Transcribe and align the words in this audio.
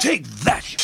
Take 0.00 0.28
that! 0.44 0.76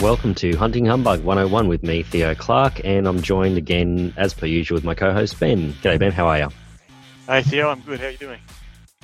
Welcome 0.00 0.34
to 0.34 0.56
Hunting 0.56 0.86
Humbug 0.86 1.22
101 1.22 1.68
with 1.68 1.84
me, 1.84 2.02
Theo 2.02 2.34
Clark, 2.34 2.84
and 2.84 3.06
I'm 3.06 3.22
joined 3.22 3.56
again, 3.56 4.12
as 4.16 4.34
per 4.34 4.46
usual, 4.46 4.74
with 4.74 4.84
my 4.84 4.96
co-host 4.96 5.38
Ben. 5.38 5.72
G'day, 5.74 6.00
Ben. 6.00 6.10
How 6.10 6.26
are 6.26 6.38
you? 6.38 6.48
Hey 7.28 7.42
Theo, 7.42 7.70
I'm 7.70 7.80
good. 7.82 8.00
How 8.00 8.06
are 8.06 8.10
you 8.10 8.18
doing? 8.18 8.40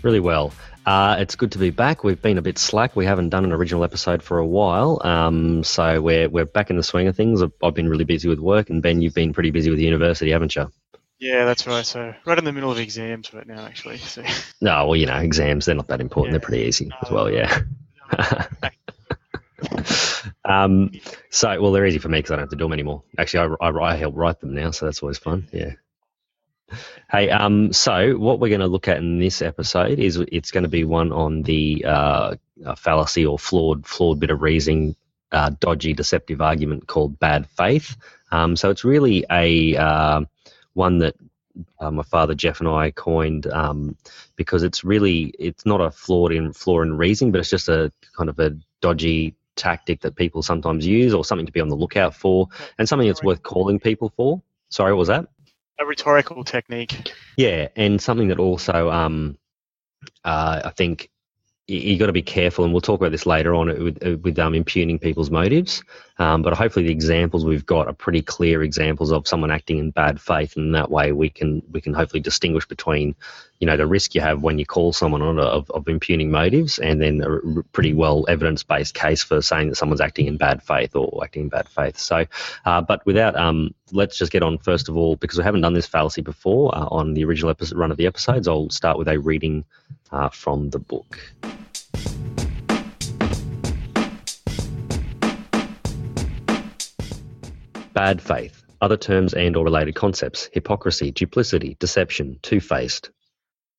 Really 0.03 0.21
well. 0.21 0.53
Uh, 0.87 1.17
it's 1.19 1.37
good 1.37 1.53
to 1.53 1.59
be 1.59 1.71
back. 1.71 2.03
We've 2.03 2.21
been 2.21 2.39
a 2.39 2.43
bit 2.43 2.57
slack. 2.57 2.97
We 2.97 3.05
haven't 3.05 3.29
done 3.29 3.45
an 3.45 3.53
original 3.53 3.85
episode 3.85 4.23
for 4.23 4.39
a 4.39 4.47
while, 4.47 5.01
um, 5.05 5.63
so 5.63 6.01
we're 6.01 6.29
we're 6.29 6.47
back 6.47 6.71
in 6.71 6.77
the 6.77 6.83
swing 6.83 7.09
of 7.09 7.17
things. 7.17 7.43
I've, 7.43 7.53
I've 7.63 7.75
been 7.75 7.89
really 7.89 8.05
busy 8.05 8.29
with 8.29 8.39
work, 8.39 8.71
and 8.71 8.83
Ben, 8.83 9.03
you've 9.03 9.15
been 9.15 9.35
pretty 9.35 9.51
busy 9.51 9.71
with 9.71 9.81
university, 9.81 10.31
haven't 10.31 10.57
you? 10.57 10.71
Yeah, 11.19 11.45
that's 11.45 11.67
right. 11.67 11.85
So 11.85 12.15
right 12.25 12.39
in 12.39 12.45
the 12.45 12.53
middle 12.53 12.71
of 12.71 12.79
exams 12.79 13.35
right 13.35 13.47
now, 13.47 13.67
actually. 13.67 13.99
So 13.99 14.23
No, 14.61 14.87
well, 14.87 14.97
you 14.97 15.07
know, 15.07 15.17
exams—they're 15.17 15.75
not 15.75 15.89
that 15.89 16.01
important. 16.01 16.33
Yeah. 16.33 16.39
They're 16.39 16.47
pretty 16.47 16.65
easy 16.65 16.91
as 17.03 17.11
well. 17.11 17.31
Yeah. 17.31 17.63
um, 20.45 20.93
so, 21.31 21.61
well, 21.61 21.73
they're 21.73 21.87
easy 21.87 21.99
for 21.99 22.09
me 22.09 22.19
because 22.19 22.31
I 22.31 22.37
don't 22.37 22.45
have 22.45 22.51
to 22.51 22.57
do 22.57 22.65
them 22.65 22.73
anymore. 22.73 23.03
Actually, 23.19 23.57
I, 23.61 23.69
I, 23.69 23.93
I 23.93 23.97
help 23.97 24.15
write 24.17 24.41
them 24.41 24.55
now, 24.55 24.71
so 24.71 24.87
that's 24.87 25.03
always 25.03 25.19
fun. 25.19 25.49
Yeah. 25.53 25.73
Hey, 27.11 27.31
um, 27.31 27.73
so 27.73 28.17
what 28.19 28.41
we're 28.41 28.49
going 28.49 28.61
to 28.61 28.67
look 28.67 28.89
at 28.89 28.99
in 28.99 29.19
this 29.19 29.41
episode 29.41 29.99
is 29.99 30.17
it's 30.31 30.51
going 30.51 30.65
to 30.65 30.69
be 30.69 30.85
one 30.85 31.13
on 31.13 31.43
the 31.43 31.85
uh, 31.87 32.37
fallacy 32.77 33.25
or 33.25 33.39
flawed, 33.39 33.87
flawed 33.87 34.21
bit 34.21 34.31
of 34.31 34.43
reasoning, 34.43 34.95
uh, 35.33 35.51
dodgy, 35.61 35.95
deceptive 35.95 36.41
argument 36.41 36.87
called 36.87 37.19
bad 37.19 37.49
faith. 37.49 37.97
Um, 38.31 38.57
so 38.57 38.71
it's 38.71 38.85
really 38.85 39.25
a 39.31 39.77
uh, 39.77 40.21
one 40.75 40.99
that 40.99 41.15
uh, 41.81 41.91
my 41.91 42.03
father 42.03 42.35
Jeff 42.35 42.61
and 42.61 42.69
I 42.69 42.91
coined 42.91 43.47
um, 43.47 43.97
because 44.37 44.63
it's 44.63 44.85
really 44.85 45.35
it's 45.39 45.67
not 45.67 45.81
a 45.81 45.91
flawed 45.91 46.33
in 46.33 46.53
flaw 46.53 46.83
in 46.83 46.97
reasoning, 46.97 47.33
but 47.33 47.41
it's 47.41 47.51
just 47.51 47.69
a 47.69 47.93
kind 48.17 48.29
of 48.29 48.39
a 48.39 48.57
dodgy 48.81 49.35
tactic 49.57 50.01
that 50.03 50.15
people 50.15 50.43
sometimes 50.43 50.87
use 50.87 51.13
or 51.15 51.25
something 51.25 51.47
to 51.47 51.53
be 51.53 51.61
on 51.61 51.69
the 51.69 51.77
lookout 51.77 52.15
for, 52.15 52.49
and 52.79 52.89
something 52.89 53.09
that's 53.09 53.23
worth 53.23 53.43
calling 53.43 53.81
people 53.81 54.13
for. 54.17 54.43
Sorry, 54.69 54.93
what 54.93 54.99
was 54.99 55.09
that? 55.09 55.27
A 55.79 55.87
rhetorical 55.87 56.45
technique. 56.45 57.13
Yeah, 57.37 57.69
and 57.77 58.01
something 58.01 58.29
that 58.29 58.39
also 58.39 58.91
um, 58.91 59.39
uh, 60.25 60.63
I 60.65 60.71
think 60.71 61.11
you, 61.67 61.79
you 61.79 61.99
got 61.99 62.07
to 62.07 62.13
be 62.13 62.23
careful, 62.23 62.65
and 62.65 62.73
we'll 62.73 62.81
talk 62.81 63.01
about 63.01 63.13
this 63.13 63.27
later 63.27 63.55
on 63.55 63.67
with, 63.83 64.07
uh, 64.07 64.17
with 64.19 64.39
um, 64.39 64.55
impugning 64.55 64.99
people's 64.99 65.31
motives. 65.31 65.83
Um, 66.19 66.43
but 66.43 66.55
hopefully, 66.55 66.87
the 66.87 66.93
examples 66.93 67.45
we've 67.45 67.67
got 67.67 67.87
are 67.87 67.93
pretty 67.93 68.23
clear 68.23 68.63
examples 68.63 69.13
of 69.13 69.29
someone 69.29 69.51
acting 69.51 69.79
in 69.79 69.91
bad 69.91 70.21
faith, 70.21 70.57
and 70.57 70.75
that 70.75 70.91
way 70.91 71.13
we 71.13 71.31
can 71.31 71.63
we 71.71 71.81
can 71.81 71.95
hopefully 71.95 72.21
distinguish 72.21 72.67
between, 72.67 73.15
you 73.61 73.67
know, 73.67 73.77
the 73.77 73.87
risk 73.87 74.15
you 74.15 74.21
have 74.21 74.43
when 74.43 74.59
you 74.59 74.67
call 74.67 74.93
someone 74.93 75.23
on 75.23 75.39
of, 75.39 75.71
of 75.71 75.89
impugning 75.89 76.31
motives, 76.31 76.79
and 76.79 77.01
then 77.01 77.23
a 77.23 77.63
pretty 77.73 77.95
well 77.95 78.25
evidence 78.29 78.65
based 78.65 78.95
case 78.95 79.23
for 79.23 79.41
saying 79.41 79.69
that 79.69 79.77
someone's 79.77 80.01
acting 80.01 80.27
in 80.27 80.37
bad 80.37 80.63
faith 80.63 80.97
or 80.97 81.23
acting 81.23 81.43
in 81.43 81.49
bad 81.49 81.69
faith. 81.69 81.99
So, 81.99 82.25
uh, 82.65 82.81
but 82.83 83.07
without 83.07 83.37
um, 83.37 83.75
let's 83.93 84.19
just 84.19 84.33
get 84.33 84.43
on 84.43 84.59
first 84.59 84.89
of 84.89 84.97
all 84.97 85.15
because 85.17 85.39
we 85.39 85.45
haven't 85.45 85.61
done 85.61 85.75
this 85.75 85.87
fallacy 85.87 86.23
before 86.23 86.77
uh, 86.77 86.89
on 86.91 87.15
the 87.15 87.25
original 87.25 87.51
episode, 87.51 87.79
run 87.79 87.93
of 87.93 87.97
the 87.97 88.07
episodes. 88.07 88.49
I'll 88.49 88.71
start 88.71 88.99
with 88.99 89.09
a 89.09 89.19
reading 89.19 89.65
uh, 90.11 90.31
from 90.31 90.71
the 90.71 90.81
book. 90.81 91.19
Bad 97.99 98.23
faith, 98.23 98.63
other 98.81 98.97
terms 98.97 99.35
and 99.35 99.57
or 99.57 99.65
related 99.65 99.97
concepts, 99.97 100.49
hypocrisy, 100.53 101.11
duplicity, 101.11 101.77
deception, 101.81 102.39
two-faced. 102.43 103.11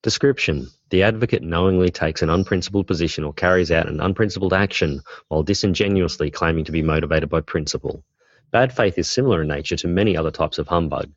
Description: 0.04 0.68
The 0.90 1.04
advocate 1.04 1.42
knowingly 1.42 1.90
takes 1.90 2.22
an 2.22 2.30
unprincipled 2.30 2.86
position 2.86 3.24
or 3.24 3.32
carries 3.32 3.72
out 3.72 3.88
an 3.88 4.02
unprincipled 4.02 4.52
action 4.52 5.00
while 5.30 5.42
disingenuously 5.42 6.32
claiming 6.32 6.66
to 6.66 6.74
be 6.74 6.82
motivated 6.82 7.30
by 7.30 7.40
principle. 7.40 8.04
Bad 8.52 8.74
faith 8.74 8.98
is 8.98 9.10
similar 9.10 9.44
in 9.44 9.48
nature 9.48 9.78
to 9.78 9.88
many 9.88 10.18
other 10.18 10.32
types 10.32 10.58
of 10.58 10.68
humbug, 10.68 11.10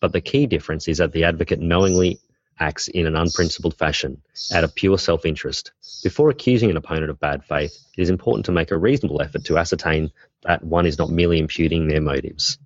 but 0.00 0.12
the 0.12 0.20
key 0.20 0.48
difference 0.48 0.88
is 0.88 0.98
that 0.98 1.12
the 1.12 1.22
advocate 1.22 1.60
knowingly 1.60 2.18
acts 2.60 2.88
in 2.88 3.06
an 3.06 3.16
unprincipled 3.16 3.74
fashion, 3.74 4.22
out 4.52 4.64
of 4.64 4.74
pure 4.74 4.98
self 4.98 5.24
interest. 5.26 5.72
Before 6.02 6.30
accusing 6.30 6.70
an 6.70 6.76
opponent 6.76 7.10
of 7.10 7.20
bad 7.20 7.44
faith, 7.44 7.76
it 7.96 8.02
is 8.02 8.10
important 8.10 8.46
to 8.46 8.52
make 8.52 8.70
a 8.70 8.78
reasonable 8.78 9.22
effort 9.22 9.44
to 9.44 9.58
ascertain 9.58 10.10
that 10.42 10.62
one 10.62 10.86
is 10.86 10.98
not 10.98 11.10
merely 11.10 11.38
imputing 11.38 11.88
their 11.88 12.00
motives. 12.00 12.58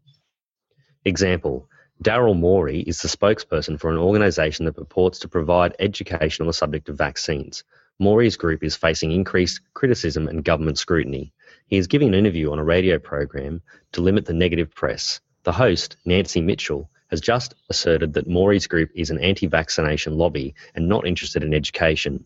Example 1.05 1.69
Daryl 2.03 2.37
Morey 2.37 2.81
is 2.81 3.01
the 3.01 3.09
spokesperson 3.09 3.79
for 3.79 3.91
an 3.91 3.99
organization 3.99 4.65
that 4.65 4.73
purports 4.73 5.21
to 5.21 5.29
provide 5.29 5.77
education 5.79 6.43
on 6.43 6.47
the 6.49 6.53
subject 6.53 6.89
of 6.89 6.99
vaccines. 6.99 7.65
Morey's 7.99 8.37
group 8.37 8.65
is 8.65 8.75
facing 8.75 9.13
increased 9.13 9.61
criticism 9.75 10.27
and 10.27 10.45
government 10.45 10.79
scrutiny. 10.79 11.33
He 11.67 11.77
is 11.77 11.87
giving 11.87 12.09
an 12.09 12.15
interview 12.15 12.51
on 12.51 12.59
a 12.59 12.65
radio 12.65 12.99
program 12.99 13.63
to 13.93 14.01
limit 14.01 14.27
the 14.27 14.33
negative 14.33 14.75
press. 14.75 15.21
The 15.45 15.53
host, 15.53 15.97
Nancy 16.05 16.41
Mitchell, 16.41 16.91
has 17.13 17.21
just 17.21 17.55
asserted 17.69 18.15
that 18.15 18.27
Morey's 18.27 18.67
group 18.67 18.91
is 18.95 19.11
an 19.11 19.19
anti 19.21 19.47
vaccination 19.47 20.17
lobby 20.17 20.55
and 20.75 20.89
not 20.89 21.07
interested 21.07 21.45
in 21.45 21.53
education. 21.55 22.25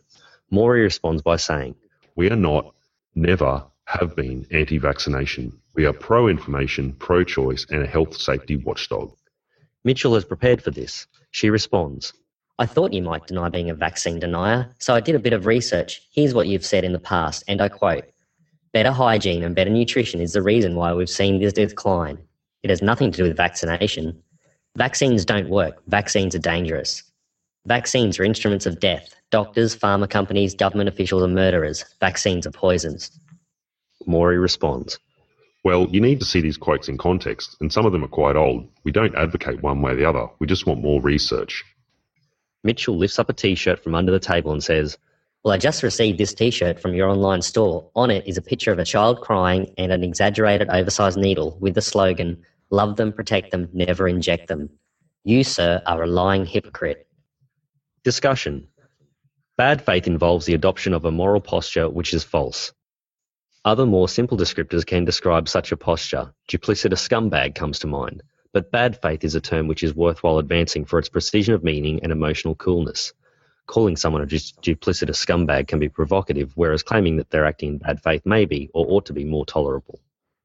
Morey 0.50 0.82
responds 0.82 1.22
by 1.22 1.36
saying, 1.36 1.74
We 2.14 2.30
are 2.30 2.36
not, 2.36 2.72
never 3.16 3.64
have 3.86 4.14
been 4.14 4.46
anti 4.52 4.78
vaccination. 4.78 5.52
We 5.74 5.86
are 5.86 5.92
pro 5.92 6.28
information, 6.28 6.92
pro 6.92 7.24
choice, 7.24 7.66
and 7.68 7.82
a 7.82 7.86
health 7.86 8.16
safety 8.16 8.56
watchdog. 8.56 9.12
Mitchell 9.82 10.14
has 10.14 10.24
prepared 10.24 10.62
for 10.62 10.70
this. 10.70 11.08
She 11.32 11.50
responds, 11.50 12.12
I 12.60 12.66
thought 12.66 12.92
you 12.92 13.02
might 13.02 13.26
deny 13.26 13.48
being 13.48 13.68
a 13.68 13.74
vaccine 13.74 14.20
denier, 14.20 14.72
so 14.78 14.94
I 14.94 15.00
did 15.00 15.16
a 15.16 15.18
bit 15.18 15.32
of 15.32 15.46
research. 15.46 16.00
Here's 16.12 16.32
what 16.32 16.46
you've 16.46 16.64
said 16.64 16.84
in 16.84 16.92
the 16.92 17.00
past, 17.00 17.42
and 17.48 17.60
I 17.60 17.68
quote 17.68 18.04
Better 18.72 18.92
hygiene 18.92 19.42
and 19.42 19.54
better 19.54 19.68
nutrition 19.68 20.20
is 20.20 20.32
the 20.32 20.42
reason 20.42 20.76
why 20.76 20.94
we've 20.94 21.10
seen 21.10 21.40
this 21.40 21.52
decline. 21.52 22.18
It 22.62 22.70
has 22.70 22.82
nothing 22.82 23.10
to 23.10 23.16
do 23.16 23.22
with 23.24 23.36
vaccination. 23.36 24.22
Vaccines 24.76 25.24
don't 25.24 25.48
work, 25.48 25.82
vaccines 25.86 26.34
are 26.34 26.38
dangerous. 26.38 27.02
Vaccines 27.64 28.20
are 28.20 28.24
instruments 28.24 28.66
of 28.66 28.78
death. 28.78 29.14
Doctors, 29.30 29.74
pharma 29.74 30.08
companies, 30.08 30.54
government 30.54 30.90
officials 30.90 31.22
are 31.22 31.28
murderers. 31.28 31.82
Vaccines 31.98 32.46
are 32.46 32.50
poisons. 32.50 33.10
Morey 34.06 34.38
responds, 34.38 34.98
Well, 35.64 35.88
you 35.90 36.00
need 36.02 36.20
to 36.20 36.26
see 36.26 36.42
these 36.42 36.58
quotes 36.58 36.90
in 36.90 36.98
context, 36.98 37.56
and 37.62 37.72
some 37.72 37.86
of 37.86 37.92
them 37.92 38.04
are 38.04 38.08
quite 38.08 38.36
old. 38.36 38.68
We 38.84 38.92
don't 38.92 39.14
advocate 39.14 39.62
one 39.62 39.80
way 39.80 39.92
or 39.92 39.96
the 39.96 40.04
other. 40.04 40.26
We 40.40 40.46
just 40.46 40.66
want 40.66 40.82
more 40.82 41.00
research. 41.00 41.64
Mitchell 42.62 42.98
lifts 42.98 43.18
up 43.18 43.30
a 43.30 43.32
t 43.32 43.54
shirt 43.54 43.82
from 43.82 43.94
under 43.94 44.12
the 44.12 44.20
table 44.20 44.52
and 44.52 44.62
says, 44.62 44.98
Well, 45.42 45.54
I 45.54 45.58
just 45.58 45.82
received 45.82 46.18
this 46.18 46.34
t 46.34 46.50
shirt 46.50 46.80
from 46.80 46.92
your 46.92 47.08
online 47.08 47.40
store. 47.40 47.88
On 47.96 48.10
it 48.10 48.28
is 48.28 48.36
a 48.36 48.42
picture 48.42 48.72
of 48.72 48.78
a 48.78 48.84
child 48.84 49.22
crying 49.22 49.72
and 49.78 49.90
an 49.90 50.04
exaggerated 50.04 50.68
oversized 50.68 51.16
needle 51.16 51.56
with 51.60 51.74
the 51.74 51.82
slogan, 51.82 52.44
Love 52.70 52.96
them, 52.96 53.12
protect 53.12 53.50
them, 53.52 53.68
never 53.72 54.08
inject 54.08 54.48
them. 54.48 54.70
You, 55.24 55.44
sir, 55.44 55.82
are 55.86 56.02
a 56.02 56.06
lying 56.06 56.46
hypocrite. 56.46 57.06
Discussion. 58.02 58.68
Bad 59.56 59.82
faith 59.82 60.06
involves 60.06 60.46
the 60.46 60.54
adoption 60.54 60.92
of 60.92 61.04
a 61.04 61.10
moral 61.10 61.40
posture 61.40 61.88
which 61.88 62.12
is 62.12 62.24
false. 62.24 62.72
Other 63.64 63.86
more 63.86 64.08
simple 64.08 64.36
descriptors 64.36 64.86
can 64.86 65.04
describe 65.04 65.48
such 65.48 65.72
a 65.72 65.76
posture. 65.76 66.32
Duplicitous 66.48 67.08
scumbag 67.08 67.54
comes 67.54 67.80
to 67.80 67.86
mind. 67.86 68.22
But 68.52 68.70
bad 68.70 69.00
faith 69.02 69.24
is 69.24 69.34
a 69.34 69.40
term 69.40 69.68
which 69.68 69.82
is 69.82 69.94
worthwhile 69.94 70.38
advancing 70.38 70.84
for 70.84 70.98
its 70.98 71.08
precision 71.08 71.54
of 71.54 71.64
meaning 71.64 72.00
and 72.02 72.12
emotional 72.12 72.54
coolness. 72.54 73.12
Calling 73.66 73.96
someone 73.96 74.22
a 74.22 74.26
du- 74.26 74.36
duplicitous 74.36 75.24
scumbag 75.24 75.66
can 75.66 75.78
be 75.78 75.88
provocative, 75.88 76.52
whereas 76.54 76.82
claiming 76.84 77.16
that 77.16 77.30
they're 77.30 77.44
acting 77.44 77.70
in 77.70 77.78
bad 77.78 78.02
faith 78.02 78.22
may 78.24 78.44
be, 78.44 78.70
or 78.72 78.86
ought 78.88 79.06
to 79.06 79.12
be, 79.12 79.24
more 79.24 79.44
tolerable. 79.44 80.00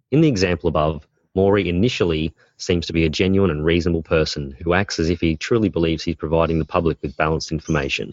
In 0.10 0.22
the 0.22 0.28
example 0.28 0.68
above, 0.68 1.08
Morey 1.34 1.70
initially 1.70 2.34
seems 2.58 2.86
to 2.88 2.94
be 2.94 3.06
a 3.06 3.10
genuine 3.10 3.52
and 3.52 3.64
reasonable 3.64 4.04
person 4.04 4.52
who 4.64 4.74
acts 4.74 5.00
as 5.00 5.10
if 5.10 5.22
he 5.22 5.38
truly 5.38 5.70
believes 5.70 6.04
he's 6.04 6.16
providing 6.16 6.60
the 6.60 6.66
public 6.66 7.02
with 7.02 7.16
balanced 7.16 7.54
information. 7.54 8.12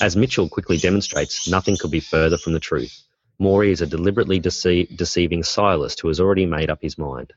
As 0.00 0.16
Mitchell 0.16 0.48
quickly 0.48 0.78
demonstrates, 0.78 1.46
nothing 1.48 1.76
could 1.76 1.90
be 1.90 2.00
further 2.00 2.38
from 2.38 2.54
the 2.54 2.60
truth. 2.60 3.02
Morey 3.38 3.70
is 3.70 3.82
a 3.82 3.86
deliberately 3.86 4.40
dece- 4.40 4.96
deceiving 4.96 5.42
stylist 5.42 6.00
who 6.00 6.08
has 6.08 6.18
already 6.18 6.46
made 6.46 6.70
up 6.70 6.80
his 6.80 6.96
mind. 6.96 7.34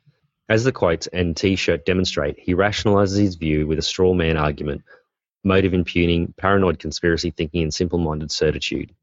As 0.48 0.64
the 0.64 0.72
quotes 0.72 1.08
and 1.08 1.36
t-shirt 1.36 1.86
demonstrate, 1.86 2.40
he 2.40 2.54
rationalizes 2.54 3.18
his 3.18 3.36
view 3.36 3.68
with 3.68 3.80
a 3.80 3.82
straw 3.82 4.14
man 4.14 4.38
argument, 4.38 4.84
motive 5.44 5.74
impugning, 5.74 6.34
paranoid 6.38 6.80
conspiracy 6.80 7.32
thinking, 7.32 7.64
and 7.64 7.74
simple-minded 7.74 8.32
certitude. 8.32 8.94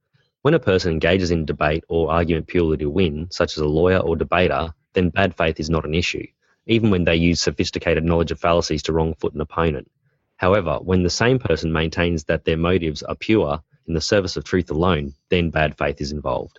When 0.41 0.55
a 0.55 0.59
person 0.59 0.93
engages 0.93 1.31
in 1.31 1.45
debate 1.45 1.85
or 1.89 2.11
argument 2.11 2.47
purely 2.47 2.79
to 2.79 2.89
win, 2.89 3.29
such 3.31 3.53
as 3.59 3.59
a 3.59 3.69
lawyer 3.69 3.99
or 3.99 4.17
debater, 4.17 4.73
then 4.95 5.11
bad 5.11 5.37
faith 5.37 5.61
is 5.61 5.71
not 5.71 5.85
an 5.85 5.95
issue, 5.95 6.27
even 6.67 6.91
when 6.91 7.05
they 7.05 7.17
use 7.17 7.41
sophisticated 7.41 8.05
knowledge 8.05 8.31
of 8.31 8.41
fallacies 8.41 8.83
to 8.85 8.93
wrong 8.93 9.15
foot 9.15 9.35
an 9.35 9.41
opponent. 9.41 9.91
However, 10.37 10.79
when 10.81 11.03
the 11.03 11.11
same 11.11 11.39
person 11.39 11.73
maintains 11.73 12.25
that 12.25 12.45
their 12.45 12.57
motives 12.57 13.03
are 13.03 13.15
pure 13.15 13.61
in 13.87 13.95
the 13.95 14.01
service 14.01 14.37
of 14.37 14.45
truth 14.45 14.71
alone, 14.71 15.15
then 15.29 15.51
bad 15.51 15.77
faith 15.77 16.01
is 16.01 16.13
involved. 16.13 16.59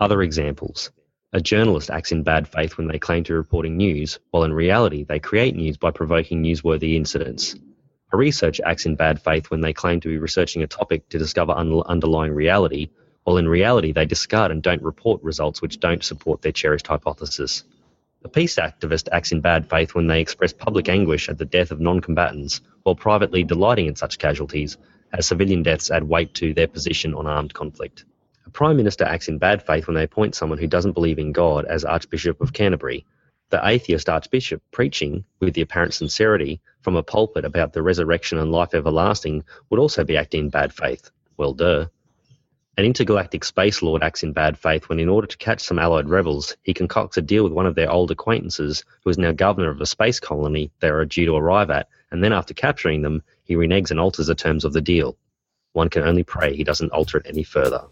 Other 0.00 0.22
examples. 0.22 0.90
A 1.32 1.40
journalist 1.40 1.90
acts 1.90 2.10
in 2.10 2.22
bad 2.22 2.48
faith 2.48 2.78
when 2.78 2.88
they 2.88 2.98
claim 2.98 3.22
to 3.24 3.32
be 3.32 3.36
reporting 3.36 3.76
news, 3.76 4.18
while 4.30 4.44
in 4.44 4.52
reality 4.52 5.04
they 5.04 5.18
create 5.20 5.54
news 5.54 5.76
by 5.76 5.90
provoking 5.90 6.42
newsworthy 6.42 6.96
incidents. 6.96 7.54
A 8.12 8.16
researcher 8.16 8.64
acts 8.66 8.86
in 8.86 8.96
bad 8.96 9.22
faith 9.22 9.50
when 9.50 9.60
they 9.60 9.72
claim 9.72 10.00
to 10.00 10.08
be 10.08 10.18
researching 10.18 10.62
a 10.62 10.66
topic 10.66 11.08
to 11.10 11.18
discover 11.18 11.52
un- 11.52 11.82
underlying 11.86 12.32
reality, 12.32 12.90
while 13.24 13.36
in 13.36 13.48
reality 13.48 13.92
they 13.92 14.06
discard 14.06 14.50
and 14.50 14.62
don't 14.62 14.82
report 14.82 15.22
results 15.22 15.60
which 15.60 15.80
don't 15.80 16.04
support 16.04 16.42
their 16.42 16.52
cherished 16.52 16.86
hypothesis. 16.86 17.64
A 18.22 18.28
peace 18.28 18.56
activist 18.56 19.08
acts 19.12 19.32
in 19.32 19.40
bad 19.40 19.68
faith 19.68 19.94
when 19.94 20.06
they 20.06 20.20
express 20.20 20.52
public 20.52 20.88
anguish 20.88 21.28
at 21.28 21.38
the 21.38 21.44
death 21.44 21.70
of 21.70 21.80
non 21.80 22.00
combatants, 22.00 22.60
while 22.82 22.94
privately 22.94 23.44
delighting 23.44 23.86
in 23.86 23.96
such 23.96 24.18
casualties, 24.18 24.76
as 25.12 25.26
civilian 25.26 25.62
deaths 25.62 25.90
add 25.90 26.04
weight 26.04 26.34
to 26.34 26.52
their 26.52 26.68
position 26.68 27.14
on 27.14 27.26
armed 27.26 27.54
conflict. 27.54 28.04
A 28.46 28.50
Prime 28.50 28.76
Minister 28.76 29.04
acts 29.04 29.28
in 29.28 29.38
bad 29.38 29.62
faith 29.62 29.86
when 29.86 29.94
they 29.94 30.04
appoint 30.04 30.34
someone 30.34 30.58
who 30.58 30.66
doesn't 30.66 30.92
believe 30.92 31.18
in 31.18 31.32
God 31.32 31.64
as 31.64 31.84
Archbishop 31.84 32.40
of 32.40 32.52
Canterbury, 32.52 33.06
the 33.50 33.60
atheist 33.66 34.08
archbishop 34.08 34.62
preaching 34.70 35.24
with 35.40 35.54
the 35.54 35.60
apparent 35.60 35.92
sincerity 35.92 36.60
from 36.82 36.96
a 36.96 37.02
pulpit 37.02 37.44
about 37.44 37.72
the 37.72 37.82
resurrection 37.82 38.38
and 38.38 38.52
life 38.52 38.74
everlasting 38.74 39.44
would 39.68 39.80
also 39.80 40.04
be 40.04 40.16
acting 40.16 40.44
in 40.44 40.50
bad 40.50 40.72
faith. 40.72 41.10
Well, 41.36 41.52
duh. 41.52 41.86
An 42.80 42.86
intergalactic 42.86 43.44
space 43.44 43.82
lord 43.82 44.02
acts 44.02 44.22
in 44.22 44.32
bad 44.32 44.56
faith 44.56 44.88
when, 44.88 44.98
in 44.98 45.10
order 45.10 45.26
to 45.26 45.36
catch 45.36 45.60
some 45.60 45.78
allied 45.78 46.08
rebels, 46.08 46.56
he 46.62 46.72
concocts 46.72 47.18
a 47.18 47.20
deal 47.20 47.44
with 47.44 47.52
one 47.52 47.66
of 47.66 47.74
their 47.74 47.90
old 47.90 48.10
acquaintances, 48.10 48.86
who 49.04 49.10
is 49.10 49.18
now 49.18 49.32
governor 49.32 49.68
of 49.68 49.82
a 49.82 49.84
space 49.84 50.18
colony 50.18 50.70
they 50.80 50.88
are 50.88 51.04
due 51.04 51.26
to 51.26 51.36
arrive 51.36 51.68
at, 51.68 51.88
and 52.10 52.24
then 52.24 52.32
after 52.32 52.54
capturing 52.54 53.02
them, 53.02 53.22
he 53.44 53.54
reneges 53.54 53.90
and 53.90 54.00
alters 54.00 54.28
the 54.28 54.34
terms 54.34 54.64
of 54.64 54.72
the 54.72 54.80
deal. 54.80 55.18
One 55.74 55.90
can 55.90 56.04
only 56.04 56.22
pray 56.22 56.56
he 56.56 56.64
doesn't 56.64 56.90
alter 56.90 57.18
it 57.18 57.26
any 57.28 57.42
further. 57.42 57.84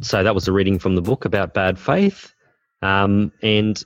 So 0.00 0.24
that 0.24 0.34
was 0.34 0.48
a 0.48 0.52
reading 0.52 0.80
from 0.80 0.96
the 0.96 1.02
book 1.02 1.24
about 1.24 1.54
bad 1.54 1.78
faith. 1.78 2.34
Um, 2.82 3.30
and 3.42 3.80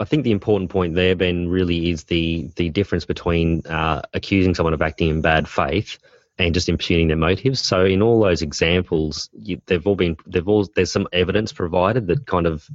I 0.00 0.04
think 0.04 0.24
the 0.24 0.30
important 0.30 0.70
point 0.70 0.94
there, 0.94 1.16
Ben, 1.16 1.48
really 1.48 1.90
is 1.90 2.04
the 2.04 2.50
the 2.56 2.70
difference 2.70 3.04
between 3.04 3.66
uh, 3.66 4.02
accusing 4.14 4.54
someone 4.54 4.74
of 4.74 4.82
acting 4.82 5.08
in 5.08 5.20
bad 5.20 5.48
faith 5.48 5.98
and 6.38 6.54
just 6.54 6.68
impugning 6.68 7.08
their 7.08 7.16
motives. 7.16 7.60
So 7.60 7.84
in 7.84 8.00
all 8.00 8.20
those 8.20 8.42
examples, 8.42 9.28
you, 9.32 9.60
they've 9.66 9.84
all 9.86 9.96
been 9.96 10.16
they've 10.26 10.46
all 10.46 10.68
there's 10.76 10.92
some 10.92 11.08
evidence 11.12 11.52
provided 11.52 12.06
that 12.06 12.26
kind 12.26 12.46
of 12.46 12.68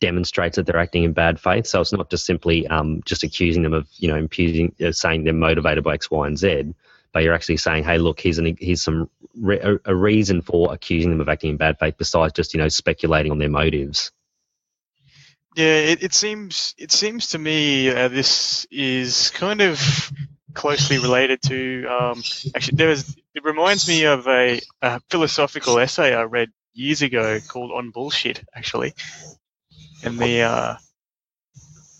demonstrates 0.00 0.56
that 0.56 0.66
they're 0.66 0.80
acting 0.80 1.04
in 1.04 1.12
bad 1.12 1.38
faith. 1.38 1.66
So 1.66 1.80
it's 1.80 1.92
not 1.92 2.10
just 2.10 2.26
simply 2.26 2.66
um, 2.66 3.02
just 3.04 3.22
accusing 3.22 3.62
them 3.62 3.74
of 3.74 3.86
you 3.96 4.08
know 4.08 4.16
impugning 4.16 4.74
uh, 4.84 4.92
saying 4.92 5.24
they're 5.24 5.32
motivated 5.32 5.84
by 5.84 5.94
X, 5.94 6.10
Y, 6.10 6.26
and 6.26 6.38
Z 6.38 6.74
but 7.14 7.22
you're 7.22 7.32
actually 7.32 7.56
saying, 7.58 7.84
hey, 7.84 7.96
look, 7.96 8.18
here's 8.20 8.38
an, 8.38 8.56
here's 8.58 8.82
some 8.82 9.08
re- 9.40 9.78
a 9.84 9.94
reason 9.94 10.42
for 10.42 10.74
accusing 10.74 11.10
them 11.10 11.20
of 11.20 11.28
acting 11.28 11.50
in 11.50 11.56
bad 11.56 11.78
faith 11.78 11.94
besides 11.96 12.32
just 12.32 12.52
you 12.52 12.58
know 12.58 12.68
speculating 12.68 13.30
on 13.30 13.38
their 13.38 13.48
motives. 13.48 14.10
Yeah, 15.54 15.76
it, 15.76 16.02
it 16.02 16.14
seems 16.14 16.74
it 16.78 16.90
seems 16.90 17.28
to 17.28 17.38
me 17.38 17.88
uh, 17.88 18.08
this 18.08 18.66
is 18.70 19.30
kind 19.30 19.60
of 19.60 20.12
closely 20.52 20.98
related 20.98 21.42
to. 21.42 21.86
Um, 21.86 22.22
actually, 22.54 22.76
there 22.76 22.90
is. 22.90 23.16
It 23.34 23.44
reminds 23.44 23.88
me 23.88 24.04
of 24.04 24.26
a, 24.28 24.60
a 24.82 25.00
philosophical 25.10 25.78
essay 25.78 26.14
I 26.14 26.22
read 26.22 26.50
years 26.72 27.02
ago 27.02 27.38
called 27.46 27.70
"On 27.72 27.90
Bullshit," 27.90 28.44
actually, 28.54 28.94
and 30.02 30.18
the 30.18 30.42
uh, 30.42 30.76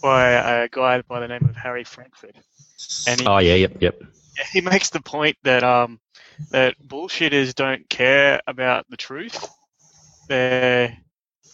by 0.03 0.31
a 0.65 0.69
guy 0.69 1.03
by 1.03 1.21
the 1.21 1.29
name 1.29 1.45
of 1.49 1.57
Harry 1.57 1.85
Frankfurt. 1.85 2.37
And 3.07 3.21
he, 3.21 3.27
oh 3.27 3.39
yeah, 3.39 3.55
yep, 3.55 3.81
yep 3.81 4.03
he 4.53 4.61
makes 4.61 4.91
the 4.91 5.01
point 5.01 5.37
that 5.45 5.63
um 5.63 6.01
that 6.51 6.75
bullshitters 6.85 7.55
don't 7.55 7.89
care 7.89 8.41
about 8.47 8.87
the 8.89 8.97
truth. 8.97 9.49
They 10.29 10.99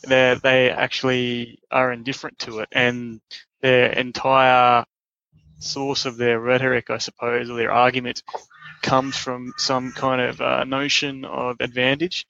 they 0.03 0.39
they 0.43 0.71
actually 0.71 1.61
are 1.71 1.93
indifferent 1.93 2.39
to 2.41 2.61
it, 2.61 2.69
and 2.73 3.21
their 3.61 3.93
entire 3.93 4.85
source 5.59 6.07
of 6.07 6.17
their 6.17 6.41
rhetoric, 6.41 6.91
I 6.91 6.99
suppose, 6.99 7.51
or 7.51 7.57
their 7.57 7.73
argument, 7.73 8.23
comes 8.83 9.17
from 9.17 9.53
some 9.59 9.93
kind 9.93 10.21
of 10.21 10.41
uh, 10.41 10.65
notion 10.65 11.25
of 11.25 11.57
advantage 11.61 12.27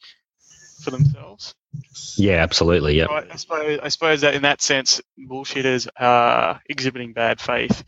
for 0.82 0.90
themselves. 0.90 1.54
Yeah, 2.16 2.42
absolutely. 2.42 2.98
Yeah. 2.98 3.06
I, 3.06 3.26
I, 3.32 3.36
suppose 3.36 3.78
I 3.82 3.88
suppose 3.88 4.20
that 4.22 4.34
in 4.34 4.42
that 4.42 4.60
sense, 4.60 5.00
bullshitters 5.18 5.86
are 5.96 6.60
exhibiting 6.68 7.12
bad 7.12 7.40
faith 7.40 7.84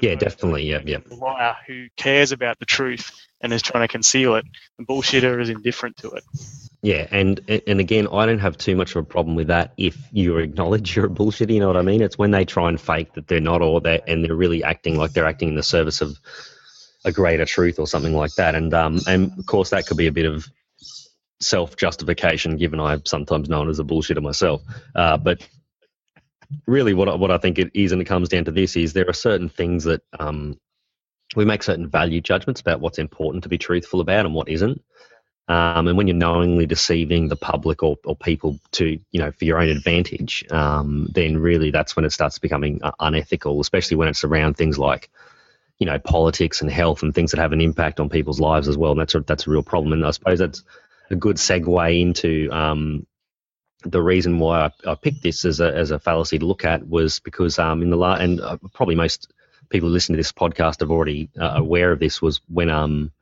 yeah, 0.00 0.14
definitely. 0.14 0.64
Yeah, 0.64 0.80
yeah. 0.84 0.98
The 1.04 1.16
liar 1.16 1.56
who 1.66 1.88
cares 1.96 2.32
about 2.32 2.58
the 2.58 2.66
truth 2.66 3.10
and 3.40 3.52
is 3.52 3.62
trying 3.62 3.84
to 3.84 3.88
conceal 3.88 4.36
it. 4.36 4.44
The 4.78 4.84
bullshitter 4.84 5.40
is 5.40 5.50
indifferent 5.50 5.96
to 5.98 6.10
it. 6.12 6.24
Yeah, 6.82 7.06
and 7.10 7.40
and 7.66 7.80
again, 7.80 8.08
I 8.12 8.26
don't 8.26 8.40
have 8.40 8.58
too 8.58 8.76
much 8.76 8.90
of 8.90 8.96
a 8.96 9.06
problem 9.06 9.36
with 9.36 9.46
that 9.48 9.72
if 9.76 9.96
you 10.12 10.36
acknowledge 10.38 10.94
you're 10.94 11.06
a 11.06 11.10
bullshitter. 11.10 11.52
You 11.52 11.60
know 11.60 11.68
what 11.68 11.76
I 11.76 11.82
mean? 11.82 12.02
It's 12.02 12.18
when 12.18 12.30
they 12.30 12.44
try 12.44 12.68
and 12.68 12.80
fake 12.80 13.14
that 13.14 13.26
they're 13.26 13.40
not, 13.40 13.62
or 13.62 13.80
they 13.80 14.00
and 14.06 14.24
they're 14.24 14.34
really 14.34 14.62
acting 14.62 14.96
like 14.96 15.12
they're 15.12 15.26
acting 15.26 15.50
in 15.50 15.54
the 15.54 15.62
service 15.62 16.00
of 16.00 16.18
a 17.04 17.12
greater 17.12 17.44
truth 17.44 17.78
or 17.78 17.86
something 17.86 18.14
like 18.14 18.34
that. 18.34 18.54
And 18.54 18.72
um, 18.74 19.00
and 19.06 19.32
of 19.38 19.46
course 19.46 19.70
that 19.70 19.86
could 19.86 19.96
be 19.96 20.08
a 20.08 20.12
bit 20.12 20.26
of 20.26 20.46
self 21.40 21.76
justification, 21.76 22.56
given 22.56 22.80
I'm 22.80 23.04
sometimes 23.04 23.48
known 23.48 23.68
as 23.68 23.78
a 23.78 23.84
bullshitter 23.84 24.22
myself. 24.22 24.62
Uh, 24.94 25.16
but 25.16 25.46
really 26.66 26.94
what, 26.94 27.18
what 27.18 27.30
I 27.30 27.38
think 27.38 27.58
it 27.58 27.70
is 27.74 27.92
and 27.92 28.00
it 28.00 28.06
comes 28.06 28.28
down 28.28 28.44
to 28.46 28.50
this 28.50 28.76
is 28.76 28.92
there 28.92 29.08
are 29.08 29.14
certain 29.14 29.48
things 29.48 29.84
that 29.84 30.02
um, 30.18 30.58
we 31.36 31.44
make 31.44 31.62
certain 31.62 31.88
value 31.88 32.20
judgments 32.20 32.60
about 32.60 32.80
what's 32.80 32.98
important 32.98 33.42
to 33.42 33.48
be 33.48 33.58
truthful 33.58 34.00
about 34.00 34.26
and 34.26 34.34
what 34.34 34.48
isn't. 34.48 34.82
Um, 35.46 35.88
and 35.88 35.98
when 35.98 36.06
you're 36.06 36.16
knowingly 36.16 36.64
deceiving 36.64 37.28
the 37.28 37.36
public 37.36 37.82
or, 37.82 37.98
or 38.04 38.16
people 38.16 38.58
to, 38.72 38.98
you 39.10 39.20
know, 39.20 39.30
for 39.30 39.44
your 39.44 39.60
own 39.60 39.68
advantage, 39.68 40.44
um, 40.50 41.08
then 41.12 41.36
really 41.36 41.70
that's 41.70 41.94
when 41.94 42.06
it 42.06 42.12
starts 42.12 42.38
becoming 42.38 42.80
uh, 42.82 42.92
unethical, 42.98 43.60
especially 43.60 43.98
when 43.98 44.08
it's 44.08 44.24
around 44.24 44.56
things 44.56 44.78
like, 44.78 45.10
you 45.78 45.86
know, 45.86 45.98
politics 45.98 46.62
and 46.62 46.70
health 46.70 47.02
and 47.02 47.14
things 47.14 47.30
that 47.32 47.40
have 47.40 47.52
an 47.52 47.60
impact 47.60 48.00
on 48.00 48.08
people's 48.08 48.40
lives 48.40 48.68
as 48.68 48.78
well. 48.78 48.92
And 48.92 49.00
that's 49.00 49.14
a, 49.14 49.20
that's 49.20 49.46
a 49.46 49.50
real 49.50 49.62
problem. 49.62 49.92
And 49.92 50.06
I 50.06 50.12
suppose 50.12 50.38
that's 50.38 50.62
a 51.10 51.16
good 51.16 51.36
segue 51.36 52.00
into 52.00 52.50
um, 52.50 53.06
the 53.84 54.02
reason 54.02 54.38
why 54.38 54.66
I, 54.66 54.90
I, 54.90 54.94
picked 54.94 55.22
this 55.22 55.44
as 55.44 55.60
a, 55.60 55.74
as 55.74 55.90
a 55.90 55.98
fallacy 55.98 56.38
to 56.38 56.46
look 56.46 56.64
at 56.64 56.86
was 56.86 57.20
because 57.20 57.58
um, 57.58 57.82
in 57.82 57.90
the 57.90 57.96
last, 57.96 58.22
and 58.22 58.40
uh, 58.40 58.56
probably 58.72 58.94
most 58.94 59.32
people 59.68 59.88
who 59.88 59.92
listen 59.92 60.14
to 60.14 60.16
this 60.16 60.32
podcast 60.32 60.82
are 60.82 60.90
already 60.90 61.30
uh, 61.38 61.52
aware 61.56 61.92
of 61.92 61.98
this, 61.98 62.22
was 62.22 62.40
when 62.48 62.70
um, 62.70 63.12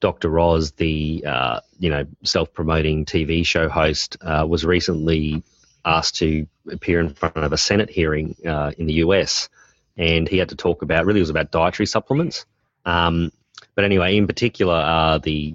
Dr. 0.00 0.38
Oz, 0.38 0.72
the 0.72 1.24
uh, 1.26 1.60
you 1.78 1.90
know 1.90 2.06
self-promoting 2.24 3.04
TV 3.04 3.46
show 3.46 3.68
host, 3.68 4.16
uh, 4.20 4.46
was 4.48 4.64
recently 4.64 5.42
asked 5.84 6.16
to 6.16 6.46
appear 6.70 7.00
in 7.00 7.14
front 7.14 7.36
of 7.36 7.52
a 7.52 7.58
Senate 7.58 7.90
hearing 7.90 8.36
uh, 8.46 8.72
in 8.76 8.86
the 8.86 8.94
US, 8.94 9.48
and 9.96 10.28
he 10.28 10.38
had 10.38 10.50
to 10.50 10.56
talk 10.56 10.82
about 10.82 11.06
really 11.06 11.20
it 11.20 11.22
was 11.22 11.30
about 11.30 11.50
dietary 11.50 11.86
supplements. 11.86 12.46
Um, 12.84 13.32
but 13.74 13.84
anyway, 13.84 14.16
in 14.16 14.26
particular, 14.26 14.74
uh, 14.74 15.18
the 15.18 15.54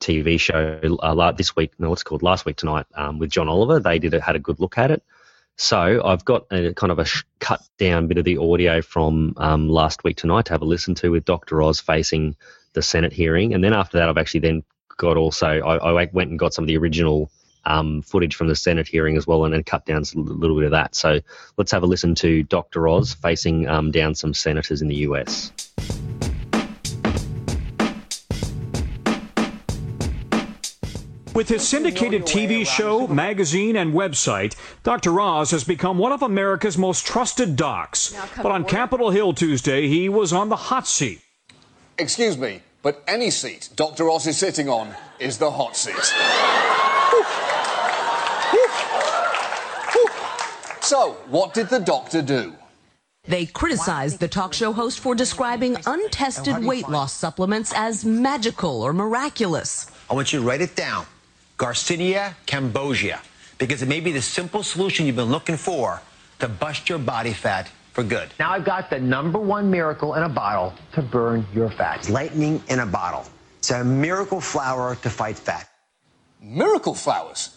TV 0.00 0.40
show 0.40 0.96
uh, 1.02 1.32
this 1.32 1.54
week, 1.54 1.72
no, 1.78 1.90
what's 1.90 2.02
called 2.02 2.22
last 2.22 2.44
week 2.44 2.56
tonight 2.56 2.86
um, 2.94 3.18
with 3.18 3.30
John 3.30 3.48
Oliver. 3.48 3.78
They 3.78 3.98
did 3.98 4.12
had 4.14 4.36
a 4.36 4.40
good 4.40 4.58
look 4.58 4.78
at 4.78 4.90
it. 4.90 5.02
So 5.56 6.02
I've 6.02 6.24
got 6.24 6.46
a 6.50 6.72
kind 6.72 6.90
of 6.90 6.98
a 6.98 7.06
cut 7.38 7.62
down 7.76 8.06
bit 8.06 8.16
of 8.16 8.24
the 8.24 8.38
audio 8.38 8.80
from 8.80 9.34
um, 9.36 9.68
last 9.68 10.02
week 10.04 10.16
tonight 10.16 10.46
to 10.46 10.52
have 10.52 10.62
a 10.62 10.64
listen 10.64 10.94
to 10.96 11.10
with 11.10 11.26
Dr. 11.26 11.60
Oz 11.62 11.80
facing 11.80 12.34
the 12.72 12.82
Senate 12.82 13.12
hearing, 13.12 13.52
and 13.52 13.62
then 13.62 13.74
after 13.74 13.98
that, 13.98 14.08
I've 14.08 14.16
actually 14.16 14.40
then 14.40 14.64
got 14.96 15.16
also 15.16 15.46
I, 15.46 15.76
I 15.76 16.08
went 16.12 16.30
and 16.30 16.38
got 16.38 16.54
some 16.54 16.64
of 16.64 16.68
the 16.68 16.78
original 16.78 17.30
um, 17.66 18.00
footage 18.00 18.36
from 18.36 18.48
the 18.48 18.56
Senate 18.56 18.88
hearing 18.88 19.18
as 19.18 19.26
well, 19.26 19.44
and 19.44 19.52
then 19.52 19.62
cut 19.62 19.84
down 19.84 20.02
a 20.02 20.18
little 20.18 20.56
bit 20.56 20.64
of 20.64 20.70
that. 20.70 20.94
So 20.94 21.20
let's 21.58 21.72
have 21.72 21.82
a 21.82 21.86
listen 21.86 22.14
to 22.16 22.42
Dr. 22.44 22.88
Oz 22.88 23.12
facing 23.12 23.68
um, 23.68 23.90
down 23.90 24.14
some 24.14 24.32
senators 24.32 24.80
in 24.80 24.88
the 24.88 24.96
US. 24.96 25.52
With 31.34 31.48
his 31.48 31.66
syndicated 31.66 32.22
TV 32.22 32.66
show, 32.66 33.06
magazine, 33.06 33.76
and 33.76 33.94
website, 33.94 34.56
Dr. 34.82 35.20
Oz 35.20 35.52
has 35.52 35.62
become 35.62 35.96
one 35.96 36.10
of 36.10 36.22
America's 36.22 36.76
most 36.76 37.06
trusted 37.06 37.54
docs. 37.54 38.12
But 38.36 38.46
on 38.46 38.64
Capitol 38.64 39.10
Hill 39.10 39.32
Tuesday, 39.32 39.86
he 39.86 40.08
was 40.08 40.32
on 40.32 40.48
the 40.48 40.56
hot 40.56 40.88
seat. 40.88 41.20
Excuse 41.98 42.36
me, 42.36 42.62
but 42.82 43.04
any 43.06 43.30
seat 43.30 43.68
Dr. 43.76 44.10
Oz 44.10 44.26
is 44.26 44.38
sitting 44.38 44.68
on 44.68 44.94
is 45.20 45.38
the 45.38 45.52
hot 45.52 45.76
seat. 45.76 45.94
so, 50.82 51.12
what 51.28 51.54
did 51.54 51.68
the 51.68 51.78
doctor 51.78 52.22
do? 52.22 52.54
They 53.28 53.46
criticized 53.46 54.18
the 54.18 54.28
talk 54.28 54.52
show 54.52 54.72
host 54.72 54.98
for 54.98 55.14
describing 55.14 55.76
untested 55.86 56.64
weight 56.64 56.88
loss 56.88 57.12
supplements 57.12 57.72
as 57.76 58.04
magical 58.04 58.82
or 58.82 58.92
miraculous. 58.92 59.86
I 60.10 60.14
want 60.14 60.32
you 60.32 60.40
to 60.40 60.44
write 60.44 60.60
it 60.60 60.74
down. 60.74 61.06
Garcinia 61.60 62.32
cambogia, 62.46 63.20
because 63.58 63.82
it 63.82 63.86
may 63.86 64.00
be 64.00 64.12
the 64.12 64.22
simple 64.22 64.62
solution 64.62 65.04
you've 65.04 65.16
been 65.16 65.26
looking 65.26 65.58
for 65.58 66.00
to 66.38 66.48
bust 66.48 66.88
your 66.88 66.98
body 66.98 67.34
fat 67.34 67.68
for 67.92 68.02
good. 68.02 68.30
Now 68.38 68.52
I've 68.52 68.64
got 68.64 68.88
the 68.88 68.98
number 68.98 69.38
one 69.38 69.70
miracle 69.70 70.14
in 70.14 70.22
a 70.22 70.28
bottle 70.28 70.72
to 70.94 71.02
burn 71.02 71.46
your 71.54 71.68
fat. 71.68 72.08
Lightning 72.08 72.62
in 72.68 72.78
a 72.78 72.86
bottle. 72.86 73.26
It's 73.58 73.70
a 73.72 73.84
miracle 73.84 74.40
flower 74.40 74.94
to 75.02 75.10
fight 75.10 75.38
fat. 75.38 75.68
Miracle 76.40 76.94
flowers? 76.94 77.54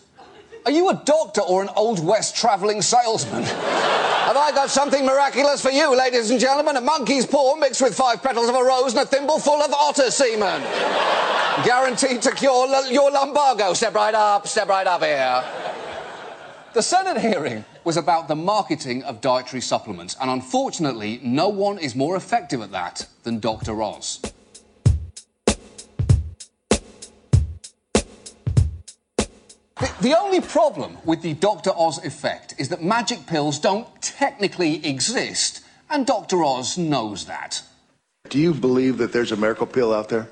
Are 0.65 0.71
you 0.71 0.89
a 0.89 1.01
doctor 1.05 1.39
or 1.39 1.61
an 1.61 1.69
Old 1.77 2.05
West 2.05 2.35
travelling 2.35 2.81
salesman? 2.81 3.43
Have 4.33 4.35
I 4.35 4.51
got 4.53 4.69
something 4.69 5.05
miraculous 5.05 5.61
for 5.61 5.71
you, 5.71 5.97
ladies 5.97 6.29
and 6.29 6.41
gentlemen? 6.41 6.75
A 6.75 6.81
monkey's 6.81 7.25
paw 7.25 7.55
mixed 7.55 7.81
with 7.81 7.95
five 7.95 8.21
petals 8.21 8.49
of 8.49 8.55
a 8.55 8.63
rose 8.63 8.95
and 8.95 9.03
a 9.03 9.05
thimble 9.05 9.39
full 9.39 9.61
of 9.61 9.71
otter 9.71 10.11
semen. 10.11 10.61
Guaranteed 11.61 12.21
to 12.23 12.31
cure 12.31 12.67
l- 12.67 12.91
your 12.91 13.11
lumbago. 13.11 13.73
Step 13.73 13.93
right 13.93 14.13
up, 14.13 14.47
step 14.47 14.67
right 14.67 14.87
up 14.87 15.03
here. 15.03 15.43
The 16.73 16.81
Senate 16.81 17.21
hearing 17.21 17.63
was 17.83 17.95
about 17.95 18.27
the 18.27 18.35
marketing 18.35 19.03
of 19.03 19.21
dietary 19.21 19.61
supplements, 19.61 20.15
and 20.19 20.31
unfortunately, 20.31 21.19
no 21.21 21.49
one 21.49 21.77
is 21.77 21.93
more 21.95 22.15
effective 22.15 22.61
at 22.61 22.71
that 22.71 23.07
than 23.23 23.39
Dr. 23.39 23.83
Oz. 23.83 24.19
The, 29.77 29.91
the 30.01 30.17
only 30.19 30.41
problem 30.41 30.97
with 31.05 31.21
the 31.21 31.33
Dr. 31.33 31.71
Oz 31.75 32.03
effect 32.03 32.55
is 32.57 32.69
that 32.69 32.81
magic 32.81 33.27
pills 33.27 33.59
don't 33.59 33.87
technically 34.01 34.83
exist, 34.85 35.61
and 35.89 36.05
Dr. 36.07 36.43
Oz 36.43 36.79
knows 36.79 37.25
that. 37.25 37.61
Do 38.29 38.39
you 38.39 38.53
believe 38.55 38.97
that 38.97 39.13
there's 39.13 39.31
a 39.31 39.37
miracle 39.37 39.67
pill 39.67 39.93
out 39.93 40.09
there? 40.09 40.29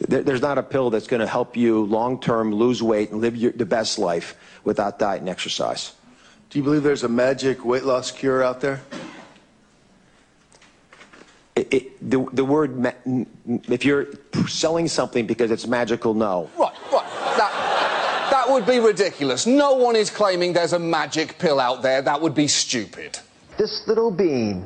There- 0.00 0.22
There's 0.22 0.42
not 0.42 0.58
a 0.58 0.62
pill 0.62 0.90
that's 0.90 1.06
going 1.06 1.20
to 1.20 1.26
help 1.26 1.56
you 1.56 1.84
long 1.84 2.20
term 2.20 2.54
lose 2.54 2.82
weight 2.82 3.10
and 3.10 3.20
live 3.20 3.36
your, 3.36 3.52
the 3.52 3.66
best 3.66 3.98
life 3.98 4.36
without 4.64 4.98
diet 4.98 5.20
and 5.20 5.28
exercise. 5.28 5.92
Do 6.50 6.58
you 6.58 6.64
believe 6.64 6.82
there's 6.82 7.02
a 7.04 7.08
magic 7.08 7.64
weight 7.64 7.84
loss 7.84 8.10
cure 8.10 8.42
out 8.42 8.60
there? 8.60 8.80
It, 11.56 11.74
it, 11.74 12.10
the, 12.10 12.24
the 12.32 12.44
word, 12.44 12.78
ma- 12.78 12.92
n- 13.04 13.26
n- 13.48 13.62
if 13.68 13.84
you're 13.84 14.06
selling 14.46 14.86
something 14.86 15.26
because 15.26 15.50
it's 15.50 15.66
magical, 15.66 16.14
no. 16.14 16.48
Right, 16.56 16.72
right. 16.92 17.04
That, 17.36 18.28
that 18.30 18.46
would 18.48 18.64
be 18.64 18.78
ridiculous. 18.78 19.44
No 19.46 19.74
one 19.74 19.96
is 19.96 20.08
claiming 20.08 20.52
there's 20.52 20.72
a 20.72 20.78
magic 20.78 21.36
pill 21.38 21.58
out 21.58 21.82
there. 21.82 22.00
That 22.00 22.20
would 22.20 22.34
be 22.34 22.46
stupid. 22.46 23.18
This 23.58 23.82
little 23.88 24.12
bean 24.12 24.64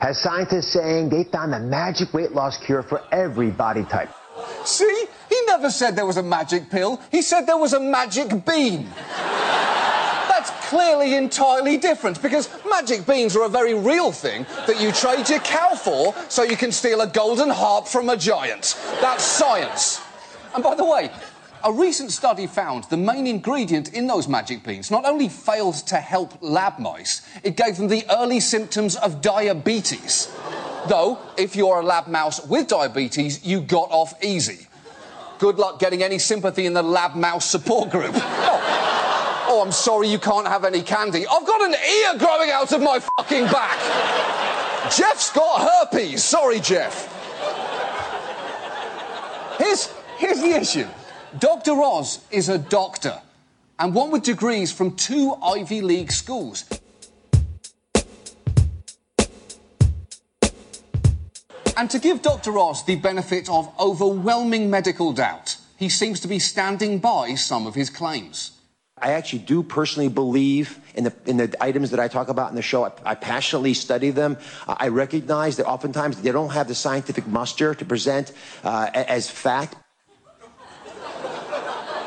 has 0.00 0.22
scientists 0.22 0.72
saying 0.72 1.08
they 1.08 1.24
found 1.24 1.52
a 1.52 1.58
magic 1.58 2.14
weight 2.14 2.30
loss 2.32 2.56
cure 2.64 2.84
for 2.84 3.02
every 3.10 3.50
body 3.50 3.82
type. 3.84 4.10
See? 4.64 5.06
He 5.28 5.42
never 5.46 5.70
said 5.70 5.96
there 5.96 6.06
was 6.06 6.16
a 6.16 6.22
magic 6.22 6.70
pill. 6.70 7.00
He 7.10 7.22
said 7.22 7.42
there 7.42 7.56
was 7.56 7.72
a 7.72 7.80
magic 7.80 8.28
bean. 8.44 8.88
That's 10.28 10.50
clearly 10.68 11.16
entirely 11.16 11.76
different 11.76 12.22
because 12.22 12.48
magic 12.68 13.06
beans 13.06 13.36
are 13.36 13.44
a 13.44 13.48
very 13.48 13.74
real 13.74 14.10
thing 14.10 14.46
that 14.66 14.80
you 14.80 14.90
trade 14.92 15.28
your 15.28 15.40
cow 15.40 15.74
for 15.74 16.14
so 16.28 16.42
you 16.42 16.56
can 16.56 16.72
steal 16.72 17.00
a 17.02 17.06
golden 17.06 17.50
harp 17.50 17.86
from 17.86 18.08
a 18.08 18.16
giant. 18.16 18.78
That's 19.00 19.22
science. 19.22 20.00
And 20.54 20.64
by 20.64 20.74
the 20.74 20.84
way, 20.84 21.10
a 21.62 21.72
recent 21.72 22.10
study 22.10 22.46
found 22.46 22.84
the 22.84 22.96
main 22.96 23.26
ingredient 23.26 23.92
in 23.92 24.06
those 24.06 24.28
magic 24.28 24.64
beans 24.64 24.90
not 24.90 25.04
only 25.04 25.28
failed 25.28 25.74
to 25.88 25.96
help 25.96 26.40
lab 26.40 26.78
mice, 26.78 27.20
it 27.44 27.56
gave 27.56 27.76
them 27.76 27.88
the 27.88 28.04
early 28.10 28.40
symptoms 28.40 28.96
of 28.96 29.20
diabetes. 29.20 30.34
Though, 30.88 31.18
if 31.36 31.56
you're 31.56 31.80
a 31.80 31.84
lab 31.84 32.06
mouse 32.06 32.44
with 32.46 32.68
diabetes, 32.68 33.44
you 33.44 33.60
got 33.60 33.90
off 33.90 34.14
easy. 34.22 34.66
Good 35.38 35.58
luck 35.58 35.78
getting 35.78 36.02
any 36.02 36.18
sympathy 36.18 36.66
in 36.66 36.74
the 36.74 36.82
lab 36.82 37.14
mouse 37.14 37.46
support 37.46 37.90
group. 37.90 38.12
Oh, 38.14 39.46
oh 39.48 39.62
I'm 39.62 39.72
sorry 39.72 40.08
you 40.08 40.18
can't 40.18 40.46
have 40.46 40.64
any 40.64 40.82
candy. 40.82 41.26
I've 41.26 41.46
got 41.46 41.62
an 41.62 41.74
ear 41.74 42.18
growing 42.18 42.50
out 42.50 42.72
of 42.72 42.82
my 42.82 42.98
fucking 42.98 43.44
back. 43.44 43.78
Jeff's 44.96 45.32
got 45.32 45.60
herpes. 45.60 46.22
Sorry, 46.22 46.60
Jeff. 46.60 47.16
Here's, 49.58 49.92
here's 50.16 50.40
the 50.40 50.56
issue 50.56 50.88
Dr. 51.38 51.72
Oz 51.82 52.20
is 52.30 52.48
a 52.48 52.58
doctor, 52.58 53.20
and 53.78 53.94
one 53.94 54.10
with 54.10 54.22
degrees 54.22 54.72
from 54.72 54.96
two 54.96 55.34
Ivy 55.42 55.80
League 55.80 56.10
schools. 56.10 56.64
And 61.80 61.88
to 61.92 61.98
give 61.98 62.20
Dr. 62.20 62.58
Oz 62.58 62.84
the 62.84 62.96
benefit 62.96 63.48
of 63.48 63.72
overwhelming 63.80 64.68
medical 64.68 65.14
doubt, 65.14 65.56
he 65.78 65.88
seems 65.88 66.20
to 66.20 66.28
be 66.28 66.38
standing 66.38 66.98
by 66.98 67.36
some 67.36 67.66
of 67.66 67.74
his 67.74 67.88
claims. 67.88 68.50
I 68.98 69.12
actually 69.12 69.38
do 69.38 69.62
personally 69.62 70.10
believe 70.10 70.78
in 70.94 71.04
the, 71.04 71.14
in 71.24 71.38
the 71.38 71.56
items 71.58 71.90
that 71.92 71.98
I 71.98 72.06
talk 72.06 72.28
about 72.28 72.50
in 72.50 72.54
the 72.54 72.60
show. 72.60 72.84
I, 72.84 72.92
I 73.06 73.14
passionately 73.14 73.72
study 73.72 74.10
them. 74.10 74.36
I 74.68 74.76
I 74.78 74.88
recognize 74.88 75.56
that 75.56 75.64
oftentimes 75.64 76.20
they 76.20 76.32
don't 76.32 76.50
have 76.50 76.68
the 76.68 76.74
scientific 76.74 77.26
muster 77.26 77.74
to 77.74 77.84
present 77.86 78.32
uh, 78.62 78.90
as 78.92 79.30
fact. 79.30 79.74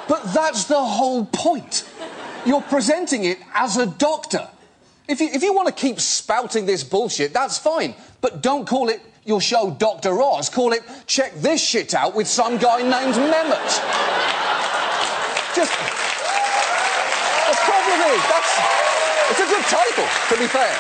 But 0.08 0.22
that's 0.36 0.65
the 0.65 0.84
whole 0.98 1.25
point. 1.25 1.89
You're 2.46 2.62
presenting 2.62 3.25
it 3.25 3.39
as 3.56 3.77
a 3.77 3.88
doctor. 3.88 4.48
If 5.08 5.20
you, 5.20 5.30
if 5.34 5.42
you 5.42 5.51
want 5.51 5.68
to 5.68 5.74
keep 5.74 6.00
spouting 6.00 6.68
this 6.68 6.84
bullshit, 6.84 7.34
that's 7.34 7.58
fine. 7.58 7.96
But 8.22 8.44
don't 8.44 8.68
call 8.68 8.89
it 8.89 9.01
your 9.25 9.42
show 9.42 9.72
Dr. 9.72 10.22
Oz. 10.22 10.50
Call 10.50 10.74
it 10.74 10.84
Check 11.08 11.34
This 11.36 11.63
Shit 11.63 11.94
Out 11.94 12.15
with 12.15 12.27
some 12.27 12.58
guy 12.58 12.82
named 12.82 13.15
Mehmet. 13.15 13.82
Just. 15.56 15.72
The 17.48 17.56
problem 17.56 18.01
is, 18.12 18.22
that's. 18.30 18.84
It's 19.30 19.39
a 19.39 19.46
good 19.46 19.63
title, 19.63 20.08
to 20.30 20.38
be 20.38 20.48
fair. 20.48 20.75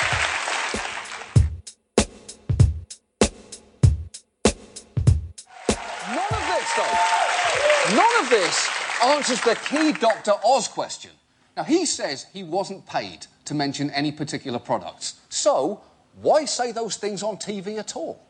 None 6.09 6.33
of 6.33 6.45
this, 6.47 6.73
though. 6.75 7.95
None 7.95 8.23
of 8.23 8.29
this 8.29 8.69
answers 9.03 9.41
the 9.41 9.55
key 9.55 9.93
Dr. 9.93 10.33
Oz 10.45 10.67
question. 10.67 11.11
Now, 11.55 11.63
he 11.63 11.85
says 11.85 12.25
he 12.33 12.43
wasn't 12.43 12.85
paid 12.85 13.27
to 13.45 13.53
mention 13.53 13.89
any 13.91 14.11
particular 14.11 14.59
products. 14.59 15.19
So, 15.29 15.81
why 16.21 16.45
say 16.45 16.71
those 16.71 16.97
things 16.97 17.23
on 17.23 17.37
TV 17.37 17.77
at 17.77 17.95
all? 17.95 18.22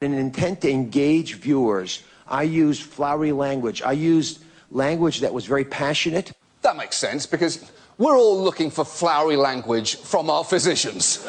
In 0.00 0.12
an 0.12 0.20
intent 0.20 0.60
to 0.60 0.70
engage 0.70 1.34
viewers, 1.34 2.04
I 2.28 2.44
used 2.44 2.82
flowery 2.82 3.32
language. 3.32 3.82
I 3.82 3.90
used 3.90 4.44
language 4.70 5.18
that 5.22 5.34
was 5.34 5.44
very 5.44 5.64
passionate. 5.64 6.30
That 6.62 6.76
makes 6.76 6.96
sense 6.96 7.26
because 7.26 7.68
we're 7.98 8.16
all 8.16 8.40
looking 8.40 8.70
for 8.70 8.84
flowery 8.84 9.34
language 9.34 9.96
from 9.96 10.30
our 10.30 10.44
physicians. 10.44 11.26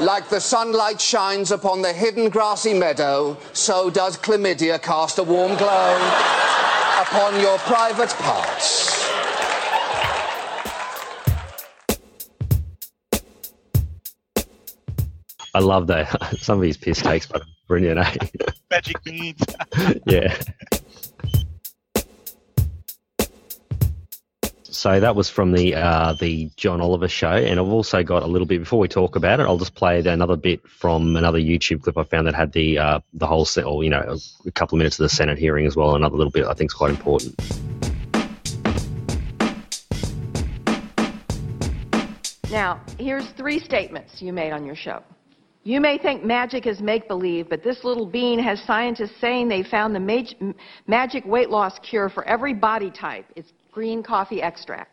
like 0.00 0.30
the 0.30 0.40
sunlight 0.40 0.98
shines 0.98 1.50
upon 1.50 1.82
the 1.82 1.92
hidden 1.92 2.30
grassy 2.30 2.72
meadow, 2.72 3.36
so 3.52 3.90
does 3.90 4.16
chlamydia 4.16 4.80
cast 4.80 5.18
a 5.18 5.22
warm 5.22 5.54
glow 5.58 5.96
upon 7.02 7.38
your 7.38 7.58
private 7.58 8.08
parts. 8.08 8.99
I 15.54 15.60
love 15.60 15.86
that. 15.88 16.36
Some 16.38 16.58
of 16.58 16.62
these 16.62 16.76
piss 16.76 17.02
takes, 17.02 17.26
but 17.26 17.42
brilliant, 17.66 17.98
eh? 17.98 18.14
Magic 18.70 19.02
beans. 19.04 19.42
yeah. 20.06 20.36
So 24.62 24.98
that 24.98 25.14
was 25.14 25.28
from 25.28 25.52
the 25.52 25.74
uh, 25.74 26.14
the 26.14 26.50
John 26.56 26.80
Oliver 26.80 27.08
show, 27.08 27.32
and 27.32 27.60
I've 27.60 27.68
also 27.68 28.02
got 28.02 28.22
a 28.22 28.26
little 28.26 28.46
bit 28.46 28.60
before 28.60 28.78
we 28.78 28.88
talk 28.88 29.14
about 29.14 29.38
it. 29.38 29.42
I'll 29.42 29.58
just 29.58 29.74
play 29.74 29.98
another 30.00 30.36
bit 30.36 30.66
from 30.66 31.16
another 31.16 31.38
YouTube 31.38 31.82
clip 31.82 31.98
I 31.98 32.04
found 32.04 32.26
that 32.28 32.34
had 32.34 32.52
the 32.52 32.78
uh, 32.78 33.00
the 33.12 33.26
whole 33.26 33.44
set, 33.44 33.64
or 33.64 33.84
you 33.84 33.90
know, 33.90 34.16
a 34.46 34.50
couple 34.52 34.76
of 34.76 34.78
minutes 34.78 34.98
of 34.98 35.02
the 35.02 35.10
Senate 35.10 35.38
hearing 35.38 35.66
as 35.66 35.76
well. 35.76 35.96
Another 35.96 36.16
little 36.16 36.30
bit 36.30 36.46
I 36.46 36.54
think 36.54 36.70
is 36.70 36.74
quite 36.74 36.90
important. 36.90 37.34
Now, 42.50 42.80
here's 42.98 43.28
three 43.32 43.58
statements 43.58 44.22
you 44.22 44.32
made 44.32 44.52
on 44.52 44.64
your 44.64 44.74
show. 44.74 45.02
You 45.62 45.80
may 45.80 45.98
think 45.98 46.24
magic 46.24 46.66
is 46.66 46.80
make 46.80 47.06
believe, 47.06 47.50
but 47.50 47.62
this 47.62 47.84
little 47.84 48.06
bean 48.06 48.38
has 48.38 48.62
scientists 48.62 49.20
saying 49.20 49.48
they 49.48 49.62
found 49.62 49.94
the 49.94 50.00
mag- 50.00 50.54
magic 50.86 51.24
weight 51.26 51.50
loss 51.50 51.78
cure 51.80 52.08
for 52.08 52.24
every 52.24 52.54
body 52.54 52.90
type. 52.90 53.26
It's 53.36 53.52
green 53.70 54.02
coffee 54.02 54.40
extract. 54.40 54.90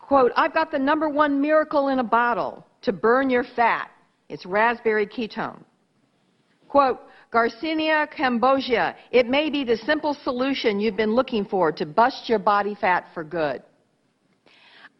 Quote, 0.00 0.32
I've 0.36 0.54
got 0.54 0.70
the 0.70 0.78
number 0.78 1.08
one 1.08 1.40
miracle 1.40 1.88
in 1.88 1.98
a 1.98 2.04
bottle 2.04 2.64
to 2.82 2.92
burn 2.92 3.28
your 3.28 3.44
fat. 3.44 3.90
It's 4.28 4.46
raspberry 4.46 5.06
ketone. 5.06 5.62
Quote, 6.68 7.00
Garcinia 7.32 8.08
cambogia, 8.10 8.94
it 9.10 9.26
may 9.26 9.50
be 9.50 9.64
the 9.64 9.76
simple 9.78 10.14
solution 10.24 10.80
you've 10.80 10.96
been 10.96 11.14
looking 11.14 11.44
for 11.44 11.72
to 11.72 11.84
bust 11.84 12.28
your 12.28 12.38
body 12.38 12.74
fat 12.80 13.08
for 13.12 13.22
good. 13.22 13.62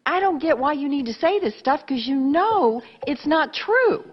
I 0.05 0.19
don't 0.19 0.39
get 0.39 0.57
why 0.57 0.73
you 0.73 0.87
need 0.87 1.05
to 1.07 1.13
say 1.13 1.39
this 1.39 1.57
stuff 1.57 1.81
because 1.87 2.05
you 2.05 2.15
know 2.15 2.81
it's 3.07 3.25
not 3.25 3.53
true. 3.53 4.03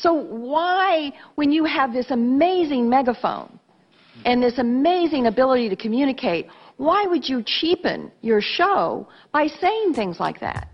So 0.00 0.12
why, 0.12 1.12
when 1.34 1.50
you 1.50 1.64
have 1.64 1.92
this 1.92 2.10
amazing 2.10 2.88
megaphone 2.88 3.58
and 4.24 4.40
this 4.40 4.58
amazing 4.58 5.26
ability 5.26 5.68
to 5.70 5.76
communicate, 5.76 6.46
why 6.76 7.04
would 7.06 7.28
you 7.28 7.42
cheapen 7.44 8.12
your 8.20 8.40
show 8.40 9.08
by 9.32 9.48
saying 9.48 9.94
things 9.94 10.20
like 10.20 10.38
that? 10.38 10.68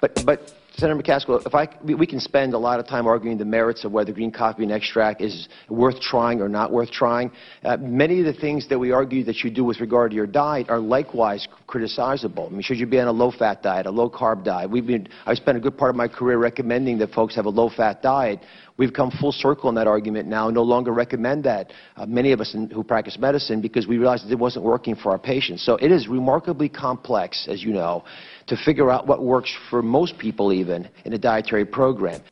But, 0.00 0.26
but 0.26 0.52
Senator 0.82 1.00
McCaskill, 1.00 1.46
if 1.46 1.54
I, 1.54 1.68
we 1.84 2.08
can 2.08 2.18
spend 2.18 2.54
a 2.54 2.58
lot 2.58 2.80
of 2.80 2.88
time 2.88 3.06
arguing 3.06 3.38
the 3.38 3.44
merits 3.44 3.84
of 3.84 3.92
whether 3.92 4.10
green 4.10 4.32
coffee 4.32 4.62
bean 4.62 4.72
extract 4.72 5.20
is 5.20 5.48
worth 5.68 6.00
trying 6.00 6.40
or 6.40 6.48
not 6.48 6.72
worth 6.72 6.90
trying. 6.90 7.30
Uh, 7.62 7.76
many 7.76 8.18
of 8.18 8.24
the 8.26 8.32
things 8.32 8.68
that 8.68 8.76
we 8.76 8.90
argue 8.90 9.22
that 9.22 9.44
you 9.44 9.50
do 9.50 9.62
with 9.62 9.78
regard 9.78 10.10
to 10.10 10.16
your 10.16 10.26
diet 10.26 10.68
are 10.68 10.80
likewise 10.80 11.46
criticizable. 11.68 12.48
I 12.48 12.50
mean, 12.50 12.62
should 12.62 12.78
you 12.78 12.86
be 12.86 12.98
on 12.98 13.06
a 13.06 13.12
low-fat 13.12 13.62
diet, 13.62 13.86
a 13.86 13.92
low-carb 13.92 14.42
diet? 14.42 14.68
We've 14.68 14.84
been, 14.84 15.06
I 15.24 15.34
spent 15.34 15.56
a 15.56 15.60
good 15.60 15.78
part 15.78 15.90
of 15.90 15.94
my 15.94 16.08
career 16.08 16.38
recommending 16.38 16.98
that 16.98 17.12
folks 17.12 17.36
have 17.36 17.46
a 17.46 17.50
low-fat 17.50 18.02
diet. 18.02 18.40
We've 18.76 18.92
come 18.92 19.10
full 19.10 19.32
circle 19.32 19.68
in 19.68 19.74
that 19.74 19.86
argument 19.86 20.28
now, 20.28 20.48
no 20.50 20.62
longer 20.62 20.92
recommend 20.92 21.44
that, 21.44 21.72
uh, 21.96 22.06
many 22.06 22.32
of 22.32 22.40
us 22.40 22.54
in, 22.54 22.70
who 22.70 22.82
practice 22.82 23.18
medicine, 23.18 23.60
because 23.60 23.86
we 23.86 23.98
realized 23.98 24.30
it 24.30 24.38
wasn't 24.38 24.64
working 24.64 24.94
for 24.94 25.12
our 25.12 25.18
patients. 25.18 25.64
So 25.64 25.76
it 25.76 25.92
is 25.92 26.08
remarkably 26.08 26.68
complex, 26.68 27.46
as 27.48 27.62
you 27.62 27.72
know, 27.72 28.04
to 28.46 28.56
figure 28.56 28.90
out 28.90 29.06
what 29.06 29.22
works 29.22 29.54
for 29.68 29.82
most 29.82 30.18
people 30.18 30.52
even 30.52 30.88
in 31.04 31.12
a 31.12 31.18
dietary 31.18 31.64
program. 31.64 32.22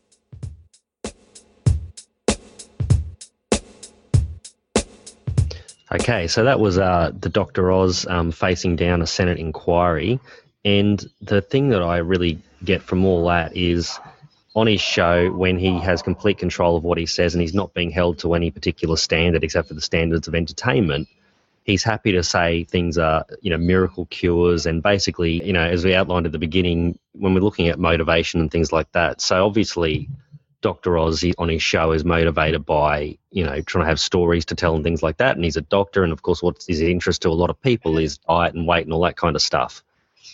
Okay, 5.92 6.28
so 6.28 6.44
that 6.44 6.60
was 6.60 6.78
uh, 6.78 7.10
the 7.20 7.28
Dr. 7.28 7.72
Oz 7.72 8.06
um, 8.08 8.30
facing 8.30 8.76
down 8.76 9.02
a 9.02 9.06
Senate 9.06 9.38
inquiry. 9.38 10.20
And 10.64 11.04
the 11.20 11.42
thing 11.42 11.70
that 11.70 11.82
I 11.82 11.98
really 11.98 12.38
get 12.64 12.82
from 12.82 13.04
all 13.04 13.26
that 13.26 13.56
is 13.56 13.98
on 14.54 14.66
his 14.66 14.80
show, 14.80 15.30
when 15.30 15.58
he 15.58 15.78
has 15.78 16.02
complete 16.02 16.38
control 16.38 16.76
of 16.76 16.84
what 16.84 16.98
he 16.98 17.06
says 17.06 17.34
and 17.34 17.42
he's 17.42 17.54
not 17.54 17.72
being 17.72 17.90
held 17.90 18.18
to 18.20 18.34
any 18.34 18.50
particular 18.50 18.96
standard 18.96 19.44
except 19.44 19.68
for 19.68 19.74
the 19.74 19.80
standards 19.80 20.26
of 20.26 20.34
entertainment, 20.34 21.08
he's 21.64 21.84
happy 21.84 22.12
to 22.12 22.22
say 22.22 22.64
things 22.64 22.98
are, 22.98 23.24
you 23.42 23.50
know, 23.50 23.58
miracle 23.58 24.06
cures. 24.06 24.66
And 24.66 24.82
basically, 24.82 25.44
you 25.44 25.52
know, 25.52 25.62
as 25.62 25.84
we 25.84 25.94
outlined 25.94 26.26
at 26.26 26.32
the 26.32 26.38
beginning, 26.38 26.98
when 27.12 27.32
we're 27.34 27.40
looking 27.40 27.68
at 27.68 27.78
motivation 27.78 28.40
and 28.40 28.50
things 28.50 28.72
like 28.72 28.90
that. 28.92 29.20
So 29.20 29.46
obviously, 29.46 30.08
Dr. 30.62 30.98
Oz 30.98 31.24
on 31.38 31.48
his 31.48 31.62
show 31.62 31.92
is 31.92 32.04
motivated 32.04 32.66
by, 32.66 33.16
you 33.30 33.44
know, 33.44 33.60
trying 33.62 33.84
to 33.84 33.88
have 33.88 34.00
stories 34.00 34.44
to 34.46 34.54
tell 34.54 34.74
and 34.74 34.84
things 34.84 35.02
like 35.02 35.18
that. 35.18 35.36
And 35.36 35.44
he's 35.44 35.56
a 35.56 35.62
doctor. 35.62 36.02
And 36.02 36.12
of 36.12 36.22
course, 36.22 36.42
what's 36.42 36.66
his 36.66 36.80
interest 36.80 37.22
to 37.22 37.28
a 37.28 37.30
lot 37.30 37.50
of 37.50 37.60
people 37.62 37.98
is 37.98 38.18
diet 38.18 38.54
and 38.54 38.66
weight 38.66 38.84
and 38.84 38.92
all 38.92 39.02
that 39.02 39.16
kind 39.16 39.36
of 39.36 39.42
stuff. 39.42 39.84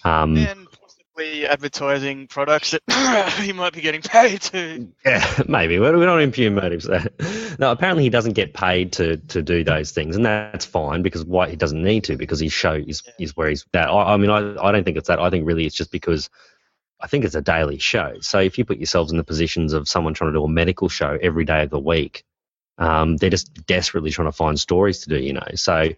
Um, 0.05 0.37
and 0.37 0.67
advertising 1.19 2.27
products 2.27 2.73
that 2.73 3.33
he 3.43 3.53
might 3.53 3.73
be 3.73 3.81
getting 3.81 4.03
paid 4.03 4.41
to. 4.43 4.89
Yeah, 5.05 5.43
maybe. 5.49 5.79
We 5.79 5.87
don't 5.87 6.21
impugn 6.21 6.55
motives 6.55 6.87
there. 6.87 7.07
No, 7.59 7.71
apparently 7.71 8.05
he 8.05 8.11
doesn't 8.11 8.35
get 8.35 8.55
paid 8.55 8.93
to, 8.95 9.17
to 9.17 9.43
do 9.43 9.65
those 9.65 9.93
things. 9.93 10.17
And 10.17 10.25
that's 10.25 10.65
fine 10.65 11.03
because 11.03 11.25
why 11.25 11.49
he 11.49 11.57
doesn't 11.57 11.83
need 11.83 12.05
to 12.05 12.17
because 12.17 12.41
his 12.41 12.53
show 12.53 12.75
is, 12.75 13.03
yeah. 13.07 13.13
is 13.19 13.37
where 13.37 13.49
he's 13.49 13.65
at. 13.75 13.89
I, 13.89 14.15
I 14.15 14.17
mean, 14.17 14.31
I, 14.31 14.57
I 14.63 14.73
don't 14.73 14.85
think 14.85 14.97
it's 14.97 15.09
that. 15.09 15.21
I 15.21 15.31
think 15.31 15.47
really 15.47 15.67
it's 15.67 15.77
just 15.77 15.91
because 15.91 16.29
I 17.01 17.07
think 17.07 17.25
it's 17.25 17.35
a 17.35 17.43
daily 17.43 17.79
show. 17.79 18.17
So 18.21 18.41
if 18.41 18.59
you 18.59 18.65
put 18.65 18.79
yourselves 18.79 19.13
in 19.13 19.19
the 19.19 19.25
positions 19.25 19.73
of 19.73 19.89
someone 19.89 20.15
trying 20.15 20.33
to 20.33 20.39
do 20.39 20.45
a 20.45 20.49
medical 20.49 20.89
show 20.89 21.19
every 21.21 21.45
day 21.45 21.63
of 21.63 21.71
the 21.71 21.79
week, 21.79 22.25
um, 22.79 23.17
they're 23.17 23.31
just 23.31 23.67
desperately 23.67 24.11
trying 24.11 24.29
to 24.29 24.33
find 24.33 24.59
stories 24.59 25.01
to 25.01 25.09
do, 25.11 25.19
you 25.19 25.33
know. 25.33 25.49
So, 25.55 25.91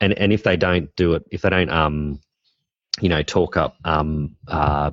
and 0.00 0.12
and 0.14 0.32
if 0.32 0.42
they 0.42 0.56
don't 0.56 0.94
do 0.96 1.14
it, 1.14 1.24
if 1.30 1.42
they 1.42 1.50
don't, 1.50 1.70
um, 1.70 2.20
you 3.00 3.08
know, 3.08 3.22
talk 3.22 3.56
up, 3.56 3.76
um, 3.84 4.36
uh, 4.48 4.90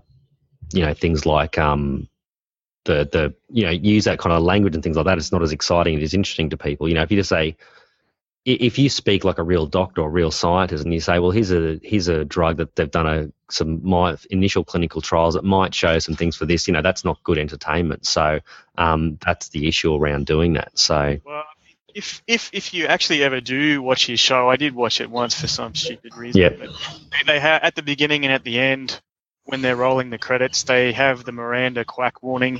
you 0.74 0.86
know, 0.86 0.94
things 0.94 1.26
like 1.26 1.58
um, 1.58 2.08
the 2.86 3.08
the 3.12 3.36
you 3.50 3.66
know, 3.66 3.72
use 3.72 4.06
that 4.06 4.20
kind 4.20 4.34
of 4.34 4.44
language 4.44 4.76
and 4.76 4.84
things 4.84 4.98
like 4.98 5.06
that, 5.06 5.18
it's 5.18 5.32
not 5.32 5.44
as 5.44 5.52
exciting. 5.52 5.96
It 5.96 6.04
is 6.04 6.14
interesting 6.14 6.50
to 6.52 6.58
people. 6.58 6.88
You 6.88 6.96
know, 6.96 7.04
if 7.04 7.12
you 7.12 7.18
just 7.18 7.30
say, 7.30 7.56
if 8.46 8.80
you 8.80 8.90
speak 8.90 9.24
like 9.26 9.40
a 9.40 9.44
real 9.44 9.66
doctor 9.66 10.02
or 10.02 10.10
real 10.10 10.32
scientist 10.32 10.84
and 10.84 10.94
you 10.94 11.02
say, 11.02 11.20
well, 11.20 11.32
here's 11.32 11.52
a 11.52 11.80
here's 11.84 12.08
a 12.08 12.24
drug 12.24 12.58
that 12.58 12.76
they've 12.76 12.90
done 12.90 13.08
a 13.08 13.32
some 13.52 13.82
my 13.88 14.16
initial 14.30 14.64
clinical 14.64 15.02
trials 15.02 15.34
that 15.34 15.44
might 15.44 15.76
show 15.76 16.00
some 16.00 16.16
things 16.16 16.36
for 16.36 16.46
this, 16.46 16.68
you 16.68 16.74
know, 16.74 16.82
that's 16.82 17.04
not 17.04 17.22
good 17.24 17.38
entertainment. 17.38 18.06
So 18.06 18.40
um, 18.78 19.18
that's 19.26 19.50
the 19.50 19.68
issue 19.68 19.94
around 19.94 20.26
doing 20.26 20.54
that. 20.54 20.78
So. 20.78 21.17
Well, 21.26 21.43
if 21.98 22.22
if 22.28 22.52
if 22.54 22.76
you 22.76 22.86
actually 22.86 23.24
ever 23.24 23.42
do 23.42 23.82
watch 23.82 24.06
his 24.06 24.20
show, 24.20 24.50
I 24.50 24.56
did 24.56 24.76
watch 24.76 25.02
it 25.02 25.10
once 25.10 25.34
for 25.40 25.48
some 25.48 25.74
stupid 25.74 26.16
reason. 26.16 26.42
Yep. 26.42 26.60
But 26.60 27.26
they 27.26 27.40
have 27.40 27.64
at 27.64 27.74
the 27.74 27.82
beginning 27.82 28.24
and 28.24 28.32
at 28.32 28.44
the 28.44 28.60
end 28.60 29.02
when 29.46 29.64
they're 29.64 29.76
rolling 29.76 30.12
the 30.12 30.20
credits, 30.20 30.62
they 30.64 30.94
have 30.94 31.24
the 31.24 31.32
Miranda 31.32 31.84
quack 31.86 32.22
warning. 32.22 32.60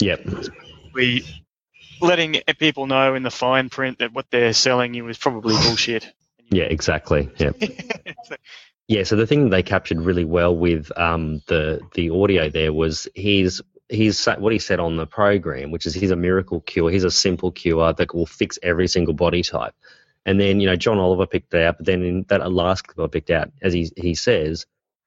Yep. 0.00 0.28
We 0.94 1.26
letting 2.00 2.40
people 2.58 2.86
know 2.86 3.16
in 3.16 3.24
the 3.24 3.32
fine 3.32 3.68
print 3.68 3.98
that 3.98 4.12
what 4.12 4.26
they're 4.30 4.52
selling 4.52 4.94
you 4.94 5.08
is 5.08 5.18
probably 5.18 5.56
bullshit. 5.64 6.06
Yeah, 6.50 6.64
exactly. 6.64 7.28
Yeah. 7.36 7.50
yeah. 8.86 9.02
So 9.02 9.16
the 9.16 9.26
thing 9.26 9.44
that 9.44 9.50
they 9.50 9.64
captured 9.64 10.00
really 10.00 10.24
well 10.24 10.56
with 10.56 10.96
um, 10.96 11.42
the 11.48 11.80
the 11.94 12.10
audio 12.10 12.48
there 12.48 12.72
was 12.72 13.08
his 13.16 13.60
he's 13.88 14.24
what 14.26 14.52
he 14.52 14.58
said 14.58 14.80
on 14.80 14.96
the 14.96 15.06
program, 15.06 15.70
which 15.70 15.86
is 15.86 15.94
he's 15.94 16.10
a 16.10 16.16
miracle 16.16 16.60
cure. 16.62 16.90
He's 16.90 17.04
a 17.04 17.10
simple 17.10 17.50
cure 17.50 17.92
that 17.92 18.14
will 18.14 18.26
fix 18.26 18.58
every 18.62 18.88
single 18.88 19.14
body 19.14 19.42
type. 19.42 19.74
And 20.26 20.40
then 20.40 20.60
you 20.60 20.66
know 20.66 20.76
John 20.76 20.98
Oliver 20.98 21.26
picked 21.26 21.54
it 21.54 21.62
out, 21.62 21.78
but 21.78 21.86
then 21.86 22.02
in 22.02 22.26
that 22.28 22.52
last 22.52 22.86
clip 22.86 23.04
I 23.04 23.08
picked 23.10 23.30
out, 23.30 23.50
as 23.62 23.72
he 23.72 23.90
he 23.96 24.14
says, 24.14 24.66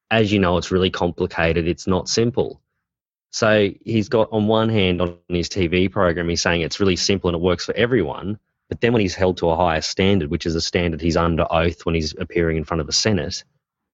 as 0.10 0.32
you 0.32 0.39
know, 0.39 0.58
it's 0.58 0.72
really 0.72 0.89
complicated. 0.89 1.67
It's 1.67 1.88
not 1.88 2.10
simple. 2.10 2.62
So 3.32 3.70
he's 3.86 4.10
got 4.10 4.28
on 4.32 4.48
one 4.48 4.67
hand 4.70 5.02
on 5.02 5.17
his 5.30 5.48
TV 5.48 5.89
program, 5.89 6.28
he's 6.28 6.41
saying 6.41 6.62
it's 6.62 6.82
really 6.82 6.98
simple 6.98 7.30
and 7.30 7.36
it 7.36 7.41
works 7.41 7.65
for 7.65 7.76
everyone. 7.76 8.38
But 8.67 8.82
then 8.82 8.94
when 8.94 9.02
he's 9.02 9.15
held 9.15 9.38
to 9.38 9.50
a 9.50 9.56
higher 9.56 9.82
standard, 9.82 10.30
which 10.30 10.46
is 10.46 10.56
a 10.56 10.62
standard 10.62 11.02
he's 11.02 11.17
under 11.17 11.46
oath 11.50 11.86
when 11.86 11.96
he's 11.96 12.13
appearing 12.17 12.58
in 12.58 12.65
front 12.65 12.82
of 12.82 12.88
the 12.88 12.94
Senate, 12.94 13.44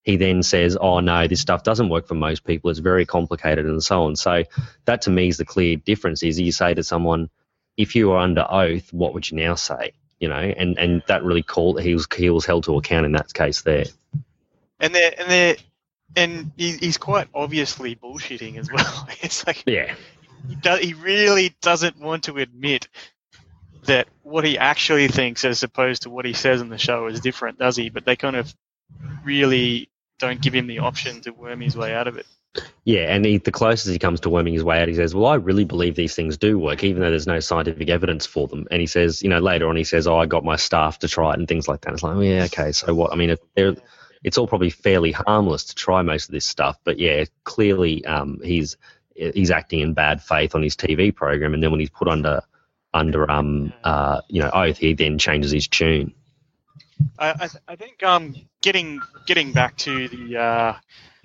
he 0.07 0.15
then 0.15 0.41
says, 0.41 0.77
"Oh 0.79 1.01
no, 1.01 1.27
this 1.27 1.41
stuff 1.41 1.63
doesn't 1.63 1.89
work 1.89 2.07
for 2.07 2.15
most 2.15 2.45
people. 2.45 2.69
It's 2.69 2.79
very 2.79 3.05
complicated 3.05 3.65
and 3.65 3.83
so 3.83 4.03
on." 4.05 4.15
So 4.15 4.45
that 4.85 5.01
to 5.01 5.09
me 5.09 5.27
is 5.27 5.35
the 5.35 5.43
clear 5.43 5.75
difference. 5.75 6.23
Is 6.23 6.39
you 6.39 6.53
say 6.53 6.73
to 6.73 6.81
someone, 6.81 7.29
"If 7.75 7.93
you 7.93 8.07
were 8.07 8.17
under 8.17 8.47
oath, 8.49 8.93
what 8.93 9.13
would 9.13 9.29
you 9.29 9.35
now 9.35 9.55
say?" 9.55 9.91
You 10.21 10.29
know, 10.29 10.35
and 10.35 10.79
and 10.79 11.03
that 11.07 11.25
really 11.25 11.43
called 11.43 11.81
he 11.81 11.93
was 11.93 12.07
he 12.15 12.29
was 12.29 12.45
held 12.45 12.63
to 12.63 12.77
account 12.77 13.05
in 13.05 13.11
that 13.11 13.33
case 13.33 13.63
there. 13.63 13.83
And 14.79 14.95
there 14.95 15.13
and 15.17 15.29
there 15.29 15.55
and 16.15 16.51
he's 16.55 16.97
quite 16.97 17.27
obviously 17.35 17.97
bullshitting 17.97 18.57
as 18.57 18.71
well. 18.71 19.09
It's 19.21 19.45
like 19.45 19.63
yeah, 19.65 19.93
he, 20.47 20.55
does, 20.55 20.79
he 20.79 20.93
really 20.93 21.53
doesn't 21.61 21.99
want 21.99 22.23
to 22.23 22.37
admit 22.37 22.87
that 23.83 24.07
what 24.23 24.45
he 24.45 24.57
actually 24.57 25.09
thinks, 25.09 25.43
as 25.43 25.63
opposed 25.63 26.03
to 26.03 26.09
what 26.09 26.23
he 26.23 26.31
says 26.31 26.61
in 26.61 26.69
the 26.69 26.77
show, 26.77 27.07
is 27.07 27.19
different, 27.19 27.59
does 27.59 27.75
he? 27.75 27.89
But 27.89 28.05
they 28.05 28.15
kind 28.15 28.37
of 28.37 28.55
really 29.25 29.89
don't 30.19 30.41
give 30.41 30.53
him 30.53 30.67
the 30.67 30.79
option 30.79 31.21
to 31.21 31.31
worm 31.31 31.61
his 31.61 31.75
way 31.75 31.93
out 31.93 32.07
of 32.07 32.17
it. 32.17 32.25
Yeah, 32.85 33.13
and 33.13 33.23
he, 33.25 33.37
the 33.37 33.51
closest 33.51 33.91
he 33.91 33.99
comes 33.99 34.21
to 34.21 34.29
worming 34.29 34.53
his 34.53 34.63
way 34.63 34.81
out, 34.81 34.87
he 34.87 34.95
says, 34.95 35.13
"Well, 35.13 35.27
I 35.27 35.35
really 35.35 35.65
believe 35.65 35.95
these 35.95 36.15
things 36.15 36.37
do 36.37 36.57
work, 36.57 36.83
even 36.83 37.01
though 37.01 37.09
there's 37.09 37.27
no 37.27 37.39
scientific 37.39 37.89
evidence 37.89 38.25
for 38.25 38.47
them." 38.47 38.67
And 38.71 38.79
he 38.79 38.87
says, 38.87 39.21
you 39.21 39.29
know, 39.29 39.39
later 39.39 39.67
on, 39.69 39.75
he 39.75 39.83
says, 39.83 40.07
"Oh, 40.07 40.17
I 40.17 40.25
got 40.25 40.43
my 40.43 40.55
staff 40.55 40.99
to 40.99 41.07
try 41.07 41.33
it 41.33 41.39
and 41.39 41.47
things 41.47 41.67
like 41.67 41.81
that." 41.81 41.93
It's 41.93 42.03
like, 42.03 42.15
oh, 42.15 42.21
yeah, 42.21 42.45
okay, 42.45 42.71
so 42.71 42.93
what? 42.95 43.13
I 43.13 43.15
mean, 43.15 43.29
if 43.29 43.39
it's 44.23 44.37
all 44.37 44.47
probably 44.47 44.69
fairly 44.69 45.11
harmless 45.11 45.65
to 45.65 45.75
try 45.75 46.01
most 46.01 46.29
of 46.29 46.31
this 46.31 46.45
stuff. 46.45 46.77
But 46.83 46.99
yeah, 46.99 47.25
clearly 47.43 48.03
um, 48.05 48.39
he's 48.43 48.77
he's 49.15 49.51
acting 49.51 49.79
in 49.81 49.93
bad 49.93 50.21
faith 50.21 50.55
on 50.55 50.63
his 50.63 50.75
TV 50.75 51.13
program, 51.13 51.53
and 51.53 51.61
then 51.61 51.71
when 51.71 51.79
he's 51.79 51.89
put 51.89 52.07
under 52.07 52.41
under 52.93 53.29
um 53.29 53.73
uh 53.83 54.21
you 54.29 54.41
know 54.41 54.49
oath, 54.53 54.77
he 54.77 54.93
then 54.93 55.17
changes 55.17 55.51
his 55.51 55.67
tune. 55.67 56.13
I 57.19 57.29
I, 57.29 57.47
th- 57.47 57.63
I 57.67 57.75
think 57.75 58.03
um 58.03 58.35
getting 58.61 59.01
getting 59.25 59.53
back 59.53 59.77
to 59.77 60.07
the 60.07 60.37
uh, 60.37 60.75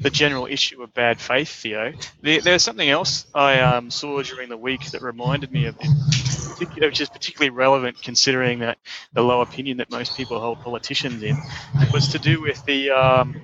the 0.01 0.11
general 0.11 0.47
issue 0.47 0.83
of 0.83 0.93
bad 0.95 1.21
faith, 1.21 1.49
Theo. 1.49 1.93
There, 2.21 2.41
there's 2.41 2.63
something 2.63 2.89
else 2.89 3.27
I 3.35 3.61
um, 3.61 3.91
saw 3.91 4.23
during 4.23 4.49
the 4.49 4.57
week 4.57 4.91
that 4.91 5.03
reminded 5.03 5.53
me 5.53 5.67
of 5.67 5.79
this, 5.79 6.59
which 6.59 7.01
is 7.01 7.09
particularly 7.09 7.51
relevant 7.51 8.03
considering 8.03 8.61
that 8.61 8.79
the 9.13 9.23
low 9.23 9.41
opinion 9.41 9.79
that 9.79 9.91
most 9.91 10.17
people 10.17 10.41
hold 10.41 10.61
politicians 10.61 11.23
in. 11.23 11.37
It 11.77 11.93
was 11.93 12.09
to 12.09 12.19
do 12.19 12.41
with 12.41 12.65
the. 12.65 12.91
Um, 12.91 13.43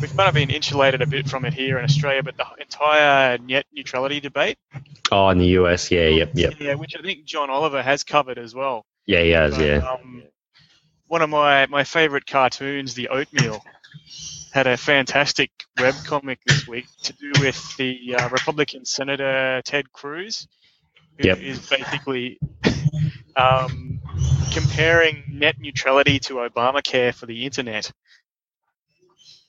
we've 0.00 0.14
kind 0.16 0.28
of 0.28 0.34
been 0.34 0.50
insulated 0.50 1.00
a 1.02 1.06
bit 1.06 1.28
from 1.28 1.44
it 1.44 1.54
here 1.54 1.78
in 1.78 1.84
Australia, 1.84 2.22
but 2.22 2.36
the 2.36 2.46
entire 2.60 3.38
net 3.38 3.66
neutrality 3.72 4.20
debate. 4.20 4.58
Oh, 5.10 5.28
in 5.30 5.38
the 5.38 5.46
US, 5.58 5.90
yeah, 5.90 6.08
yep, 6.08 6.32
yep. 6.34 6.54
Yeah, 6.58 6.74
which 6.74 6.94
I 6.98 7.02
think 7.02 7.24
John 7.24 7.50
Oliver 7.50 7.82
has 7.82 8.04
covered 8.04 8.38
as 8.38 8.54
well. 8.54 8.84
Yeah, 9.06 9.22
he 9.22 9.30
has, 9.30 9.56
but, 9.56 9.64
yeah. 9.64 9.76
Um, 9.78 10.22
one 11.08 11.22
of 11.22 11.30
my, 11.30 11.66
my 11.66 11.84
favorite 11.84 12.26
cartoons, 12.26 12.94
The 12.94 13.08
Oatmeal, 13.08 13.64
had 14.52 14.66
a 14.66 14.76
fantastic 14.76 15.50
web 15.78 15.94
comic 16.04 16.38
this 16.46 16.66
week 16.68 16.86
to 17.02 17.12
do 17.14 17.32
with 17.40 17.76
the 17.76 18.14
uh, 18.14 18.28
Republican 18.28 18.84
Senator 18.84 19.62
Ted 19.64 19.90
Cruz, 19.92 20.46
who 21.18 21.28
yep. 21.28 21.38
is 21.38 21.66
basically 21.68 22.38
um, 23.36 24.00
comparing 24.52 25.24
net 25.30 25.56
neutrality 25.58 26.18
to 26.20 26.34
Obamacare 26.34 27.14
for 27.14 27.26
the 27.26 27.44
internet, 27.44 27.90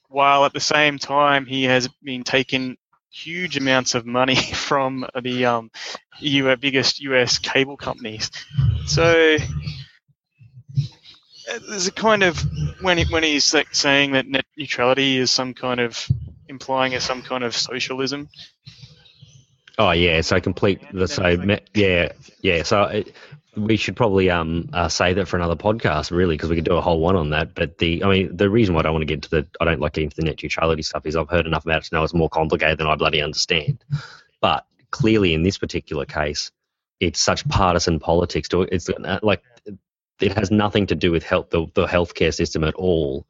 while 0.08 0.46
at 0.46 0.54
the 0.54 0.60
same 0.60 0.98
time 0.98 1.46
he 1.46 1.64
has 1.66 1.88
been 2.04 2.24
taking 2.24 2.78
huge 3.12 3.58
amounts 3.58 3.96
of 3.96 4.06
money 4.06 4.36
from 4.54 5.06
the 5.22 5.46
um, 5.46 5.72
EU, 6.20 6.56
biggest 6.58 7.00
US 7.02 7.38
cable 7.38 7.78
companies. 7.78 8.32
So 8.86 9.38
there's 11.68 11.88
a 11.88 11.92
kind 11.92 12.24
of 12.24 12.40
when 12.82 12.98
he, 12.98 13.06
when 13.12 13.24
he's 13.24 13.54
like 13.54 13.74
saying 13.74 14.14
that 14.14 14.28
net 14.28 14.46
neutrality 14.58 15.18
is 15.18 15.32
some 15.32 15.54
kind 15.54 15.80
of 15.80 16.08
implying 16.48 16.94
as 16.94 17.04
some 17.04 17.22
kind 17.22 17.44
of 17.44 17.56
socialism. 17.56 18.30
Oh 19.78 19.92
yeah, 19.92 20.22
so 20.22 20.40
complete. 20.42 20.82
So 21.06 21.38
me- 21.38 21.62
yeah, 21.74 22.12
yeah. 22.42 22.64
So 22.64 22.84
it, 22.84 23.16
we 23.56 23.78
should 23.78 23.96
probably 23.96 24.30
um 24.30 24.70
uh, 24.74 24.90
say 24.90 25.14
that 25.14 25.28
for 25.28 25.38
another 25.38 25.56
podcast, 25.56 26.12
really, 26.12 26.36
because 26.36 26.50
we 26.50 26.56
could 26.56 26.66
do 26.66 26.76
a 26.76 26.82
whole 26.82 27.00
one 27.00 27.16
on 27.16 27.30
that. 27.32 27.56
But 27.56 27.78
the, 27.78 28.04
I 28.04 28.10
mean, 28.10 28.36
the 28.36 28.50
reason 28.50 28.76
why 28.76 28.82
I 28.82 28.84
don't 28.84 28.94
want 28.94 29.04
to 29.04 29.06
get 29.08 29.16
into 29.16 29.30
the, 29.30 29.48
I 29.62 29.66
don't 29.66 29.80
like 29.80 29.94
getting 29.94 30.08
into 30.08 30.18
the 30.18 30.24
net 30.24 30.42
neutrality 30.42 30.82
stuff 30.82 31.06
is 31.06 31.16
I've 31.16 31.30
heard 31.30 31.48
enough 31.48 31.66
about 31.66 31.84
it 31.84 31.86
to 31.86 31.96
know 31.96 32.04
it's 32.04 32.14
more 32.14 32.30
complicated 32.30 32.78
than 32.78 32.88
I 32.88 32.96
bloody 32.96 33.22
understand. 33.22 33.84
But 34.42 34.66
clearly, 34.92 35.34
in 35.34 35.44
this 35.44 35.58
particular 35.58 36.06
case, 36.06 36.52
it's 37.00 37.22
such 37.22 37.48
partisan 37.48 38.00
politics. 38.00 38.50
To 38.50 38.64
it's 38.64 38.90
uh, 38.90 39.20
like 39.24 39.44
it 40.20 40.38
has 40.38 40.52
nothing 40.52 40.88
to 40.88 40.96
do 40.96 41.12
with 41.12 41.24
health, 41.24 41.50
the, 41.50 41.68
the 41.74 41.88
healthcare 41.88 42.34
system 42.34 42.64
at 42.64 42.76
all, 42.76 43.26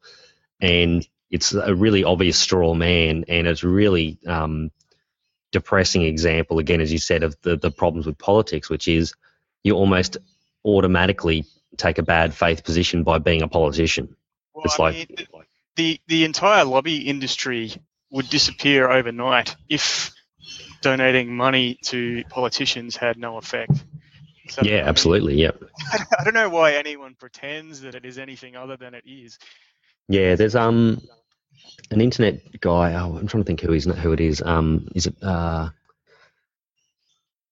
and 0.60 1.06
it's 1.30 1.54
a 1.54 1.74
really 1.74 2.04
obvious 2.04 2.38
straw 2.38 2.74
man, 2.74 3.24
and 3.28 3.46
it's 3.46 3.62
really 3.62 4.18
um, 4.26 4.70
depressing 5.52 6.02
example 6.02 6.58
again, 6.58 6.80
as 6.80 6.92
you 6.92 6.98
said, 6.98 7.22
of 7.22 7.36
the 7.42 7.56
the 7.56 7.70
problems 7.70 8.06
with 8.06 8.18
politics, 8.18 8.68
which 8.68 8.88
is 8.88 9.14
you 9.62 9.74
almost 9.74 10.16
automatically 10.64 11.44
take 11.76 11.98
a 11.98 12.02
bad 12.02 12.34
faith 12.34 12.64
position 12.64 13.04
by 13.04 13.18
being 13.18 13.42
a 13.42 13.48
politician. 13.48 14.16
Well, 14.54 14.64
it's 14.64 14.78
I 14.78 14.82
like 14.82 14.94
mean, 15.08 15.26
the 15.76 16.00
the 16.08 16.24
entire 16.24 16.64
lobby 16.64 17.08
industry 17.08 17.72
would 18.10 18.28
disappear 18.28 18.90
overnight 18.90 19.54
if 19.68 20.12
donating 20.82 21.36
money 21.36 21.78
to 21.84 22.24
politicians 22.28 22.96
had 22.96 23.18
no 23.18 23.36
effect. 23.36 23.84
Yeah, 24.62 24.82
absolutely, 24.86 25.34
yeah, 25.40 25.50
I 26.18 26.24
don't 26.24 26.34
know 26.34 26.48
why 26.48 26.74
anyone 26.74 27.14
pretends 27.18 27.80
that 27.82 27.94
it 27.94 28.04
is 28.04 28.18
anything 28.18 28.56
other 28.56 28.76
than 28.76 28.94
it 28.94 29.04
is. 29.06 29.38
yeah. 30.08 30.34
There's 30.34 30.54
um 30.54 31.00
an 31.90 32.00
internet 32.00 32.60
guy. 32.60 32.94
Oh, 32.94 33.16
I'm 33.16 33.26
trying 33.26 33.42
to 33.42 33.46
think 33.46 33.60
who 33.60 33.72
is 33.72 33.84
who 33.84 34.12
it 34.12 34.20
is. 34.20 34.42
Um, 34.42 34.88
is 34.94 35.06
it 35.06 35.14
uh. 35.22 35.70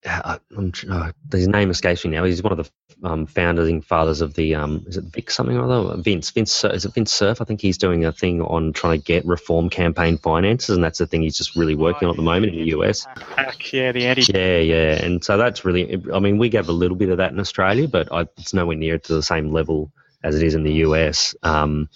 Uh, 0.05 0.37
I'm, 0.55 0.71
uh, 0.89 1.11
his 1.31 1.47
name 1.47 1.69
escapes 1.69 2.05
me 2.05 2.11
now. 2.11 2.23
He's 2.23 2.41
one 2.41 2.57
of 2.57 2.57
the 2.57 3.07
um, 3.07 3.25
founding 3.25 3.81
fathers 3.81 4.21
of 4.21 4.33
the 4.33 4.55
um, 4.55 4.85
is 4.87 4.97
it 4.97 5.05
Vic 5.05 5.29
something 5.29 5.57
or 5.57 5.69
other? 5.69 6.01
Vince 6.01 6.29
Vince 6.29 6.63
is 6.63 6.85
it 6.85 6.93
Vince 6.93 7.11
Cerf? 7.11 7.41
I 7.41 7.43
think 7.43 7.59
he's 7.59 7.77
doing 7.77 8.05
a 8.05 8.11
thing 8.11 8.41
on 8.41 8.71
trying 8.71 8.97
to 8.99 9.05
get 9.05 9.25
reform 9.25 9.69
campaign 9.69 10.17
finances, 10.17 10.75
and 10.75 10.83
that's 10.83 10.99
the 10.99 11.07
thing 11.07 11.21
he's 11.21 11.37
just 11.37 11.55
really 11.55 11.75
working 11.75 12.07
on 12.07 12.11
at 12.11 12.15
the 12.15 12.23
moment 12.23 12.53
in 12.53 12.59
the 12.59 12.71
US. 12.77 13.05
Hack, 13.35 13.73
yeah, 13.73 13.91
the 13.91 14.05
anti. 14.05 14.31
Yeah, 14.33 14.59
yeah, 14.59 15.03
and 15.03 15.23
so 15.23 15.37
that's 15.37 15.65
really. 15.65 16.01
I 16.13 16.19
mean, 16.19 16.37
we 16.37 16.49
have 16.51 16.69
a 16.69 16.73
little 16.73 16.97
bit 16.97 17.09
of 17.09 17.17
that 17.17 17.33
in 17.33 17.39
Australia, 17.39 17.87
but 17.87 18.11
I, 18.11 18.21
it's 18.37 18.53
nowhere 18.53 18.77
near 18.77 18.99
to 18.99 19.13
the 19.13 19.23
same 19.23 19.51
level 19.51 19.91
as 20.23 20.35
it 20.35 20.43
is 20.43 20.55
in 20.55 20.63
the 20.63 20.73
US. 20.85 21.35
Um, 21.43 21.89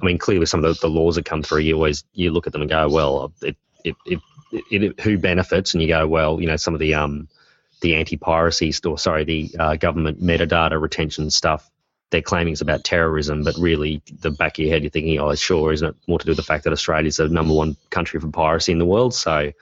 I 0.00 0.04
mean, 0.04 0.18
clearly, 0.18 0.46
some 0.46 0.64
of 0.64 0.74
the, 0.74 0.80
the 0.80 0.92
laws 0.92 1.16
that 1.16 1.24
come 1.24 1.42
through, 1.42 1.60
you 1.60 1.74
always 1.74 2.04
you 2.12 2.30
look 2.30 2.46
at 2.46 2.52
them 2.52 2.62
and 2.62 2.70
go, 2.70 2.88
well, 2.88 3.32
it 3.42 3.56
it, 3.84 3.96
it, 4.06 4.20
it, 4.70 4.82
it 4.82 5.00
who 5.00 5.18
benefits, 5.18 5.74
and 5.74 5.82
you 5.82 5.88
go, 5.88 6.06
well, 6.06 6.40
you 6.40 6.46
know, 6.46 6.56
some 6.56 6.74
of 6.74 6.80
the 6.80 6.94
um 6.94 7.28
the 7.80 7.96
anti-piracy 7.96 8.72
or 8.84 8.98
sorry, 8.98 9.24
the 9.24 9.54
uh, 9.58 9.76
government 9.76 10.22
metadata 10.22 10.80
retention 10.80 11.30
stuff. 11.30 11.68
They're 12.10 12.22
claiming 12.22 12.52
it's 12.52 12.60
about 12.60 12.82
terrorism, 12.82 13.44
but 13.44 13.56
really, 13.56 14.02
the 14.20 14.32
back 14.32 14.58
of 14.58 14.64
your 14.64 14.72
head, 14.72 14.82
you're 14.82 14.90
thinking, 14.90 15.20
oh, 15.20 15.32
sure, 15.36 15.72
isn't 15.72 15.88
it 15.88 15.96
more 16.08 16.18
to 16.18 16.24
do 16.24 16.32
with 16.32 16.38
the 16.38 16.42
fact 16.42 16.64
that 16.64 16.72
Australia's 16.72 17.18
the 17.18 17.28
number 17.28 17.54
one 17.54 17.76
country 17.90 18.18
for 18.18 18.28
piracy 18.28 18.72
in 18.72 18.78
the 18.78 18.84
world? 18.84 19.14
So, 19.14 19.52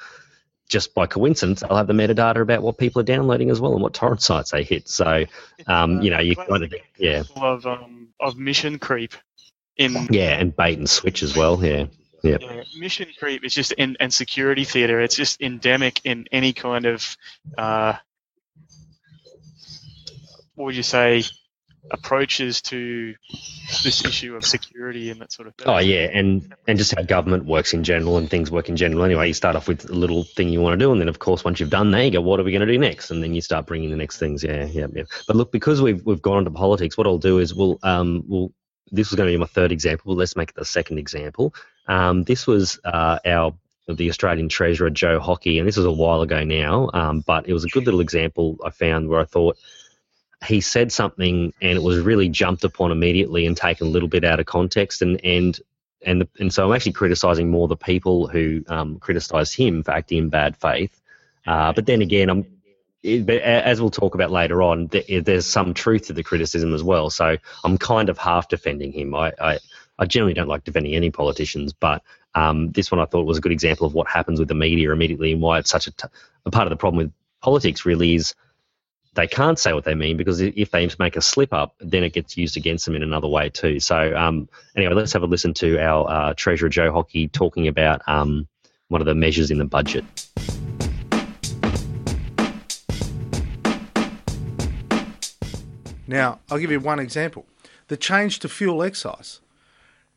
just 0.68 0.94
by 0.94 1.06
coincidence, 1.06 1.60
they'll 1.60 1.76
have 1.76 1.86
the 1.86 1.92
metadata 1.92 2.40
about 2.40 2.62
what 2.62 2.78
people 2.78 3.00
are 3.00 3.04
downloading 3.04 3.50
as 3.50 3.60
well 3.60 3.74
and 3.74 3.82
what 3.82 3.92
torrent 3.92 4.22
sites 4.22 4.50
they 4.50 4.62
hit. 4.62 4.88
So, 4.88 5.24
um, 5.66 6.00
you 6.00 6.10
know, 6.10 6.20
you 6.20 6.36
kind 6.36 6.64
of, 6.64 6.74
yeah, 6.96 7.24
Of 7.36 7.66
um 7.66 8.08
of 8.20 8.38
mission 8.38 8.78
creep 8.78 9.14
in 9.76 10.08
yeah, 10.10 10.38
and 10.38 10.54
bait 10.54 10.78
and 10.78 10.88
switch 10.88 11.22
as 11.22 11.36
well. 11.36 11.62
Yeah, 11.62 11.86
yeah, 12.22 12.38
Yeah, 12.40 12.62
mission 12.78 13.08
creep 13.18 13.44
is 13.44 13.54
just 13.54 13.72
in 13.72 13.96
and 14.00 14.12
security 14.12 14.64
theater. 14.64 15.00
It's 15.00 15.16
just 15.16 15.40
endemic 15.40 16.00
in 16.04 16.26
any 16.32 16.52
kind 16.52 16.86
of 16.86 17.16
uh, 17.56 17.94
what 20.58 20.66
would 20.66 20.76
you 20.76 20.82
say 20.82 21.22
approaches 21.90 22.60
to 22.60 23.14
this 23.84 24.04
issue 24.04 24.34
of 24.36 24.44
security 24.44 25.10
and 25.10 25.20
that 25.20 25.32
sort 25.32 25.48
of 25.48 25.54
thing. 25.54 25.68
Oh 25.68 25.78
yeah, 25.78 26.08
and 26.12 26.52
and 26.66 26.76
just 26.76 26.94
how 26.94 27.02
government 27.02 27.44
works 27.44 27.72
in 27.72 27.84
general 27.84 28.18
and 28.18 28.28
things 28.28 28.50
work 28.50 28.68
in 28.68 28.76
general. 28.76 29.04
Anyway, 29.04 29.28
you 29.28 29.34
start 29.34 29.56
off 29.56 29.68
with 29.68 29.88
a 29.88 29.94
little 29.94 30.24
thing 30.24 30.48
you 30.48 30.60
want 30.60 30.74
to 30.74 30.84
do, 30.84 30.90
and 30.90 31.00
then 31.00 31.08
of 31.08 31.20
course 31.20 31.44
once 31.44 31.60
you've 31.60 31.70
done 31.70 31.92
that, 31.92 32.04
you 32.04 32.10
go, 32.10 32.20
what 32.20 32.40
are 32.40 32.42
we 32.42 32.50
going 32.50 32.66
to 32.66 32.72
do 32.72 32.76
next? 32.76 33.12
And 33.12 33.22
then 33.22 33.34
you 33.34 33.40
start 33.40 33.66
bringing 33.66 33.90
the 33.90 33.96
next 33.96 34.18
things. 34.18 34.42
Yeah, 34.42 34.64
yeah, 34.64 34.88
yeah. 34.92 35.04
But 35.28 35.36
look, 35.36 35.52
because 35.52 35.80
we've 35.80 36.04
we've 36.04 36.20
gone 36.20 36.38
into 36.38 36.50
politics, 36.50 36.98
what 36.98 37.06
I'll 37.06 37.18
do 37.18 37.38
is 37.38 37.54
we'll 37.54 37.78
um 37.84 38.24
we'll 38.26 38.52
this 38.90 39.10
was 39.10 39.16
going 39.16 39.28
to 39.28 39.32
be 39.32 39.38
my 39.38 39.46
third 39.46 39.70
example. 39.70 40.14
Let's 40.14 40.36
make 40.36 40.50
it 40.50 40.56
the 40.56 40.64
second 40.64 40.98
example. 40.98 41.54
Um, 41.86 42.24
this 42.24 42.46
was 42.46 42.80
uh, 42.84 43.18
our 43.24 43.54
the 43.86 44.10
Australian 44.10 44.48
Treasurer 44.50 44.90
Joe 44.90 45.18
Hockey, 45.18 45.58
and 45.58 45.66
this 45.66 45.76
was 45.76 45.86
a 45.86 45.92
while 45.92 46.20
ago 46.20 46.44
now, 46.44 46.90
um, 46.92 47.22
but 47.26 47.48
it 47.48 47.54
was 47.54 47.64
a 47.64 47.68
good 47.68 47.86
little 47.86 48.00
example 48.00 48.58
I 48.64 48.70
found 48.70 49.08
where 49.08 49.20
I 49.20 49.24
thought 49.24 49.56
he 50.44 50.60
said 50.60 50.92
something 50.92 51.52
and 51.60 51.76
it 51.76 51.82
was 51.82 51.98
really 51.98 52.28
jumped 52.28 52.64
upon 52.64 52.92
immediately 52.92 53.46
and 53.46 53.56
taken 53.56 53.86
a 53.86 53.90
little 53.90 54.08
bit 54.08 54.24
out 54.24 54.40
of 54.40 54.46
context, 54.46 55.02
and 55.02 55.20
and 55.24 55.60
and 56.04 56.20
the, 56.20 56.28
and 56.38 56.52
so 56.52 56.66
I'm 56.66 56.74
actually 56.74 56.92
criticising 56.92 57.50
more 57.50 57.68
the 57.68 57.76
people 57.76 58.28
who 58.28 58.64
um, 58.68 59.00
him 59.00 59.82
for 59.82 59.90
acting 59.90 60.18
in 60.18 60.28
bad 60.28 60.56
faith. 60.56 61.00
Uh, 61.46 61.72
but 61.72 61.86
then 61.86 62.02
again, 62.02 62.30
I'm 62.30 62.44
as 63.04 63.80
we'll 63.80 63.90
talk 63.90 64.14
about 64.14 64.30
later 64.30 64.62
on, 64.62 64.88
th- 64.88 65.24
there's 65.24 65.46
some 65.46 65.72
truth 65.72 66.06
to 66.06 66.12
the 66.12 66.24
criticism 66.24 66.74
as 66.74 66.82
well. 66.82 67.10
So 67.10 67.36
I'm 67.64 67.78
kind 67.78 68.08
of 68.08 68.18
half 68.18 68.48
defending 68.48 68.92
him. 68.92 69.14
I, 69.14 69.32
I, 69.40 69.58
I 69.98 70.06
generally 70.06 70.34
don't 70.34 70.48
like 70.48 70.64
defending 70.64 70.94
any 70.94 71.10
politicians, 71.10 71.72
but 71.72 72.02
um, 72.34 72.72
this 72.72 72.90
one 72.90 73.00
I 73.00 73.06
thought 73.06 73.24
was 73.24 73.38
a 73.38 73.40
good 73.40 73.52
example 73.52 73.86
of 73.86 73.94
what 73.94 74.08
happens 74.08 74.38
with 74.38 74.48
the 74.48 74.54
media 74.54 74.92
immediately 74.92 75.32
and 75.32 75.40
why 75.40 75.58
it's 75.58 75.70
such 75.70 75.86
a, 75.86 75.92
t- 75.92 76.08
a 76.44 76.50
part 76.50 76.66
of 76.66 76.70
the 76.70 76.76
problem 76.76 76.98
with 76.98 77.12
politics 77.40 77.86
really 77.86 78.14
is 78.14 78.34
they 79.18 79.26
can't 79.26 79.58
say 79.58 79.72
what 79.72 79.82
they 79.82 79.96
mean 79.96 80.16
because 80.16 80.40
if 80.40 80.70
they 80.70 80.88
make 81.00 81.16
a 81.16 81.20
slip 81.20 81.52
up, 81.52 81.74
then 81.80 82.04
it 82.04 82.12
gets 82.12 82.36
used 82.36 82.56
against 82.56 82.84
them 82.84 82.94
in 82.94 83.02
another 83.02 83.26
way 83.26 83.48
too. 83.48 83.80
So 83.80 84.16
um, 84.16 84.48
anyway, 84.76 84.94
let's 84.94 85.12
have 85.12 85.24
a 85.24 85.26
listen 85.26 85.52
to 85.54 85.76
our 85.80 86.08
uh, 86.08 86.34
Treasurer 86.36 86.68
Joe 86.68 86.92
Hockey 86.92 87.26
talking 87.26 87.66
about 87.66 88.00
um, 88.06 88.46
one 88.86 89.00
of 89.00 89.06
the 89.06 89.16
measures 89.16 89.50
in 89.50 89.58
the 89.58 89.64
budget. 89.64 90.04
Now, 96.06 96.38
I'll 96.48 96.58
give 96.58 96.70
you 96.70 96.78
one 96.78 97.00
example 97.00 97.44
the 97.88 97.96
change 97.96 98.38
to 98.38 98.48
fuel 98.48 98.84
excise. 98.84 99.40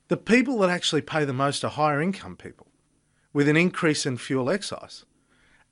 The 0.10 0.18
people 0.18 0.60
that 0.60 0.70
actually 0.70 1.02
pay 1.02 1.26
the 1.26 1.34
most 1.34 1.66
are 1.66 1.72
higher 1.72 2.04
income 2.04 2.36
people 2.36 2.68
with 3.34 3.48
an 3.48 3.58
increase 3.58 4.06
in 4.06 4.18
fuel 4.18 4.52
excise. 4.52 5.06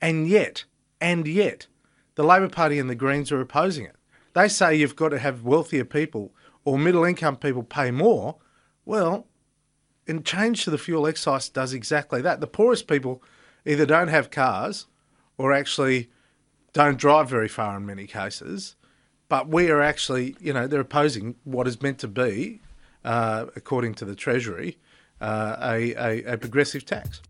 And 0.01 0.27
yet, 0.27 0.63
and 0.99 1.27
yet, 1.27 1.67
the 2.19 2.25
Labor 2.25 2.49
Party 2.49 2.79
and 2.79 2.89
the 2.89 2.95
Greens 2.95 3.31
are 3.31 3.39
opposing 3.39 3.85
it. 3.85 3.95
They 4.33 4.49
say 4.49 4.75
you've 4.75 4.97
got 4.97 5.09
to 5.09 5.19
have 5.19 5.43
wealthier 5.45 5.85
people 5.85 6.33
or 6.65 6.77
middle 6.77 7.05
income 7.05 7.37
people 7.37 7.63
pay 7.63 7.91
more. 7.91 8.35
Well, 8.83 9.25
and 10.05 10.25
change 10.25 10.65
to 10.65 10.69
the 10.69 10.77
fuel 10.77 11.07
excise 11.07 11.47
does 11.47 11.71
exactly 11.71 12.21
that. 12.23 12.41
The 12.41 12.45
poorest 12.45 12.89
people 12.89 13.23
either 13.65 13.85
don't 13.85 14.09
have 14.09 14.31
cars 14.31 14.87
or 15.37 15.53
actually 15.53 16.09
don't 16.73 16.97
drive 16.97 17.29
very 17.29 17.47
far 17.47 17.77
in 17.77 17.85
many 17.85 18.05
cases. 18.05 18.75
But 19.29 19.47
we 19.47 19.71
are 19.71 19.81
actually, 19.81 20.35
you 20.41 20.51
know, 20.51 20.67
they're 20.67 20.81
opposing 20.81 21.35
what 21.45 21.69
is 21.69 21.81
meant 21.81 21.99
to 21.99 22.09
be, 22.09 22.59
uh, 23.05 23.45
according 23.55 23.93
to 23.93 24.03
the 24.03 24.13
Treasury, 24.13 24.77
uh, 25.21 25.55
a, 25.61 25.93
a, 25.93 26.33
a 26.33 26.37
progressive 26.37 26.85
tax. 26.85 27.21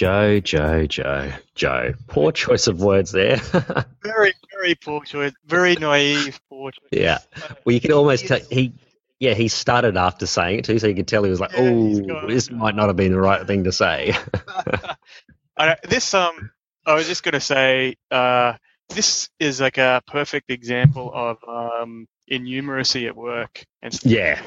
Joe, 0.00 0.40
Joe, 0.40 0.86
Joe, 0.86 1.30
Joe. 1.54 1.92
Poor 2.06 2.32
choice 2.32 2.68
of 2.68 2.80
words 2.80 3.12
there. 3.12 3.36
Very, 4.02 4.32
very 4.50 4.74
poor 4.74 5.04
choice. 5.04 5.34
Very 5.44 5.74
naive, 5.74 6.40
poor 6.48 6.70
choice. 6.70 6.88
yeah. 6.90 7.18
Well, 7.66 7.74
you 7.74 7.82
can 7.82 7.92
almost 7.92 8.26
tell 8.26 8.40
he, 8.50 8.72
yeah, 9.18 9.34
he 9.34 9.48
started 9.48 9.98
after 9.98 10.24
saying 10.24 10.60
it 10.60 10.64
too, 10.64 10.78
so 10.78 10.86
you 10.86 10.94
could 10.94 11.06
tell 11.06 11.22
he 11.22 11.28
was 11.28 11.38
like, 11.38 11.50
"Oh, 11.54 12.26
this 12.26 12.50
might 12.50 12.74
not 12.74 12.86
have 12.86 12.96
been 12.96 13.12
the 13.12 13.20
right 13.20 13.46
thing 13.46 13.64
to 13.64 13.72
say." 13.72 14.14
I, 15.58 15.76
this 15.86 16.14
um, 16.14 16.50
I 16.86 16.94
was 16.94 17.06
just 17.06 17.22
gonna 17.22 17.38
say, 17.38 17.96
uh, 18.10 18.54
this 18.88 19.28
is 19.38 19.60
like 19.60 19.76
a 19.76 20.00
perfect 20.06 20.50
example 20.50 21.12
of 21.14 21.36
um, 21.46 22.08
innumeracy 22.32 23.06
at 23.06 23.14
work 23.14 23.66
and 23.82 23.92
stuff. 23.92 24.10
yeah. 24.10 24.42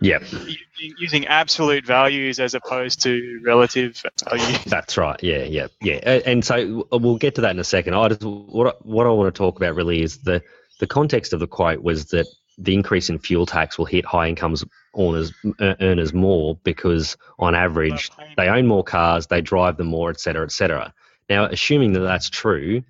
Yep. 0.00 0.22
using, 0.32 0.94
using 0.98 1.26
absolute 1.26 1.84
values 1.84 2.38
as 2.38 2.54
opposed 2.54 3.02
to 3.02 3.40
relative 3.44 4.02
values. 4.28 4.62
That's 4.66 4.96
right. 4.96 5.20
Yeah, 5.22 5.42
yeah, 5.44 5.68
yeah. 5.80 6.20
And 6.24 6.44
so 6.44 6.86
uh, 6.92 6.98
we'll 6.98 7.18
get 7.18 7.34
to 7.36 7.40
that 7.42 7.50
in 7.50 7.58
a 7.58 7.64
second. 7.64 7.94
I 7.94 8.08
just 8.08 8.22
what 8.22 8.68
I, 8.68 8.70
what 8.82 9.06
I 9.06 9.10
want 9.10 9.34
to 9.34 9.36
talk 9.36 9.56
about 9.56 9.74
really 9.74 10.02
is 10.02 10.18
the 10.18 10.42
the 10.78 10.86
context 10.86 11.32
of 11.32 11.40
the 11.40 11.48
quote 11.48 11.82
was 11.82 12.06
that 12.06 12.26
the 12.58 12.74
increase 12.74 13.08
in 13.08 13.18
fuel 13.18 13.46
tax 13.46 13.78
will 13.78 13.86
hit 13.86 14.04
high 14.04 14.28
incomes 14.28 14.64
earners 14.96 15.32
earners 15.60 16.12
more 16.12 16.56
because 16.64 17.16
on 17.38 17.54
average 17.54 18.10
they 18.36 18.48
own 18.48 18.66
more 18.66 18.84
cars, 18.84 19.26
they 19.26 19.40
drive 19.40 19.76
them 19.76 19.88
more, 19.88 20.10
et 20.10 20.20
cetera, 20.20 20.44
et 20.44 20.52
cetera. 20.52 20.92
Now, 21.28 21.46
assuming 21.46 21.92
that 21.92 22.00
that's 22.00 22.30
true, 22.30 22.82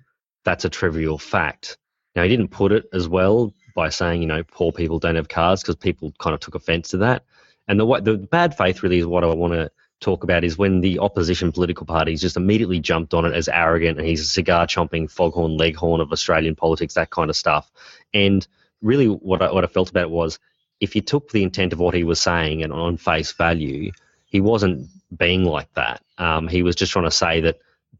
that's 0.45 0.65
a 0.65 0.69
trivial 0.69 1.17
fact. 1.17 1.77
Now, 2.15 2.23
he 2.23 2.29
didn't 2.29 2.49
put 2.49 2.71
it 2.71 2.85
as 2.93 3.07
well 3.07 3.53
by 3.79 3.87
saying, 3.87 4.21
you 4.21 4.27
know, 4.27 4.43
poor 4.43 4.73
people 4.73 4.99
don't 4.99 5.15
have 5.15 5.29
cars 5.29 5.61
because 5.61 5.77
people 5.77 6.13
kind 6.19 6.33
of 6.33 6.41
took 6.41 6.53
offence 6.53 6.89
to 6.89 6.97
that. 6.97 7.23
And 7.69 7.79
the 7.79 8.01
the 8.01 8.17
bad 8.17 8.57
faith 8.57 8.83
really 8.83 8.99
is 8.99 9.05
what 9.05 9.23
I 9.23 9.27
want 9.27 9.53
to 9.53 9.71
talk 10.01 10.25
about 10.25 10.43
is 10.43 10.57
when 10.57 10.81
the 10.81 10.99
opposition 10.99 11.53
political 11.53 11.85
parties 11.85 12.19
just 12.19 12.35
immediately 12.35 12.81
jumped 12.81 13.13
on 13.13 13.23
it 13.23 13.33
as 13.33 13.47
arrogant 13.47 13.97
and 13.97 14.05
he's 14.05 14.19
a 14.19 14.25
cigar 14.25 14.67
chomping 14.67 15.09
foghorn 15.09 15.55
leghorn 15.55 16.01
of 16.01 16.11
Australian 16.11 16.55
politics, 16.55 16.95
that 16.95 17.09
kind 17.09 17.29
of 17.29 17.37
stuff. 17.37 17.71
And 18.13 18.45
really, 18.81 19.07
what 19.07 19.41
I, 19.41 19.49
what 19.53 19.63
I 19.63 19.67
felt 19.67 19.89
about 19.89 20.03
it 20.03 20.09
was 20.09 20.39
if 20.81 20.93
you 20.93 21.01
took 21.01 21.31
the 21.31 21.43
intent 21.43 21.71
of 21.71 21.79
what 21.79 21.93
he 21.93 22.03
was 22.03 22.19
saying 22.19 22.63
and 22.63 22.73
on 22.73 22.97
face 22.97 23.31
value, 23.31 23.91
he 24.25 24.41
wasn't 24.41 24.89
being 25.15 25.45
like 25.45 25.73
that. 25.75 26.01
Um, 26.17 26.49
he 26.49 26.63
was 26.63 26.75
just 26.75 26.91
trying 26.91 27.05
to 27.05 27.11
say 27.11 27.39
that 27.41 27.59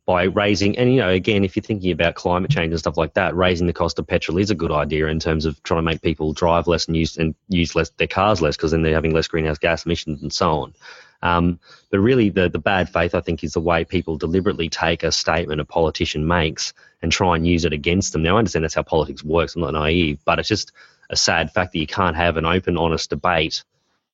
by 0.09 0.23
raising, 0.23 0.75
and 0.75 0.91
you 0.91 0.99
know, 0.99 1.09
again, 1.09 1.43
if 1.43 1.55
you're 1.55 1.61
thinking 1.61 1.91
about 1.91 2.15
climate 2.15 2.49
change 2.49 2.71
and 2.71 2.79
stuff 2.79 2.97
like 2.97 3.13
that, 3.13 3.35
raising 3.35 3.67
the 3.67 3.73
cost 3.73 3.99
of 3.99 4.07
petrol 4.07 4.39
is 4.39 4.49
a 4.49 4.55
good 4.55 4.71
idea 4.71 5.05
in 5.05 5.19
terms 5.19 5.45
of 5.45 5.61
trying 5.61 5.77
to 5.77 5.83
make 5.83 6.01
people 6.01 6.33
drive 6.33 6.65
less 6.65 6.87
and 6.87 6.97
use 6.97 7.15
and 7.15 7.35
use 7.47 7.75
less 7.75 7.91
their 7.91 8.07
cars 8.07 8.41
less 8.41 8.57
because 8.57 8.71
then 8.71 8.81
they're 8.81 8.95
having 8.95 9.13
less 9.13 9.27
greenhouse 9.27 9.59
gas 9.59 9.85
emissions 9.85 10.23
and 10.23 10.33
so 10.33 10.61
on. 10.61 10.73
Um, 11.21 11.59
but 11.91 11.99
really, 11.99 12.31
the 12.31 12.49
the 12.49 12.57
bad 12.57 12.89
faith 12.89 13.13
I 13.13 13.21
think 13.21 13.43
is 13.43 13.53
the 13.53 13.59
way 13.59 13.85
people 13.85 14.17
deliberately 14.17 14.67
take 14.67 15.03
a 15.03 15.11
statement 15.11 15.61
a 15.61 15.65
politician 15.65 16.25
makes 16.25 16.73
and 17.03 17.11
try 17.11 17.35
and 17.35 17.45
use 17.45 17.63
it 17.63 17.73
against 17.73 18.11
them. 18.11 18.23
Now, 18.23 18.37
I 18.37 18.39
understand 18.39 18.63
that's 18.63 18.73
how 18.73 18.81
politics 18.81 19.23
works. 19.23 19.53
I'm 19.53 19.61
not 19.61 19.75
naive, 19.75 20.17
but 20.25 20.39
it's 20.39 20.49
just 20.49 20.71
a 21.11 21.15
sad 21.15 21.51
fact 21.51 21.73
that 21.73 21.79
you 21.79 21.85
can't 21.85 22.15
have 22.15 22.35
an 22.37 22.45
open, 22.45 22.79
honest 22.79 23.11
debate 23.11 23.63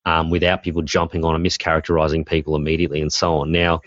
um, 0.05 0.29
without 0.29 0.62
people 0.62 0.81
jumping 0.81 1.23
on 1.23 1.36
and 1.36 1.45
mischaracterizing 1.45 2.27
people 2.27 2.58
immediately 2.58 3.01
and 3.01 3.13
so 3.13 3.38
on. 3.38 3.53
Now, 3.53 3.79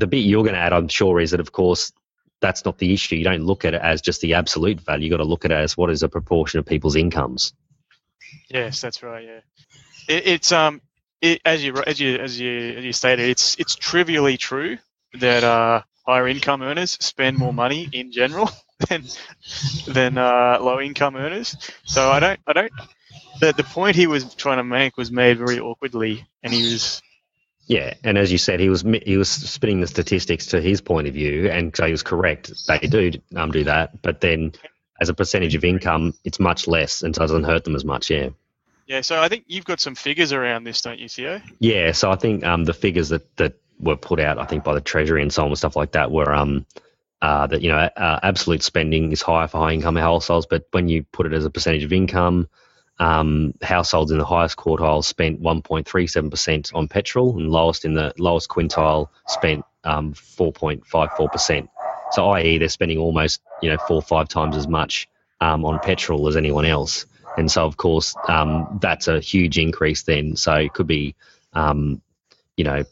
the 0.00 0.06
bit 0.06 0.18
you're 0.18 0.42
going 0.42 0.54
to 0.54 0.60
add, 0.60 0.72
I'm 0.72 0.88
sure, 0.88 1.20
is 1.20 1.30
that 1.30 1.40
of 1.40 1.52
course 1.52 1.92
that's 2.40 2.64
not 2.64 2.78
the 2.78 2.92
issue. 2.92 3.16
You 3.16 3.24
don't 3.24 3.44
look 3.44 3.64
at 3.64 3.74
it 3.74 3.82
as 3.82 4.00
just 4.00 4.20
the 4.20 4.34
absolute 4.34 4.80
value. 4.80 5.04
You've 5.04 5.10
got 5.12 5.18
to 5.18 5.28
look 5.28 5.44
at 5.44 5.50
it 5.50 5.58
as 5.58 5.76
what 5.76 5.90
is 5.90 6.02
a 6.02 6.08
proportion 6.08 6.58
of 6.58 6.66
people's 6.66 6.96
incomes. 6.96 7.52
Yes, 8.48 8.80
that's 8.80 9.02
right. 9.02 9.24
Yeah, 9.24 9.40
it, 10.08 10.26
it's 10.26 10.52
um, 10.52 10.80
it, 11.20 11.40
as 11.44 11.62
you 11.62 11.76
as 11.86 12.00
you 12.00 12.16
as 12.16 12.40
you 12.40 12.74
as 12.78 12.84
you 12.84 12.92
stated, 12.92 13.28
it's 13.28 13.56
it's 13.58 13.74
trivially 13.74 14.36
true 14.36 14.78
that 15.14 15.44
uh, 15.44 15.82
higher 16.06 16.28
income 16.28 16.62
earners 16.62 16.92
spend 17.00 17.36
more 17.36 17.52
money 17.52 17.88
in 17.92 18.12
general 18.12 18.50
than 18.88 19.04
than 19.86 20.18
uh, 20.18 20.58
low 20.60 20.80
income 20.80 21.16
earners. 21.16 21.56
So 21.84 22.10
I 22.10 22.20
don't 22.20 22.40
I 22.46 22.52
don't 22.52 22.72
the 23.40 23.52
the 23.52 23.64
point 23.64 23.96
he 23.96 24.06
was 24.06 24.34
trying 24.34 24.58
to 24.58 24.64
make 24.64 24.96
was 24.96 25.10
made 25.10 25.38
very 25.38 25.60
awkwardly, 25.60 26.26
and 26.42 26.52
he 26.52 26.62
was. 26.72 27.02
Yeah, 27.70 27.94
and 28.02 28.18
as 28.18 28.32
you 28.32 28.38
said, 28.38 28.58
he 28.58 28.68
was 28.68 28.82
he 29.04 29.16
was 29.16 29.30
spinning 29.30 29.80
the 29.80 29.86
statistics 29.86 30.46
to 30.46 30.60
his 30.60 30.80
point 30.80 31.06
of 31.06 31.14
view, 31.14 31.48
and 31.48 31.74
so 31.76 31.86
he 31.86 31.92
was 31.92 32.02
correct. 32.02 32.50
They 32.66 32.80
do 32.80 33.12
um, 33.36 33.52
do 33.52 33.62
that, 33.62 34.02
but 34.02 34.20
then 34.20 34.54
as 35.00 35.08
a 35.08 35.14
percentage 35.14 35.54
of 35.54 35.62
income, 35.62 36.12
it's 36.24 36.40
much 36.40 36.66
less, 36.66 37.04
and 37.04 37.14
so 37.14 37.22
it 37.22 37.28
doesn't 37.28 37.44
hurt 37.44 37.62
them 37.62 37.76
as 37.76 37.84
much. 37.84 38.10
Yeah. 38.10 38.30
Yeah, 38.88 39.02
so 39.02 39.22
I 39.22 39.28
think 39.28 39.44
you've 39.46 39.66
got 39.66 39.78
some 39.80 39.94
figures 39.94 40.32
around 40.32 40.64
this, 40.64 40.82
don't 40.82 40.98
you, 40.98 41.08
Theo? 41.08 41.40
Yeah, 41.60 41.92
so 41.92 42.10
I 42.10 42.16
think 42.16 42.44
um, 42.44 42.64
the 42.64 42.74
figures 42.74 43.10
that, 43.10 43.36
that 43.36 43.54
were 43.78 43.94
put 43.94 44.18
out, 44.18 44.38
I 44.38 44.46
think 44.46 44.64
by 44.64 44.74
the 44.74 44.80
Treasury 44.80 45.22
and 45.22 45.32
so 45.32 45.42
on 45.42 45.48
and 45.50 45.56
stuff 45.56 45.76
like 45.76 45.92
that, 45.92 46.10
were 46.10 46.34
um, 46.34 46.66
uh, 47.22 47.46
that 47.46 47.62
you 47.62 47.70
know 47.70 47.78
uh, 47.78 48.18
absolute 48.20 48.64
spending 48.64 49.12
is 49.12 49.22
higher 49.22 49.46
for 49.46 49.58
high 49.58 49.74
income 49.74 49.94
households, 49.94 50.46
but 50.46 50.66
when 50.72 50.88
you 50.88 51.04
put 51.12 51.26
it 51.26 51.32
as 51.34 51.44
a 51.44 51.50
percentage 51.50 51.84
of 51.84 51.92
income, 51.92 52.48
um, 53.00 53.54
households 53.62 54.12
in 54.12 54.18
the 54.18 54.24
highest 54.24 54.56
quartile 54.56 55.02
spent 55.02 55.42
1.37% 55.42 56.74
on 56.74 56.86
petrol, 56.86 57.36
and 57.38 57.50
lowest 57.50 57.84
in 57.84 57.94
the 57.94 58.12
lowest 58.18 58.48
quintile 58.48 59.08
spent 59.26 59.64
um, 59.82 60.12
4.54%. 60.12 61.68
So, 62.12 62.30
i.e., 62.30 62.58
they're 62.58 62.68
spending 62.68 62.98
almost 62.98 63.40
you 63.62 63.70
know 63.70 63.78
four 63.78 63.96
or 63.96 64.02
five 64.02 64.28
times 64.28 64.56
as 64.56 64.68
much 64.68 65.08
um, 65.40 65.64
on 65.64 65.78
petrol 65.80 66.28
as 66.28 66.36
anyone 66.36 66.66
else. 66.66 67.06
And 67.36 67.50
so, 67.50 67.64
of 67.64 67.76
course, 67.76 68.14
um, 68.28 68.78
that's 68.82 69.08
a 69.08 69.20
huge 69.20 69.58
increase 69.58 70.02
then. 70.02 70.36
So 70.36 70.54
it 70.54 70.74
could 70.74 70.86
be, 70.86 71.14
um, 71.52 72.02
you 72.56 72.64
know, 72.64 72.84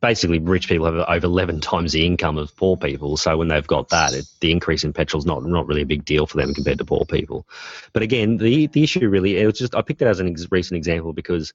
basically 0.00 0.38
rich 0.38 0.68
people 0.68 0.86
have 0.86 1.08
over 1.08 1.26
11 1.26 1.60
times 1.60 1.92
the 1.92 2.04
income 2.04 2.36
of 2.36 2.54
poor 2.56 2.76
people. 2.76 3.16
So 3.16 3.36
when 3.38 3.48
they've 3.48 3.66
got 3.66 3.88
that, 3.88 4.12
it, 4.12 4.26
the 4.40 4.52
increase 4.52 4.84
in 4.84 4.92
petrol 4.92 5.18
is 5.18 5.26
not, 5.26 5.44
not 5.44 5.66
really 5.66 5.82
a 5.82 5.86
big 5.86 6.04
deal 6.04 6.26
for 6.26 6.36
them 6.36 6.52
compared 6.52 6.78
to 6.78 6.84
poor 6.84 7.06
people. 7.06 7.46
But 7.92 8.02
again, 8.02 8.36
the, 8.36 8.66
the 8.66 8.82
issue 8.82 9.08
really, 9.08 9.38
it 9.38 9.46
was 9.46 9.58
just, 9.58 9.74
I 9.74 9.82
picked 9.82 10.02
it 10.02 10.08
as 10.08 10.20
a 10.20 10.26
ex- 10.26 10.46
recent 10.50 10.76
example 10.76 11.14
because 11.14 11.54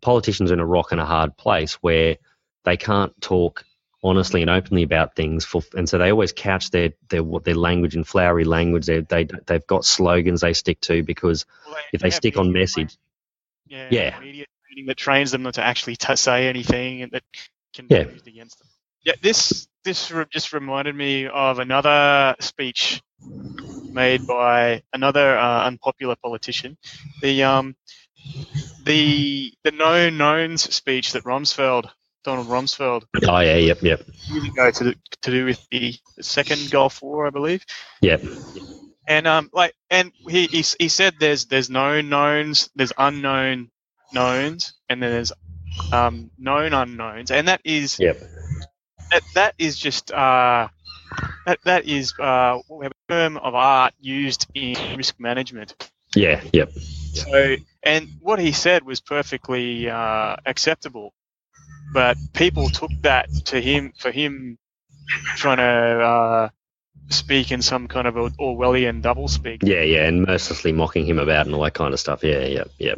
politicians 0.00 0.50
are 0.50 0.54
in 0.54 0.60
a 0.60 0.66
rock 0.66 0.92
and 0.92 1.00
a 1.00 1.06
hard 1.06 1.36
place 1.36 1.74
where 1.74 2.18
they 2.64 2.76
can't 2.76 3.18
talk 3.20 3.64
honestly 4.04 4.42
and 4.42 4.50
openly 4.50 4.84
about 4.84 5.16
things 5.16 5.44
for, 5.44 5.62
and 5.74 5.88
so 5.88 5.98
they 5.98 6.12
always 6.12 6.32
couch 6.32 6.70
their 6.70 6.92
their 7.08 7.22
their 7.42 7.54
language 7.54 7.96
in 7.96 8.04
flowery 8.04 8.44
language. 8.44 8.86
They 8.86 9.00
they 9.00 9.24
they've 9.46 9.66
got 9.66 9.84
slogans 9.84 10.42
they 10.42 10.52
stick 10.52 10.80
to 10.82 11.02
because 11.02 11.46
well, 11.66 11.74
they, 11.74 11.80
if 11.94 12.00
they, 12.02 12.10
they 12.10 12.14
stick 12.14 12.36
on 12.36 12.52
message, 12.52 12.96
yeah, 13.66 13.88
yeah, 13.90 14.20
media 14.20 14.44
that 14.86 14.96
trains 14.96 15.30
them 15.30 15.42
not 15.42 15.54
to 15.54 15.64
actually 15.64 15.96
t- 15.96 16.16
say 16.16 16.48
anything 16.48 17.02
and 17.02 17.12
that 17.12 17.22
can 17.74 17.86
yeah. 17.88 18.04
be 18.04 18.12
used 18.12 18.28
against 18.28 18.58
them. 18.58 18.68
Yeah, 19.04 19.14
this 19.22 19.68
this 19.84 20.12
just 20.30 20.52
reminded 20.52 20.94
me 20.94 21.26
of 21.26 21.58
another 21.58 22.36
speech 22.40 23.02
made 23.90 24.26
by 24.26 24.82
another 24.92 25.36
uh, 25.36 25.66
unpopular 25.66 26.16
politician. 26.22 26.78
The 27.20 27.44
um 27.44 27.76
the 28.84 29.52
the 29.62 29.72
known 29.72 30.16
knowns 30.16 30.62
speech 30.74 31.12
that 31.12 31.24
Rumsfeld 31.24 31.90
Donald 32.24 32.48
Rumsfeld. 32.48 33.04
Oh 33.22 33.40
yeah, 33.40 33.56
yep, 33.56 33.82
yep. 33.82 34.02
Years 34.30 34.44
ago 34.46 34.70
to 34.70 34.94
to 35.22 35.30
do 35.30 35.44
with 35.44 35.64
the 35.70 35.94
second 36.20 36.70
Gulf 36.70 37.02
War, 37.02 37.26
I 37.26 37.30
believe. 37.30 37.64
Yep. 38.00 38.22
And 39.06 39.26
um, 39.26 39.50
like, 39.52 39.74
and 39.90 40.12
he, 40.26 40.46
he 40.46 40.64
he 40.78 40.88
said 40.88 41.14
there's 41.20 41.44
there's 41.44 41.68
known 41.68 42.08
knowns, 42.08 42.70
there's 42.74 42.92
unknown 42.96 43.70
knowns, 44.14 44.74
and 44.88 45.02
then 45.02 45.10
there's 45.10 45.32
um 45.92 46.30
known 46.38 46.72
unknowns, 46.72 47.30
and 47.30 47.48
that 47.48 47.60
is 47.64 47.98
yep. 47.98 48.20
That 49.10 49.22
that 49.34 49.54
is 49.58 49.78
just 49.78 50.12
uh 50.12 50.68
that 51.46 51.58
that 51.64 51.84
is 51.84 52.14
uh 52.18 52.58
a 52.82 52.90
term 53.08 53.36
of 53.36 53.54
art 53.54 53.94
used 54.00 54.46
in 54.54 54.96
risk 54.96 55.16
management. 55.18 55.74
Yeah. 56.16 56.42
Yep. 56.52 56.72
So, 57.12 57.56
and 57.82 58.08
what 58.20 58.38
he 58.38 58.52
said 58.52 58.84
was 58.84 59.00
perfectly 59.00 59.88
uh, 59.88 60.36
acceptable 60.46 61.12
but 61.94 62.18
people 62.32 62.68
took 62.68 62.90
that 63.02 63.28
to 63.46 63.60
him 63.60 63.92
for 63.96 64.10
him 64.10 64.58
trying 65.36 65.58
to 65.58 65.62
uh, 65.62 66.48
speak 67.08 67.52
in 67.52 67.62
some 67.62 67.86
kind 67.86 68.08
of 68.08 68.14
Orwellian 68.14 69.00
doublespeak. 69.00 69.62
Yeah, 69.62 69.82
yeah, 69.82 70.06
and 70.06 70.22
mercilessly 70.22 70.72
mocking 70.72 71.06
him 71.06 71.18
about 71.18 71.46
and 71.46 71.54
all 71.54 71.62
that 71.62 71.74
kind 71.74 71.94
of 71.94 72.00
stuff. 72.00 72.24
Yeah, 72.24 72.40
yeah, 72.40 72.64
yeah, 72.78 72.94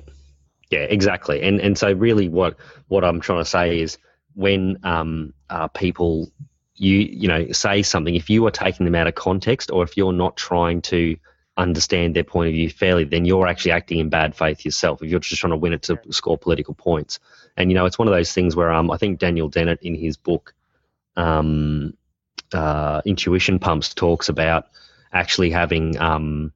yeah, 0.70 0.80
exactly. 0.80 1.42
And 1.42 1.60
and 1.60 1.78
so 1.78 1.92
really, 1.92 2.28
what 2.28 2.56
what 2.88 3.04
I'm 3.04 3.20
trying 3.20 3.40
to 3.40 3.48
say 3.48 3.80
is 3.80 3.98
when 4.34 4.78
um, 4.82 5.32
uh, 5.48 5.68
people 5.68 6.30
you 6.74 6.98
you 6.98 7.28
know 7.28 7.52
say 7.52 7.82
something, 7.82 8.14
if 8.14 8.28
you 8.30 8.46
are 8.46 8.50
taking 8.50 8.84
them 8.84 8.94
out 8.94 9.06
of 9.06 9.14
context, 9.14 9.70
or 9.70 9.84
if 9.84 9.96
you're 9.96 10.12
not 10.12 10.36
trying 10.36 10.82
to 10.82 11.16
understand 11.56 12.14
their 12.14 12.24
point 12.24 12.48
of 12.48 12.52
view 12.54 12.68
fairly, 12.68 13.04
then 13.04 13.24
you're 13.24 13.46
actually 13.46 13.70
acting 13.72 13.98
in 13.98 14.10
bad 14.10 14.34
faith 14.34 14.64
yourself. 14.64 15.02
If 15.02 15.10
you're 15.10 15.20
just 15.20 15.40
trying 15.40 15.52
to 15.52 15.56
win 15.56 15.72
it 15.72 15.82
to 15.82 15.98
score 16.10 16.36
political 16.36 16.74
points, 16.74 17.20
and 17.56 17.70
you 17.70 17.76
know, 17.76 17.86
it's 17.86 17.98
one 17.98 18.08
of 18.08 18.14
those 18.14 18.32
things 18.32 18.56
where 18.56 18.72
um, 18.72 18.90
I 18.90 18.96
think 18.96 19.20
Daniel 19.20 19.48
Dennett 19.48 19.82
in 19.82 19.94
his 19.94 20.16
book, 20.16 20.52
um, 21.16 21.94
uh, 22.52 23.02
Intuition 23.06 23.60
Pumps, 23.60 23.94
talks 23.94 24.28
about 24.28 24.66
actually 25.12 25.50
having 25.50 25.96
um, 25.98 26.52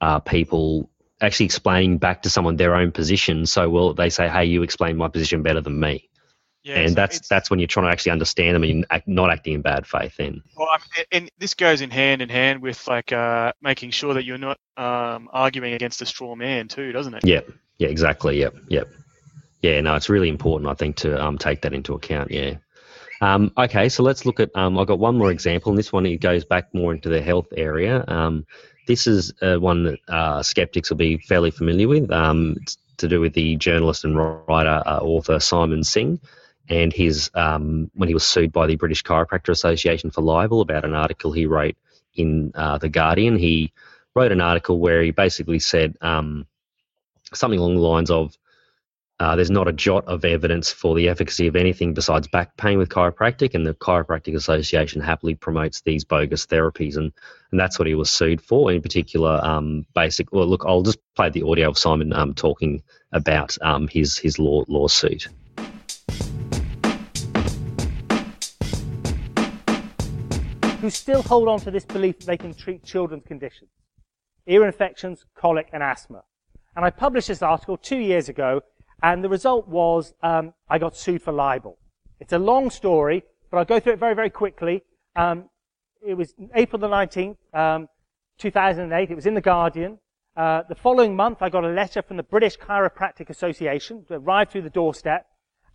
uh, 0.00 0.18
people 0.20 0.90
actually 1.20 1.46
explaining 1.46 1.98
back 1.98 2.22
to 2.22 2.30
someone 2.30 2.56
their 2.56 2.74
own 2.74 2.92
position. 2.92 3.46
So, 3.46 3.68
well, 3.68 3.94
they 3.94 4.10
say, 4.10 4.28
"Hey, 4.28 4.46
you 4.46 4.62
explain 4.62 4.96
my 4.96 5.08
position 5.08 5.42
better 5.42 5.60
than 5.60 5.78
me." 5.78 6.08
Yeah, 6.62 6.76
and 6.76 6.90
so 6.90 6.94
that's 6.94 7.28
that's 7.28 7.50
when 7.50 7.58
you're 7.58 7.68
trying 7.68 7.86
to 7.86 7.92
actually 7.92 8.12
understand 8.12 8.54
them 8.54 8.64
and 8.64 8.86
act, 8.90 9.08
not 9.08 9.30
acting 9.30 9.54
in 9.54 9.62
bad 9.62 9.86
faith. 9.86 10.16
Then, 10.18 10.42
well, 10.56 10.68
I 10.70 10.78
mean, 10.78 11.06
and 11.12 11.30
this 11.38 11.54
goes 11.54 11.80
in 11.80 11.90
hand 11.90 12.22
in 12.22 12.28
hand 12.28 12.62
with 12.62 12.86
like 12.86 13.12
uh, 13.12 13.52
making 13.62 13.90
sure 13.90 14.14
that 14.14 14.24
you're 14.24 14.38
not 14.38 14.58
um, 14.76 15.28
arguing 15.32 15.72
against 15.72 16.02
a 16.02 16.06
straw 16.06 16.34
man 16.36 16.68
too, 16.68 16.92
doesn't 16.92 17.14
it? 17.14 17.24
Yeah, 17.24 17.40
yeah, 17.78 17.88
exactly. 17.88 18.38
Yep, 18.40 18.54
yep 18.68 18.88
yeah, 19.62 19.80
no, 19.80 19.94
it's 19.94 20.08
really 20.08 20.28
important, 20.28 20.70
I 20.70 20.74
think, 20.74 20.96
to 20.96 21.22
um, 21.22 21.38
take 21.38 21.62
that 21.62 21.74
into 21.74 21.94
account. 21.94 22.30
Yeah. 22.30 22.56
Um, 23.20 23.52
okay, 23.56 23.90
so 23.90 24.02
let's 24.02 24.24
look 24.24 24.40
at. 24.40 24.50
Um, 24.54 24.78
I've 24.78 24.86
got 24.86 24.98
one 24.98 25.18
more 25.18 25.30
example, 25.30 25.70
and 25.70 25.78
this 25.78 25.92
one 25.92 26.06
it 26.06 26.20
goes 26.20 26.44
back 26.44 26.72
more 26.72 26.94
into 26.94 27.10
the 27.10 27.20
health 27.20 27.48
area. 27.54 28.02
Um, 28.08 28.46
this 28.90 29.06
is 29.06 29.32
uh, 29.40 29.54
one 29.54 29.84
that 29.84 30.00
uh, 30.08 30.42
skeptics 30.42 30.90
will 30.90 30.96
be 30.96 31.16
fairly 31.18 31.52
familiar 31.52 31.86
with. 31.86 32.10
Um, 32.10 32.56
it's 32.60 32.76
to 32.96 33.06
do 33.06 33.20
with 33.20 33.34
the 33.34 33.54
journalist 33.54 34.04
and 34.04 34.16
writer 34.16 34.82
uh, 34.84 34.98
author 34.98 35.38
Simon 35.38 35.84
Singh, 35.84 36.18
and 36.68 36.92
his 36.92 37.30
um, 37.34 37.88
when 37.94 38.08
he 38.08 38.14
was 38.14 38.24
sued 38.24 38.50
by 38.50 38.66
the 38.66 38.74
British 38.74 39.04
Chiropractor 39.04 39.50
Association 39.50 40.10
for 40.10 40.22
libel 40.22 40.60
about 40.60 40.84
an 40.84 40.94
article 40.94 41.30
he 41.30 41.46
wrote 41.46 41.76
in 42.16 42.50
uh, 42.56 42.78
the 42.78 42.88
Guardian. 42.88 43.38
He 43.38 43.72
wrote 44.16 44.32
an 44.32 44.40
article 44.40 44.80
where 44.80 45.02
he 45.02 45.12
basically 45.12 45.60
said 45.60 45.96
um, 46.00 46.48
something 47.32 47.60
along 47.60 47.76
the 47.76 47.82
lines 47.82 48.10
of 48.10 48.36
Uh, 49.20 49.36
there's 49.36 49.50
not 49.50 49.68
a 49.68 49.72
jot 49.72 50.02
of 50.06 50.24
evidence 50.24 50.72
for 50.72 50.94
the 50.94 51.06
efficacy 51.06 51.46
of 51.46 51.54
anything 51.54 51.92
besides 51.92 52.26
back 52.26 52.56
pain 52.56 52.78
with 52.78 52.88
chiropractic, 52.88 53.54
and 53.54 53.66
the 53.66 53.74
Chiropractic 53.74 54.34
Association 54.34 55.02
happily 55.02 55.34
promotes 55.34 55.82
these 55.82 56.04
bogus 56.04 56.46
therapies, 56.46 56.96
and, 56.96 57.12
and 57.50 57.60
that's 57.60 57.78
what 57.78 57.86
he 57.86 57.94
was 57.94 58.10
sued 58.10 58.40
for. 58.40 58.72
In 58.72 58.80
particular, 58.80 59.38
um, 59.44 59.84
basic. 59.94 60.32
Well, 60.32 60.46
look, 60.46 60.64
I'll 60.66 60.80
just 60.80 60.98
play 61.14 61.28
the 61.28 61.42
audio 61.42 61.68
of 61.68 61.76
Simon 61.76 62.14
um, 62.14 62.32
talking 62.32 62.82
about 63.12 63.58
um, 63.60 63.88
his 63.88 64.16
his 64.16 64.38
law 64.38 64.64
lawsuit. 64.68 65.28
Who 70.80 70.88
still 70.88 71.20
hold 71.20 71.46
on 71.48 71.60
to 71.60 71.70
this 71.70 71.84
belief 71.84 72.20
that 72.20 72.26
they 72.26 72.38
can 72.38 72.54
treat 72.54 72.84
children's 72.84 73.26
conditions, 73.26 73.68
ear 74.46 74.64
infections, 74.64 75.26
colic, 75.34 75.68
and 75.74 75.82
asthma. 75.82 76.22
And 76.74 76.86
I 76.86 76.90
published 76.90 77.28
this 77.28 77.42
article 77.42 77.76
two 77.76 77.98
years 77.98 78.30
ago 78.30 78.62
and 79.02 79.24
the 79.24 79.28
result 79.28 79.68
was 79.68 80.14
um, 80.22 80.54
I 80.68 80.78
got 80.78 80.96
sued 80.96 81.22
for 81.22 81.32
libel. 81.32 81.78
It's 82.20 82.32
a 82.32 82.38
long 82.38 82.70
story, 82.70 83.24
but 83.50 83.58
I'll 83.58 83.64
go 83.64 83.80
through 83.80 83.94
it 83.94 83.98
very, 83.98 84.14
very 84.14 84.30
quickly. 84.30 84.82
Um, 85.16 85.48
it 86.06 86.14
was 86.14 86.34
April 86.54 86.80
the 86.80 86.88
19th, 86.88 87.36
um, 87.52 87.88
2008. 88.38 89.10
It 89.10 89.14
was 89.14 89.26
in 89.26 89.34
The 89.34 89.40
Guardian. 89.40 89.98
Uh, 90.36 90.62
the 90.68 90.74
following 90.74 91.16
month, 91.16 91.42
I 91.42 91.48
got 91.48 91.64
a 91.64 91.68
letter 91.68 92.02
from 92.02 92.16
the 92.16 92.22
British 92.22 92.56
Chiropractic 92.56 93.30
Association 93.30 94.04
that 94.08 94.16
arrived 94.16 94.52
through 94.52 94.62
the 94.62 94.70
doorstep, 94.70 95.26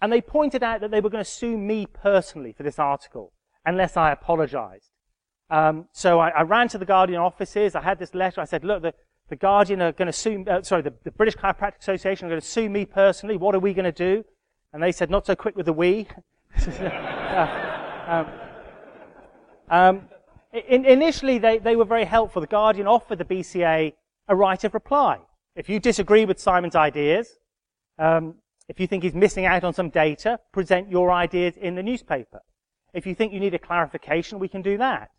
and 0.01 0.11
they 0.11 0.21
pointed 0.21 0.63
out 0.63 0.81
that 0.81 0.91
they 0.91 1.01
were 1.01 1.09
going 1.09 1.23
to 1.23 1.29
sue 1.29 1.57
me 1.57 1.85
personally 1.85 2.53
for 2.53 2.63
this 2.63 2.79
article 2.79 3.33
unless 3.65 3.97
I 3.97 4.11
apologized. 4.11 4.91
Um, 5.49 5.87
so 5.91 6.19
I, 6.19 6.29
I, 6.29 6.41
ran 6.41 6.67
to 6.69 6.77
the 6.77 6.85
Guardian 6.85 7.19
offices. 7.21 7.75
I 7.75 7.81
had 7.81 7.99
this 7.99 8.15
letter. 8.15 8.41
I 8.41 8.45
said, 8.45 8.63
look, 8.63 8.81
the, 8.81 8.93
the 9.29 9.35
Guardian 9.35 9.81
are 9.81 9.91
going 9.91 10.07
to 10.07 10.13
sue, 10.13 10.45
uh, 10.47 10.61
sorry, 10.61 10.83
the, 10.83 10.93
the, 11.03 11.11
British 11.11 11.35
Chiropractic 11.35 11.79
Association 11.79 12.27
are 12.27 12.29
going 12.29 12.41
to 12.41 12.47
sue 12.47 12.69
me 12.69 12.85
personally. 12.85 13.37
What 13.37 13.55
are 13.55 13.59
we 13.59 13.73
going 13.73 13.85
to 13.85 13.91
do? 13.91 14.23
And 14.71 14.83
they 14.83 14.91
said, 14.91 15.09
not 15.09 15.25
so 15.25 15.35
quick 15.35 15.55
with 15.55 15.65
the 15.65 15.73
we. 15.73 16.07
uh, 16.67 17.95
um, 18.07 18.27
um, 19.69 20.01
in, 20.67 20.85
initially, 20.85 21.37
they, 21.39 21.57
they 21.57 21.75
were 21.75 21.85
very 21.85 22.05
helpful. 22.05 22.41
The 22.41 22.47
Guardian 22.47 22.87
offered 22.87 23.17
the 23.17 23.25
BCA 23.25 23.93
a 24.27 24.35
right 24.35 24.63
of 24.63 24.73
reply. 24.73 25.19
If 25.55 25.69
you 25.69 25.79
disagree 25.79 26.25
with 26.25 26.39
Simon's 26.39 26.75
ideas, 26.75 27.29
um, 27.97 28.35
if 28.67 28.79
you 28.79 28.87
think 28.87 29.03
he's 29.03 29.15
missing 29.15 29.45
out 29.45 29.63
on 29.63 29.73
some 29.73 29.89
data, 29.89 30.39
present 30.51 30.89
your 30.89 31.11
ideas 31.11 31.55
in 31.57 31.75
the 31.75 31.83
newspaper. 31.83 32.41
If 32.93 33.05
you 33.05 33.15
think 33.15 33.33
you 33.33 33.39
need 33.39 33.53
a 33.53 33.59
clarification, 33.59 34.39
we 34.39 34.47
can 34.47 34.61
do 34.61 34.77
that. 34.77 35.09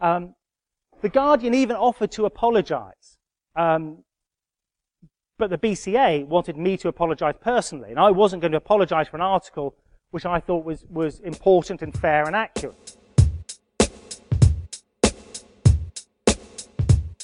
Um, 0.00 0.34
the 1.00 1.08
Guardian 1.08 1.54
even 1.54 1.76
offered 1.76 2.12
to 2.12 2.26
apologize. 2.26 3.18
Um, 3.54 3.98
but 5.38 5.50
the 5.50 5.58
BCA 5.58 6.26
wanted 6.26 6.56
me 6.56 6.76
to 6.78 6.88
apologize 6.88 7.34
personally, 7.40 7.90
and 7.90 7.98
I 7.98 8.10
wasn't 8.10 8.42
going 8.42 8.52
to 8.52 8.58
apologize 8.58 9.08
for 9.08 9.16
an 9.16 9.22
article 9.22 9.74
which 10.10 10.26
I 10.26 10.40
thought 10.40 10.64
was, 10.64 10.84
was 10.90 11.20
important 11.20 11.82
and 11.82 11.92
fair 11.98 12.26
and 12.26 12.36
accurate. 12.36 12.96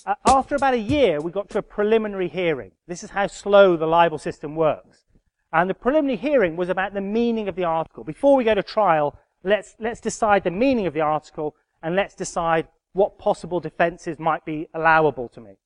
Uh, 0.05 0.15
after 0.27 0.55
about 0.55 0.73
a 0.73 0.79
year, 0.79 1.21
we 1.21 1.31
got 1.31 1.51
to 1.51 1.59
a 1.59 1.63
preliminary 1.63 2.29
hearing. 2.29 2.73
This 2.87 3.05
is 3.05 3.11
how 3.11 3.27
slow 3.27 3.77
the 3.77 3.87
libel 3.87 4.17
system 4.17 4.57
works. 4.57 5.05
And 5.53 5.69
the 5.69 5.75
preliminary 5.75 6.17
hearing 6.17 6.57
was 6.57 6.71
about 6.71 6.95
the 6.95 7.03
meaning 7.03 7.47
of 7.47 7.57
the 7.57 7.65
article. 7.65 8.05
Before 8.05 8.35
we 8.35 8.45
go 8.45 8.55
to 8.55 8.63
trial, 8.63 9.19
let's, 9.45 9.77
let's 9.79 10.01
decide 10.01 10.45
the 10.45 10.51
meaning 10.51 10.87
of 10.87 10.95
the 10.95 11.03
article 11.03 11.55
and 11.83 11.95
let's 11.95 12.15
decide 12.15 12.69
what 12.95 13.19
possible 13.19 13.61
defenses 13.61 14.19
might 14.19 14.45
be 14.47 14.67
allowable 14.73 15.29
to 15.29 15.41
me. 15.41 15.57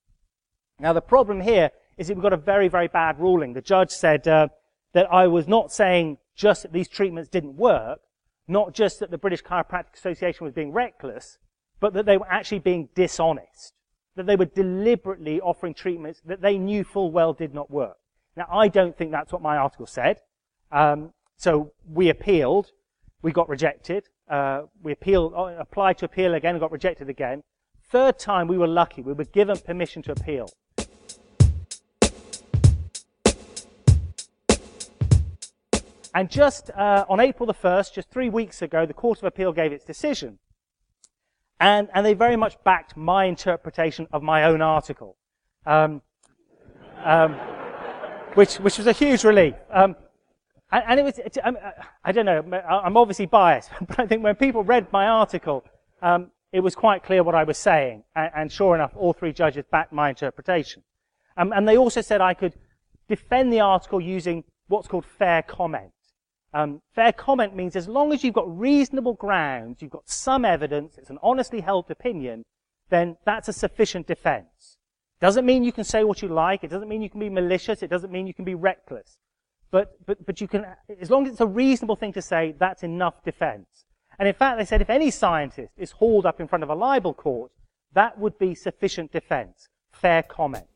Now, 0.83 0.91
the 0.91 1.01
problem 1.01 1.39
here 1.39 1.71
is 1.97 2.07
that 2.07 2.15
we've 2.15 2.21
got 2.21 2.33
a 2.33 2.37
very, 2.37 2.67
very 2.67 2.89
bad 2.89 3.17
ruling. 3.17 3.53
The 3.53 3.61
judge 3.61 3.89
said 3.89 4.27
uh, 4.27 4.49
that 4.91 5.11
I 5.13 5.27
was 5.27 5.47
not 5.47 5.71
saying 5.71 6.17
just 6.35 6.63
that 6.63 6.73
these 6.73 6.89
treatments 6.89 7.29
didn't 7.29 7.55
work, 7.55 8.01
not 8.49 8.73
just 8.73 8.99
that 8.99 9.09
the 9.09 9.17
British 9.17 9.41
Chiropractic 9.43 9.93
Association 9.93 10.43
was 10.43 10.53
being 10.53 10.73
reckless, 10.73 11.37
but 11.79 11.93
that 11.93 12.05
they 12.05 12.17
were 12.17 12.29
actually 12.29 12.59
being 12.59 12.89
dishonest, 12.95 13.73
that 14.17 14.25
they 14.25 14.35
were 14.35 14.43
deliberately 14.43 15.39
offering 15.39 15.73
treatments 15.73 16.21
that 16.25 16.41
they 16.41 16.57
knew 16.57 16.83
full 16.83 17.11
well 17.11 17.31
did 17.31 17.53
not 17.53 17.71
work. 17.71 17.95
Now, 18.35 18.47
I 18.51 18.67
don't 18.67 18.97
think 18.97 19.11
that's 19.11 19.31
what 19.31 19.41
my 19.41 19.55
article 19.55 19.85
said. 19.85 20.19
Um, 20.69 21.13
so 21.37 21.71
we 21.89 22.09
appealed. 22.09 22.71
We 23.21 23.31
got 23.31 23.47
rejected. 23.47 24.09
Uh, 24.29 24.63
we 24.81 24.91
appealed, 24.91 25.33
uh, 25.33 25.55
applied 25.57 25.97
to 25.99 26.05
appeal 26.05 26.33
again 26.33 26.55
and 26.55 26.59
got 26.59 26.73
rejected 26.73 27.07
again. 27.07 27.41
Third 27.89 28.19
time 28.19 28.49
we 28.49 28.57
were 28.57 28.67
lucky. 28.67 29.01
We 29.01 29.13
were 29.13 29.23
given 29.23 29.57
permission 29.59 30.01
to 30.03 30.11
appeal. 30.11 30.49
And 36.13 36.29
just 36.29 36.69
uh, 36.71 37.05
on 37.09 37.19
April 37.19 37.47
the 37.47 37.53
1st, 37.53 37.93
just 37.93 38.09
three 38.09 38.29
weeks 38.29 38.61
ago, 38.61 38.85
the 38.85 38.93
Court 38.93 39.17
of 39.17 39.23
Appeal 39.23 39.51
gave 39.51 39.71
its 39.71 39.83
decision. 39.83 40.39
And, 41.59 41.89
and 41.93 42.05
they 42.05 42.13
very 42.13 42.35
much 42.35 42.61
backed 42.63 42.95
my 42.95 43.25
interpretation 43.25 44.07
of 44.11 44.21
my 44.21 44.43
own 44.43 44.61
article. 44.61 45.15
Um, 45.65 46.01
um, 47.03 47.33
which, 48.35 48.55
which 48.55 48.77
was 48.77 48.87
a 48.87 48.91
huge 48.91 49.23
relief. 49.23 49.55
Um, 49.71 49.95
and, 50.71 50.83
and, 50.87 50.99
it 50.99 51.03
was, 51.03 51.19
it, 51.19 51.37
um, 51.43 51.57
I 52.03 52.11
don't 52.11 52.25
know, 52.25 52.43
I'm 52.67 52.97
obviously 52.97 53.25
biased, 53.25 53.69
but 53.87 53.99
I 53.99 54.07
think 54.07 54.23
when 54.23 54.35
people 54.35 54.63
read 54.63 54.91
my 54.91 55.07
article, 55.07 55.63
um, 56.01 56.31
it 56.51 56.59
was 56.59 56.75
quite 56.75 57.03
clear 57.03 57.23
what 57.23 57.35
I 57.35 57.43
was 57.43 57.57
saying. 57.57 58.03
And, 58.15 58.31
and 58.35 58.51
sure 58.51 58.75
enough, 58.75 58.91
all 58.95 59.13
three 59.13 59.33
judges 59.33 59.65
backed 59.71 59.93
my 59.93 60.09
interpretation. 60.09 60.83
Um, 61.37 61.51
and 61.53 61.67
they 61.67 61.77
also 61.77 62.01
said 62.01 62.21
I 62.21 62.33
could 62.33 62.53
defend 63.07 63.51
the 63.51 63.59
article 63.59 63.99
using 64.01 64.43
what's 64.67 64.87
called 64.87 65.05
fair 65.05 65.41
comment. 65.41 65.91
Um, 66.53 66.81
fair 66.93 67.11
comment 67.11 67.55
means 67.55 67.75
as 67.75 67.87
long 67.87 68.13
as 68.13 68.23
you've 68.23 68.35
got 68.35 68.59
reasonable 68.59 69.13
grounds, 69.13 69.81
you've 69.81 69.91
got 69.91 70.07
some 70.07 70.45
evidence, 70.45 70.97
it's 70.97 71.09
an 71.09 71.17
honestly 71.23 71.61
held 71.61 71.89
opinion, 71.89 72.43
then 72.89 73.17
that's 73.25 73.47
a 73.47 73.53
sufficient 73.53 74.05
defense. 74.05 74.77
Doesn't 75.19 75.45
mean 75.45 75.63
you 75.63 75.71
can 75.71 75.83
say 75.83 76.03
what 76.03 76.21
you 76.21 76.27
like. 76.27 76.63
It 76.63 76.69
doesn't 76.69 76.89
mean 76.89 77.01
you 77.01 77.09
can 77.09 77.19
be 77.19 77.29
malicious. 77.29 77.81
It 77.81 77.89
doesn't 77.89 78.11
mean 78.11 78.27
you 78.27 78.33
can 78.33 78.45
be 78.45 78.55
reckless. 78.55 79.17
But, 79.71 79.95
but, 80.05 80.23
but 80.25 80.41
you 80.41 80.47
can, 80.47 80.65
as 81.01 81.09
long 81.09 81.25
as 81.25 81.31
it's 81.31 81.41
a 81.41 81.47
reasonable 81.47 81.95
thing 81.95 82.13
to 82.13 82.21
say, 82.21 82.53
that's 82.59 82.83
enough 82.83 83.23
defense. 83.23 83.85
And 84.19 84.27
in 84.27 84.35
fact, 84.35 84.59
they 84.59 84.65
said 84.65 84.81
if 84.81 84.89
any 84.89 85.09
scientist 85.09 85.73
is 85.77 85.91
hauled 85.91 86.25
up 86.25 86.39
in 86.39 86.47
front 86.47 86.63
of 86.63 86.69
a 86.69 86.75
libel 86.75 87.13
court, 87.13 87.51
that 87.93 88.19
would 88.19 88.37
be 88.37 88.53
sufficient 88.53 89.11
defense. 89.11 89.69
Fair 89.91 90.21
comment. 90.21 90.67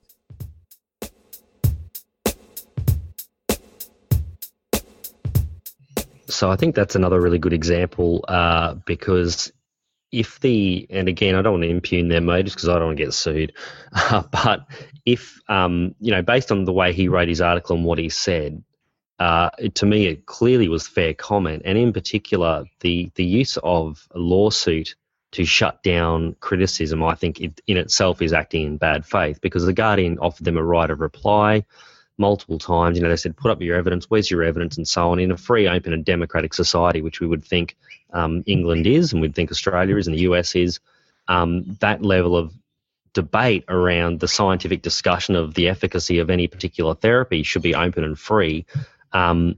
So 6.30 6.52
I 6.52 6.56
think 6.56 6.76
that's 6.76 6.96
another 6.96 7.20
really 7.20 7.40
good 7.40 7.54
example 7.54 8.26
uh, 8.28 8.76
because 8.86 9.52
if 10.12 10.40
the 10.40 10.88
and 10.90 11.08
again 11.08 11.36
I 11.36 11.42
don't 11.42 11.54
want 11.54 11.64
to 11.64 11.70
impugn 11.70 12.08
their 12.08 12.22
motives 12.22 12.54
because 12.56 12.70
I 12.70 12.76
don't 12.76 12.88
want 12.88 12.98
to 12.98 13.04
get 13.06 13.14
sued, 13.14 13.54
uh, 13.94 14.24
but 14.32 14.68
if 15.06 15.40
um, 15.50 15.96
you 16.00 16.12
know 16.12 16.22
based 16.22 16.52
on 16.52 16.66
the 16.66 16.74
way 16.74 16.94
he 16.94 17.08
wrote 17.08 17.28
his 17.28 17.42
article 17.42 17.76
and 17.76 17.86
what 17.86 17.98
he 17.98 18.10
said, 18.10 18.64
uh, 19.20 19.50
it, 19.58 19.76
to 19.76 19.86
me 19.86 20.08
it 20.08 20.26
clearly 20.26 20.70
was 20.70 20.88
fair 20.88 21.14
comment, 21.14 21.64
and 21.66 21.78
in 21.78 21.94
particular 21.94 22.66
the 22.82 23.12
the 23.16 23.26
use 23.26 23.58
of 23.64 24.08
a 24.12 24.20
lawsuit 24.20 24.96
to 25.32 25.46
shut 25.46 25.84
down 25.84 26.36
criticism, 26.40 27.04
I 27.04 27.16
think 27.16 27.42
it 27.42 27.62
in 27.68 27.78
itself 27.78 28.22
is 28.22 28.32
acting 28.32 28.66
in 28.66 28.78
bad 28.78 29.06
faith 29.06 29.42
because 29.42 29.66
the 29.66 29.74
Guardian 29.74 30.20
offered 30.20 30.46
them 30.46 30.58
a 30.58 30.64
right 30.64 30.90
of 30.90 31.02
reply 31.02 31.66
multiple 32.18 32.60
times. 32.60 32.98
You 32.98 33.04
know, 33.04 33.10
they 33.10 33.16
said, 33.16 33.38
put 33.38 33.52
up 33.52 33.62
your 33.62 33.78
evidence, 33.78 34.10
where's 34.10 34.30
your 34.30 34.44
evidence, 34.44 34.78
and 34.78 34.88
so 34.88 35.12
on. 35.12 35.20
In 35.20 35.32
a 35.32 35.38
free, 35.38 35.68
open, 35.68 35.94
and 35.94 36.04
democratic 36.04 36.54
society, 36.54 37.02
which 37.02 37.20
we 37.20 37.28
would 37.28 37.44
think 37.44 37.76
um, 38.14 38.44
England 38.46 38.88
is, 38.88 39.14
and 39.14 39.22
we'd 39.22 39.36
think 39.36 39.52
Australia 39.52 39.98
is, 39.98 40.08
and 40.08 40.16
the 40.16 40.22
US 40.22 40.56
is, 40.56 40.80
um, 41.28 41.78
that 41.80 42.02
level 42.02 42.36
of 42.36 42.54
debate 43.14 43.66
around 43.68 44.20
the 44.20 44.28
scientific 44.28 44.82
discussion 44.82 45.36
of 45.36 45.56
the 45.56 45.68
efficacy 45.68 46.20
of 46.20 46.30
any 46.30 46.48
particular 46.48 46.94
therapy 46.94 47.44
should 47.44 47.62
be 47.64 47.76
open 47.76 48.04
and 48.04 48.18
free. 48.18 48.66
Um, 49.12 49.58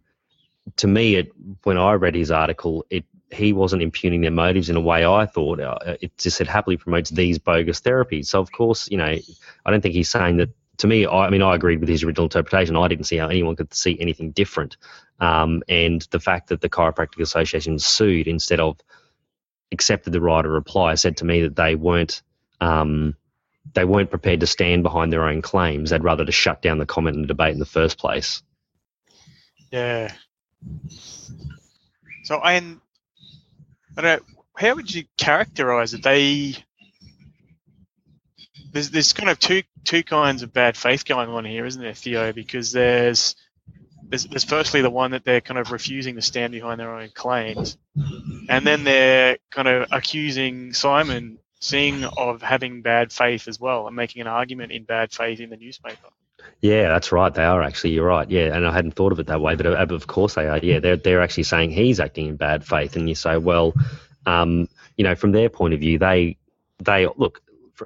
to 0.78 0.88
me, 0.88 1.16
it, 1.16 1.32
when 1.64 1.78
I 1.78 1.94
read 1.94 2.16
his 2.16 2.32
article, 2.32 2.86
it 2.90 3.06
he 3.32 3.54
wasn't 3.54 3.82
impugning 3.82 4.22
their 4.22 4.32
motives 4.32 4.70
in 4.70 4.76
a 4.76 4.82
way 4.82 5.06
I 5.06 5.26
thought. 5.26 5.60
Uh, 5.60 5.98
it 6.02 6.18
just 6.18 6.38
said 6.38 6.48
happily 6.48 6.78
promotes 6.78 7.10
these 7.12 7.38
bogus 7.38 7.80
therapies. 7.80 8.26
So 8.26 8.40
of 8.40 8.52
course, 8.52 8.90
you 8.90 8.98
know, 8.98 9.16
I 9.66 9.72
don't 9.72 9.82
think 9.82 9.94
he's 9.94 10.10
saying 10.10 10.38
that 10.38 10.50
to 10.80 10.88
me, 10.88 11.06
I, 11.06 11.28
I, 11.28 11.30
mean, 11.30 11.42
I 11.42 11.56
agreed 11.56 11.80
with 11.80 11.90
his 11.90 12.04
original 12.04 12.26
interpretation. 12.26 12.76
I 12.76 12.88
didn't 12.88 13.06
see 13.06 13.18
how 13.18 13.28
anyone 13.28 13.56
could 13.56 13.74
see 13.74 13.98
anything 14.00 14.32
different. 14.32 14.78
Um, 15.20 15.62
and 15.70 16.02
the 16.12 16.20
fact 16.20 16.50
that 16.50 16.62
the 16.62 16.70
Chiropractic 16.70 17.22
Association 17.22 17.80
sued 17.80 18.28
instead 18.28 18.60
of 18.60 18.78
accepted 19.72 20.14
the 20.14 20.22
right 20.22 20.44
of 20.44 20.52
reply 20.52 20.96
said 20.96 21.18
to 21.18 21.26
me 21.26 21.42
that 21.44 21.56
they 21.56 21.76
weren't 21.76 22.22
um, 22.62 23.16
they 23.74 23.86
weren't 23.86 24.10
prepared 24.10 24.40
to 24.40 24.48
stand 24.48 24.84
behind 24.84 25.14
their 25.14 25.28
own 25.28 25.42
claims. 25.42 25.90
They'd 25.90 26.04
rather 26.04 26.26
to 26.26 26.32
shut 26.32 26.62
down 26.62 26.80
the 26.80 26.86
comment 26.86 27.16
and 27.16 27.24
the 27.24 27.28
debate 27.28 27.54
in 27.54 27.60
the 27.60 27.66
first 27.66 27.98
place. 27.98 28.42
Yeah. 29.72 30.14
So, 32.24 32.40
and 32.42 32.80
I 33.98 34.02
don't 34.02 34.20
know, 34.20 34.40
how 34.56 34.76
would 34.76 34.94
you 34.94 35.04
characterize 35.18 35.94
it? 35.94 36.04
They 36.04 36.56
there's 38.72 38.92
there's 38.92 39.14
kind 39.14 39.30
of 39.30 39.40
two 39.40 39.64
two 39.84 40.04
kinds 40.04 40.44
of 40.44 40.54
bad 40.54 40.78
faith 40.78 41.06
going 41.06 41.30
on 41.30 41.46
here, 41.46 41.66
isn't 41.66 41.82
there, 41.82 41.94
Theo? 41.94 42.34
Because 42.34 42.72
there's 42.72 43.36
there's, 44.04 44.26
there's 44.26 44.44
firstly 44.44 44.82
the 44.82 44.90
one 44.90 45.12
that 45.12 45.24
they're 45.24 45.42
kind 45.42 45.60
of 45.60 45.72
refusing 45.72 46.16
to 46.16 46.22
stand 46.22 46.52
behind 46.52 46.80
their 46.80 46.94
own 46.94 47.10
claims, 47.14 47.78
and 48.48 48.66
then 48.66 48.84
they're 48.84 49.38
kind 49.52 49.68
of 49.68 49.88
accusing 49.92 50.74
Simon 50.74 51.40
Singh 51.60 52.06
of 52.06 52.42
having 52.42 52.82
bad 52.82 53.12
faith 53.12 53.48
as 53.48 53.60
well 53.60 53.88
and 53.88 53.96
making 53.96 54.22
an 54.22 54.28
argument 54.28 54.72
in 54.72 54.84
bad 54.84 55.12
faith 55.12 55.40
in 55.40 55.50
the 55.50 55.58
newspaper. 55.58 56.08
Yeah, 56.62 56.90
that's 56.90 57.12
right. 57.12 57.34
They 57.34 57.44
are 57.44 57.62
actually. 57.62 57.92
You're 57.92 58.08
right. 58.08 58.30
Yeah, 58.30 58.56
and 58.56 58.66
I 58.66 58.74
hadn't 58.74 58.92
thought 58.92 59.12
of 59.12 59.20
it 59.20 59.28
that 59.28 59.42
way, 59.42 59.56
but 59.56 59.66
uh, 59.66 59.96
of 59.96 60.08
course 60.08 60.36
they 60.36 60.48
are. 60.48 60.58
Yeah, 60.58 60.80
they're 60.80 60.98
they're 60.98 61.22
actually 61.22 61.44
saying 61.44 61.72
he's 61.72 62.00
acting 62.00 62.28
in 62.28 62.36
bad 62.36 62.66
faith, 62.66 62.96
and 62.96 63.08
you 63.08 63.16
say, 63.16 63.38
well, 63.38 63.74
um, 64.26 64.68
you 64.98 65.04
know, 65.04 65.16
from 65.16 65.32
their 65.32 65.50
point 65.50 65.74
of 65.74 65.80
view, 65.80 66.00
they 66.00 66.38
they 66.80 67.08
look 67.16 67.42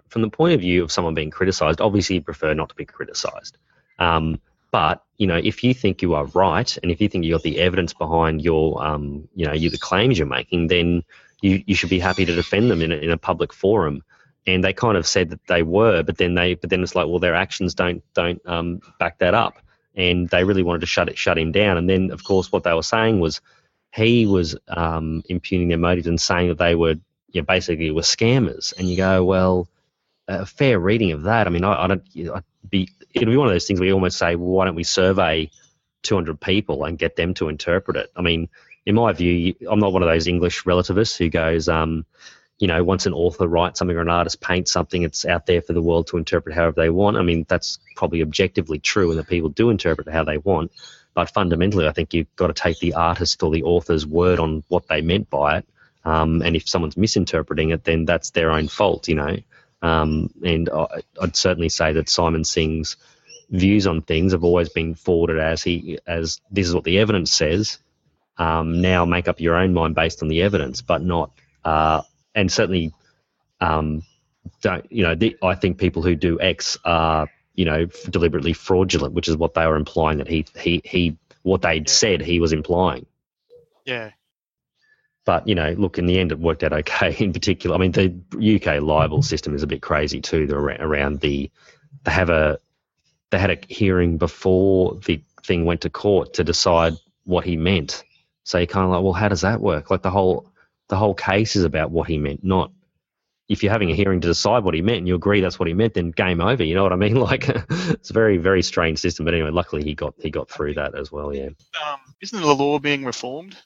from 0.10 0.22
the 0.22 0.30
point 0.30 0.54
of 0.54 0.62
view 0.62 0.84
of 0.84 0.92
someone 0.92 1.14
being 1.14 1.32
criticised. 1.32 1.82
Obviously, 1.82 2.16
you 2.16 2.22
prefer 2.22 2.54
not 2.54 2.70
to 2.70 2.76
be 2.76 2.86
criticised. 2.86 3.58
Um, 4.00 4.40
but 4.72 5.04
you 5.18 5.28
know, 5.28 5.38
if 5.38 5.64
you 5.64 5.74
think 5.74 6.02
you 6.02 6.16
are 6.16 6.26
right, 6.26 6.78
and 6.82 6.92
if 6.92 7.00
you 7.00 7.08
think 7.08 7.26
you 7.26 7.34
got 7.34 7.44
the 7.44 7.60
evidence 7.60 7.94
behind 7.94 8.42
your, 8.42 8.84
um, 8.84 9.28
you 9.36 9.46
know, 9.46 9.54
you 9.54 9.70
the 9.70 9.78
claims 9.78 10.18
you're 10.18 10.28
making, 10.28 10.68
then 10.68 11.04
you, 11.42 11.64
you 11.68 11.76
should 11.76 11.90
be 11.90 12.00
happy 12.00 12.26
to 12.26 12.36
defend 12.36 12.72
them 12.72 12.82
in 12.82 12.92
a, 12.92 12.96
in 12.96 13.12
a 13.12 13.18
public 13.18 13.54
forum. 13.54 14.04
And 14.48 14.64
they 14.64 14.74
kind 14.74 14.98
of 14.98 15.06
said 15.06 15.30
that 15.30 15.46
they 15.48 15.62
were, 15.62 16.04
but 16.04 16.18
then 16.18 16.34
they, 16.34 16.56
but 16.56 16.70
then 16.70 16.82
it's 16.82 16.96
like, 16.96 17.08
well, 17.08 17.20
their 17.20 17.36
actions 17.36 17.76
don't 17.76 18.04
don't 18.14 18.42
um, 18.48 18.82
back 19.00 19.20
that 19.20 19.34
up, 19.34 19.60
and 19.96 20.28
they 20.30 20.44
really 20.44 20.64
wanted 20.64 20.82
to 20.82 20.88
shut 20.88 21.08
it, 21.08 21.18
shut 21.18 21.38
him 21.38 21.52
down. 21.52 21.78
And 21.78 21.88
then, 21.88 22.12
of 22.12 22.24
course, 22.24 22.52
what 22.52 22.64
they 22.64 22.74
were 22.74 22.84
saying 22.84 23.20
was 23.20 23.42
he 23.94 24.26
was 24.26 24.58
um, 24.68 25.24
impugning 25.30 25.68
their 25.68 25.78
motives 25.78 26.08
and 26.08 26.20
saying 26.20 26.48
that 26.50 26.58
they 26.58 26.74
were, 26.74 26.96
you 27.32 27.42
know, 27.42 27.46
basically 27.46 27.92
were 27.92 28.02
scammers. 28.02 28.74
And 28.78 28.90
you 28.90 28.98
go, 28.98 29.24
well, 29.24 29.68
a 30.28 30.46
fair 30.46 30.80
reading 30.80 31.12
of 31.12 31.24
that. 31.24 31.48
I 31.48 31.50
mean, 31.50 31.64
I, 31.64 31.84
I 31.84 31.88
don't, 31.88 32.04
I'd 32.16 32.44
be 32.70 32.90
it'll 33.14 33.32
be 33.32 33.38
one 33.38 33.48
of 33.48 33.54
those 33.54 33.68
things 33.68 33.80
where 33.80 33.88
you 33.88 33.94
almost 33.94 34.18
say, 34.18 34.36
well, 34.36 34.50
why 34.50 34.66
don't 34.66 34.76
we 34.76 34.84
survey 34.84 35.52
200 36.04 36.40
people 36.40 36.84
and 36.84 36.98
get 36.98 37.16
them 37.16 37.34
to 37.36 37.50
interpret 37.50 37.98
it? 37.98 38.12
I 38.16 38.22
mean, 38.22 38.50
in 38.86 38.96
my 38.96 39.14
view, 39.14 39.56
I'm 39.70 39.80
not 39.80 39.94
one 39.94 40.04
of 40.04 40.10
those 40.10 40.28
English 40.28 40.66
relativists 40.66 41.18
who 41.18 41.30
goes, 41.30 41.70
um, 41.70 42.06
you 42.60 42.68
know, 42.68 42.84
once 42.84 43.06
an 43.06 43.14
author 43.14 43.48
writes 43.48 43.80
something 43.80 43.96
or 43.96 44.02
an 44.02 44.10
artist 44.10 44.42
paints 44.42 44.72
something, 44.72 45.04
it's 45.04 45.26
out 45.26 45.46
there 45.46 45.62
for 45.62 45.74
the 45.74 45.82
world 45.82 46.08
to 46.08 46.18
interpret 46.18 46.56
however 46.56 46.82
they 46.82 46.90
want. 46.90 47.18
I 47.18 47.22
mean, 47.22 47.46
that's 47.48 47.80
probably 47.96 48.22
objectively 48.22 48.80
true, 48.80 49.10
and 49.10 49.20
that 49.20 49.28
people 49.28 49.50
do 49.50 49.70
interpret 49.70 50.08
how 50.08 50.24
they 50.24 50.38
want. 50.38 50.72
But 51.14 51.30
fundamentally, 51.30 51.88
I 51.88 51.92
think 51.92 52.14
you've 52.14 52.36
got 52.36 52.48
to 52.48 52.54
take 52.54 52.80
the 52.80 52.94
artist 52.94 53.44
or 53.44 53.52
the 53.52 53.64
author's 53.64 54.06
word 54.06 54.40
on 54.40 54.64
what 54.68 54.88
they 54.88 55.02
meant 55.02 55.30
by 55.30 55.60
it. 55.60 55.68
Um, 56.06 56.42
and 56.42 56.56
if 56.56 56.68
someone's 56.68 56.98
misinterpreting 56.98 57.70
it, 57.70 57.84
then 57.84 58.06
that's 58.06 58.32
their 58.32 58.52
own 58.52 58.68
fault, 58.68 59.08
you 59.08 59.16
know. 59.16 59.38
Um, 59.84 60.30
and 60.44 60.70
I, 60.70 61.02
would 61.20 61.36
certainly 61.36 61.70
say 61.70 61.94
that 61.94 62.10
Simon 62.10 62.44
Singh's 62.44 62.96
views 63.50 63.86
on 63.86 64.02
things 64.02 64.32
have 64.32 64.44
always 64.44 64.70
been 64.70 64.96
forwarded 64.96 65.40
as 65.40 65.62
he 65.62 66.00
as 66.08 66.42
this 66.50 66.68
is 66.68 66.74
what 66.74 66.86
the 66.86 67.00
evidence 67.00 67.32
says. 67.32 67.78
Um, 68.38 68.82
now 68.82 69.06
make 69.06 69.28
up 69.28 69.40
your 69.40 69.56
own 69.56 69.74
mind 69.74 69.94
based 69.94 70.24
on 70.24 70.30
the 70.30 70.42
evidence, 70.42 70.82
but 70.82 71.04
not 71.04 71.32
uh, 71.66 72.02
and 72.34 72.52
certainly 72.52 72.94
um, 73.60 74.04
don't 74.62 74.90
you 74.92 75.04
know? 75.04 75.16
The, 75.16 75.38
I 75.44 75.56
think 75.56 75.78
people 75.78 76.02
who 76.02 76.16
do 76.16 76.40
X 76.40 76.78
are 76.86 77.30
you 77.54 77.66
know 77.66 77.86
deliberately 78.10 78.54
fraudulent, 78.54 79.14
which 79.14 79.28
is 79.28 79.38
what 79.38 79.54
they 79.54 79.68
were 79.68 79.76
implying 79.76 80.20
that 80.20 80.28
he 80.28 80.46
he 80.58 80.82
he 80.84 81.18
what 81.44 81.62
they'd 81.62 81.90
yeah. 81.90 81.94
said 81.94 82.22
he 82.22 82.40
was 82.40 82.54
implying. 82.54 83.06
Yeah. 83.86 84.12
But 85.26 85.48
you 85.48 85.56
know, 85.56 85.74
look, 85.78 85.98
in 85.98 86.06
the 86.06 86.20
end, 86.20 86.32
it 86.32 86.40
worked 86.40 86.64
out 86.64 86.74
okay. 86.74 87.16
In 87.20 87.34
particular, 87.34 87.76
I 87.76 87.80
mean, 87.80 87.92
the 87.92 88.56
UK 88.56 88.82
libel 88.82 89.22
system 89.22 89.56
is 89.56 89.64
a 89.64 89.68
bit 89.68 89.82
crazy 89.82 90.22
too. 90.22 90.48
They're 90.48 90.58
around 90.60 91.22
the 91.22 91.50
they 92.04 92.12
have 92.12 92.30
a 92.30 92.60
they 93.32 93.40
had 93.40 93.52
a 93.52 93.58
hearing 93.68 94.18
before 94.18 95.00
the 95.06 95.22
thing 95.44 95.66
went 95.66 95.82
to 95.82 95.90
court 95.90 96.36
to 96.36 96.44
decide 96.44 96.94
what 97.24 97.46
he 97.46 97.58
meant. 97.58 98.04
So 98.44 98.58
you're 98.58 98.68
kind 98.68 98.86
of 98.86 98.92
like, 98.92 99.04
well, 99.04 99.14
how 99.14 99.30
does 99.30 99.42
that 99.42 99.62
work? 99.62 99.90
Like 99.90 100.02
the 100.02 100.12
whole 100.12 100.52
the 100.90 100.98
whole 100.98 101.16
case 101.16 101.56
is 101.56 101.64
about 101.64 101.92
what 101.92 102.08
he 102.08 102.18
meant, 102.18 102.44
not 102.44 102.72
if 103.50 103.62
you're 103.62 103.72
having 103.72 103.92
a 103.92 103.96
hearing 103.96 104.22
to 104.22 104.28
decide 104.28 104.64
what 104.64 104.74
he 104.74 104.82
meant 104.82 105.00
and 105.00 105.08
you 105.08 105.16
agree 105.16 105.42
that's 105.42 105.60
what 105.60 105.68
he 105.68 105.74
meant, 105.74 105.94
then 105.94 106.12
game 106.12 106.42
over. 106.42 106.64
You 106.64 106.76
know 106.76 106.84
what 106.84 106.94
I 106.94 106.98
mean? 106.98 107.16
Like 107.24 107.48
it's 107.48 108.10
a 108.10 108.14
very 108.14 108.38
very 108.38 108.62
strange 108.62 109.00
system. 109.00 109.26
But 109.26 109.34
anyway, 109.34 109.52
luckily 109.52 109.84
he 109.84 109.96
got 109.96 110.16
he 110.20 110.30
got 110.30 110.50
through 110.50 110.76
that 110.76 110.96
as 110.96 111.12
well. 111.12 111.34
Yeah. 111.34 111.50
Um, 111.86 112.00
isn't 112.22 112.40
the 112.40 112.54
law 112.54 112.80
being 112.80 113.06
reformed? 113.06 113.58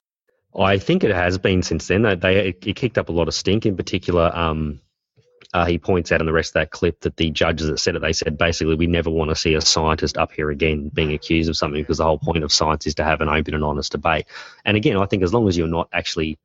I 0.58 0.80
think 0.80 1.04
it 1.04 1.14
has 1.14 1.38
been 1.38 1.62
since 1.62 1.88
then. 1.88 2.02
They, 2.02 2.16
they 2.16 2.48
it, 2.50 2.76
kicked 2.76 2.98
up 2.98 3.10
a 3.10 3.12
lot 3.12 3.28
of 3.28 3.34
stink. 3.34 3.66
In 3.66 3.78
particular, 3.78 4.32
um, 4.34 4.82
uh, 5.54 5.66
he 5.66 5.78
points 5.78 6.12
out 6.12 6.20
in 6.20 6.26
the 6.26 6.34
rest 6.34 6.50
of 6.52 6.54
that 6.56 6.72
clip 6.72 7.00
that 7.02 7.18
the 7.18 7.30
judges 7.30 7.68
that 7.68 7.80
said 7.80 7.96
it, 7.96 8.02
they 8.02 8.14
said 8.14 8.38
basically 8.38 8.76
we 8.76 8.88
never 8.88 9.10
want 9.10 9.30
to 9.30 9.36
see 9.36 9.54
a 9.54 9.62
scientist 9.62 10.18
up 10.18 10.32
here 10.32 10.50
again 10.50 10.90
being 10.94 11.14
accused 11.14 11.50
of 11.50 11.58
something 11.58 11.82
because 11.82 12.00
the 12.00 12.04
whole 12.04 12.20
point 12.20 12.44
of 12.44 12.52
science 12.52 12.86
is 12.88 12.96
to 12.96 13.04
have 13.04 13.22
an 13.22 13.30
open 13.30 13.54
and 13.54 13.64
honest 13.64 13.92
debate. 13.92 14.26
And 14.66 14.76
again, 14.76 14.98
I 14.98 15.06
think 15.06 15.24
as 15.24 15.34
long 15.34 15.48
as 15.48 15.58
you're 15.58 15.68
not 15.68 15.90
actually 15.94 16.38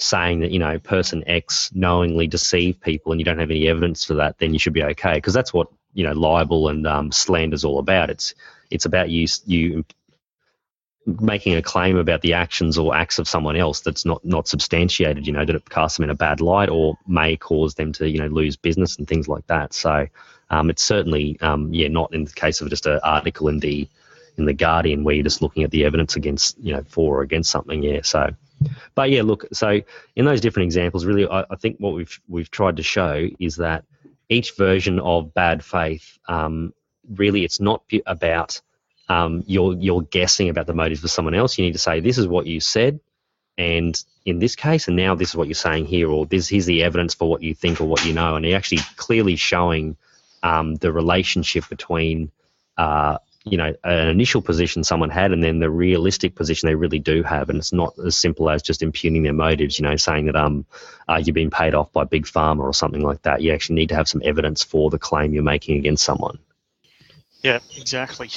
saying 0.00 0.40
that 0.40 0.52
you 0.52 0.60
know 0.60 0.78
person 0.78 1.24
X 1.26 1.70
knowingly 1.74 2.28
deceived 2.28 2.80
people 2.80 3.12
and 3.12 3.20
you 3.20 3.24
don't 3.24 3.38
have 3.38 3.50
any 3.50 3.68
evidence 3.68 4.04
for 4.04 4.14
that, 4.14 4.38
then 4.38 4.52
you 4.52 4.58
should 4.58 4.72
be 4.72 4.82
okay 4.82 5.14
because 5.14 5.34
that's 5.34 5.52
what 5.52 5.68
you 5.92 6.04
know 6.04 6.12
libel 6.12 6.68
and 6.68 6.86
um, 6.86 7.12
slander 7.12 7.54
is 7.54 7.64
all 7.64 7.78
about. 7.78 8.10
It's 8.10 8.34
it's 8.70 8.86
about 8.86 9.10
you 9.10 9.26
you 9.46 9.84
making 11.20 11.54
a 11.54 11.62
claim 11.62 11.96
about 11.96 12.20
the 12.20 12.34
actions 12.34 12.76
or 12.76 12.94
acts 12.94 13.18
of 13.18 13.26
someone 13.26 13.56
else 13.56 13.80
that's 13.80 14.04
not 14.04 14.24
not 14.24 14.46
substantiated, 14.46 15.26
you 15.26 15.32
know, 15.32 15.44
that 15.44 15.56
it 15.56 15.70
casts 15.70 15.96
them 15.96 16.04
in 16.04 16.10
a 16.10 16.14
bad 16.14 16.40
light 16.40 16.68
or 16.68 16.98
may 17.06 17.36
cause 17.36 17.74
them 17.74 17.92
to 17.94 18.08
you 18.08 18.18
know 18.18 18.26
lose 18.26 18.56
business 18.56 18.96
and 18.96 19.08
things 19.08 19.26
like 19.26 19.46
that. 19.46 19.72
So 19.72 20.06
um, 20.50 20.70
it's 20.70 20.82
certainly 20.82 21.38
um, 21.40 21.72
yeah 21.72 21.88
not 21.88 22.12
in 22.12 22.24
the 22.24 22.32
case 22.32 22.60
of 22.60 22.68
just 22.68 22.86
an 22.86 23.00
article 23.02 23.48
in 23.48 23.58
the 23.58 23.88
in 24.36 24.44
the 24.44 24.52
Guardian 24.52 25.02
where 25.02 25.14
you're 25.14 25.24
just 25.24 25.42
looking 25.42 25.64
at 25.64 25.70
the 25.70 25.84
evidence 25.84 26.14
against 26.14 26.58
you 26.58 26.74
know 26.74 26.84
for 26.88 27.18
or 27.18 27.22
against 27.22 27.50
something. 27.50 27.82
Yeah, 27.82 28.00
so. 28.02 28.34
But 28.96 29.10
yeah, 29.10 29.22
look. 29.22 29.46
So 29.52 29.80
in 30.16 30.24
those 30.24 30.40
different 30.40 30.64
examples, 30.64 31.06
really, 31.06 31.28
I, 31.28 31.44
I 31.48 31.56
think 31.56 31.78
what 31.78 31.94
we've 31.94 32.20
we've 32.28 32.50
tried 32.50 32.76
to 32.76 32.82
show 32.82 33.28
is 33.38 33.56
that 33.56 33.84
each 34.28 34.56
version 34.56 34.98
of 34.98 35.32
bad 35.32 35.64
faith, 35.64 36.18
um, 36.28 36.74
really, 37.08 37.44
it's 37.44 37.60
not 37.60 37.82
about 38.04 38.60
um, 39.08 39.42
you're 39.46 39.74
you're 39.74 40.02
guessing 40.02 40.48
about 40.48 40.66
the 40.66 40.74
motives 40.74 41.02
of 41.02 41.10
someone 41.10 41.34
else. 41.34 41.58
You 41.58 41.64
need 41.64 41.72
to 41.72 41.78
say 41.78 42.00
this 42.00 42.18
is 42.18 42.26
what 42.26 42.46
you 42.46 42.60
said, 42.60 43.00
and 43.56 44.00
in 44.24 44.38
this 44.38 44.54
case, 44.54 44.88
and 44.88 44.96
now 44.96 45.14
this 45.14 45.30
is 45.30 45.36
what 45.36 45.48
you're 45.48 45.54
saying 45.54 45.86
here, 45.86 46.10
or 46.10 46.26
this 46.26 46.48
here's 46.48 46.66
the 46.66 46.82
evidence 46.82 47.14
for 47.14 47.28
what 47.28 47.42
you 47.42 47.54
think 47.54 47.80
or 47.80 47.86
what 47.86 48.04
you 48.04 48.12
know, 48.12 48.36
and 48.36 48.44
you're 48.44 48.56
actually 48.56 48.82
clearly 48.96 49.36
showing 49.36 49.96
um, 50.42 50.76
the 50.76 50.92
relationship 50.92 51.68
between. 51.68 52.30
Uh, 52.76 53.18
you 53.44 53.56
know, 53.56 53.74
an 53.82 54.08
initial 54.08 54.42
position 54.42 54.84
someone 54.84 55.08
had, 55.08 55.32
and 55.32 55.42
then 55.42 55.58
the 55.58 55.70
realistic 55.70 56.34
position 56.34 56.66
they 56.66 56.74
really 56.74 56.98
do 56.98 57.22
have, 57.22 57.48
and 57.48 57.58
it's 57.58 57.72
not 57.72 57.94
as 58.04 58.14
simple 58.14 58.50
as 58.50 58.62
just 58.62 58.82
impugning 58.82 59.22
their 59.22 59.32
motives. 59.32 59.78
You 59.78 59.84
know, 59.84 59.96
saying 59.96 60.26
that 60.26 60.36
um, 60.36 60.66
uh, 61.08 61.22
you've 61.24 61.34
been 61.34 61.50
paid 61.50 61.74
off 61.74 61.90
by 61.92 62.04
big 62.04 62.26
pharma 62.26 62.60
or 62.60 62.74
something 62.74 63.00
like 63.00 63.22
that. 63.22 63.40
You 63.40 63.52
actually 63.54 63.76
need 63.76 63.88
to 63.88 63.94
have 63.94 64.08
some 64.08 64.20
evidence 64.22 64.62
for 64.62 64.90
the 64.90 64.98
claim 64.98 65.32
you're 65.32 65.42
making 65.42 65.78
against 65.78 66.04
someone. 66.04 66.38
Yeah, 67.42 67.60
exactly. 67.76 68.30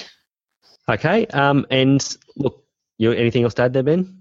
Okay. 0.91 1.25
Um, 1.27 1.65
and 1.71 2.17
look, 2.35 2.63
you 2.97 3.11
anything 3.11 3.43
else 3.43 3.53
to 3.55 3.63
add 3.63 3.73
there, 3.73 3.83
Ben? 3.83 4.17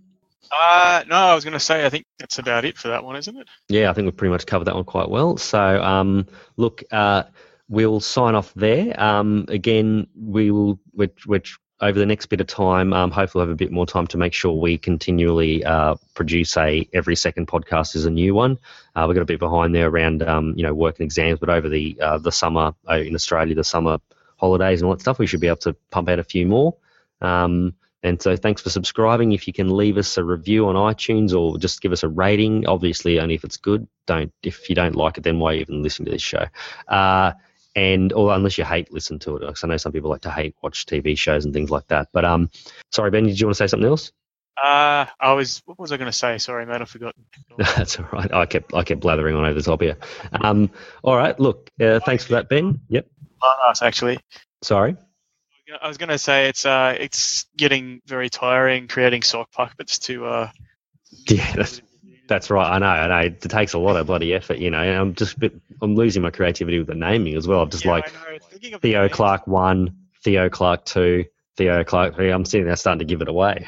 Uh, 0.52 1.04
no, 1.08 1.16
I 1.16 1.34
was 1.34 1.44
going 1.44 1.52
to 1.52 1.60
say 1.60 1.84
I 1.84 1.90
think 1.90 2.04
that's 2.18 2.38
about 2.38 2.64
it 2.64 2.78
for 2.78 2.88
that 2.88 3.04
one, 3.04 3.16
isn't 3.16 3.36
it? 3.36 3.46
Yeah, 3.68 3.90
I 3.90 3.92
think 3.92 4.06
we've 4.06 4.16
pretty 4.16 4.32
much 4.32 4.46
covered 4.46 4.64
that 4.64 4.74
one 4.74 4.84
quite 4.84 5.08
well. 5.08 5.36
So, 5.36 5.82
um, 5.82 6.26
look, 6.56 6.82
uh, 6.90 7.24
we'll 7.68 8.00
sign 8.00 8.34
off 8.34 8.52
there. 8.54 8.98
Um, 9.00 9.46
again, 9.48 10.06
we 10.16 10.50
will, 10.50 10.80
which, 10.92 11.26
which 11.26 11.58
over 11.80 11.98
the 11.98 12.06
next 12.06 12.26
bit 12.26 12.40
of 12.40 12.46
time, 12.46 12.92
um, 12.92 13.10
hopefully, 13.10 13.40
we'll 13.40 13.48
have 13.48 13.54
a 13.54 13.56
bit 13.56 13.72
more 13.72 13.86
time 13.86 14.06
to 14.08 14.18
make 14.18 14.32
sure 14.32 14.52
we 14.52 14.76
continually 14.76 15.64
uh, 15.64 15.96
produce 16.14 16.56
a 16.56 16.88
every 16.92 17.16
second 17.16 17.48
podcast 17.48 17.96
is 17.96 18.04
a 18.04 18.10
new 18.10 18.34
one. 18.34 18.58
Uh, 18.94 19.06
we 19.08 19.14
got 19.14 19.22
a 19.22 19.26
bit 19.26 19.38
behind 19.38 19.74
there 19.74 19.88
around 19.88 20.22
um, 20.22 20.54
you 20.56 20.62
know 20.62 20.74
work 20.74 20.98
and 20.98 21.04
exams, 21.04 21.38
but 21.38 21.48
over 21.48 21.68
the 21.68 21.96
uh, 22.00 22.18
the 22.18 22.32
summer 22.32 22.74
uh, 22.88 22.94
in 22.96 23.14
Australia, 23.14 23.54
the 23.54 23.64
summer 23.64 23.98
holidays 24.40 24.80
and 24.80 24.86
all 24.86 24.94
that 24.94 25.02
stuff, 25.02 25.18
we 25.18 25.26
should 25.26 25.40
be 25.40 25.46
able 25.46 25.58
to 25.58 25.74
pump 25.90 26.08
out 26.08 26.18
a 26.18 26.24
few 26.24 26.46
more. 26.46 26.74
Um, 27.20 27.74
and 28.02 28.20
so 28.20 28.34
thanks 28.34 28.62
for 28.62 28.70
subscribing. 28.70 29.32
If 29.32 29.46
you 29.46 29.52
can 29.52 29.76
leave 29.76 29.98
us 29.98 30.16
a 30.16 30.24
review 30.24 30.68
on 30.68 30.74
iTunes 30.74 31.38
or 31.38 31.58
just 31.58 31.82
give 31.82 31.92
us 31.92 32.02
a 32.02 32.08
rating, 32.08 32.66
obviously 32.66 33.20
only 33.20 33.34
if 33.34 33.44
it's 33.44 33.58
good. 33.58 33.86
Don't 34.06 34.32
if 34.42 34.70
you 34.70 34.74
don't 34.74 34.96
like 34.96 35.18
it, 35.18 35.24
then 35.24 35.38
why 35.38 35.54
even 35.54 35.82
listen 35.82 36.06
to 36.06 36.10
this 36.10 36.22
show? 36.22 36.46
Uh, 36.88 37.32
and 37.76 38.12
or 38.14 38.34
unless 38.34 38.56
you 38.56 38.64
hate 38.64 38.90
listen 38.92 39.18
to 39.20 39.36
it, 39.36 39.40
because 39.40 39.62
I 39.62 39.68
know 39.68 39.76
some 39.76 39.92
people 39.92 40.10
like 40.10 40.22
to 40.22 40.30
hate 40.30 40.56
watch 40.62 40.86
TV 40.86 41.16
shows 41.16 41.44
and 41.44 41.52
things 41.52 41.70
like 41.70 41.86
that. 41.88 42.08
But 42.12 42.24
um, 42.24 42.50
sorry, 42.90 43.10
Ben, 43.10 43.26
did 43.26 43.38
you 43.38 43.46
want 43.46 43.56
to 43.56 43.62
say 43.62 43.66
something 43.66 43.88
else? 43.88 44.12
Uh, 44.56 45.06
I 45.20 45.32
was. 45.34 45.62
What 45.66 45.78
was 45.78 45.92
I 45.92 45.96
going 45.98 46.10
to 46.10 46.16
say? 46.16 46.38
Sorry, 46.38 46.66
mate, 46.66 46.80
I 46.80 46.84
forgot. 46.86 47.14
That's 47.58 47.98
all 47.98 48.08
right. 48.12 48.32
I 48.32 48.46
kept 48.46 48.74
I 48.74 48.82
kept 48.82 49.00
blathering 49.00 49.36
on 49.36 49.44
over 49.44 49.54
the 49.54 49.62
top 49.62 49.82
here. 49.82 49.98
Um, 50.32 50.70
all 51.02 51.16
right. 51.16 51.38
Look, 51.38 51.70
uh, 51.80 52.00
thanks 52.00 52.24
for 52.24 52.32
that, 52.32 52.48
Ben. 52.48 52.80
Yep 52.88 53.06
actually. 53.82 54.18
Sorry. 54.62 54.96
I 55.80 55.88
was 55.88 55.98
going 55.98 56.08
to 56.08 56.18
say 56.18 56.48
it's 56.48 56.66
uh 56.66 56.96
it's 56.98 57.46
getting 57.56 58.02
very 58.06 58.28
tiring 58.28 58.88
creating 58.88 59.22
sock 59.22 59.52
puppets 59.52 59.98
to 60.00 60.26
uh. 60.26 60.50
Yeah, 61.28 61.52
that's 61.54 61.80
that's 62.28 62.50
right. 62.50 62.70
I 62.70 62.78
know. 62.78 62.86
I 62.86 63.08
know. 63.08 63.26
It 63.26 63.40
takes 63.40 63.72
a 63.72 63.78
lot 63.78 63.96
of 63.96 64.06
bloody 64.06 64.32
effort, 64.34 64.58
you 64.58 64.70
know. 64.70 64.80
And 64.80 64.96
I'm 64.96 65.14
just 65.14 65.38
bit, 65.38 65.60
I'm 65.82 65.96
losing 65.96 66.22
my 66.22 66.30
creativity 66.30 66.78
with 66.78 66.86
the 66.86 66.94
naming 66.94 67.34
as 67.34 67.46
well. 67.46 67.62
I'm 67.62 67.70
just 67.70 67.84
yeah, 67.84 67.90
like 67.90 68.12
Theo 68.80 69.08
Clark 69.08 69.46
one, 69.46 69.96
Theo 70.22 70.48
Clark 70.48 70.84
two, 70.84 71.26
Theo 71.56 71.82
Clark. 71.84 72.14
three. 72.14 72.30
I'm 72.30 72.44
sitting 72.44 72.66
there 72.66 72.76
starting 72.76 73.00
to 73.00 73.04
give 73.04 73.20
it 73.20 73.28
away. 73.28 73.66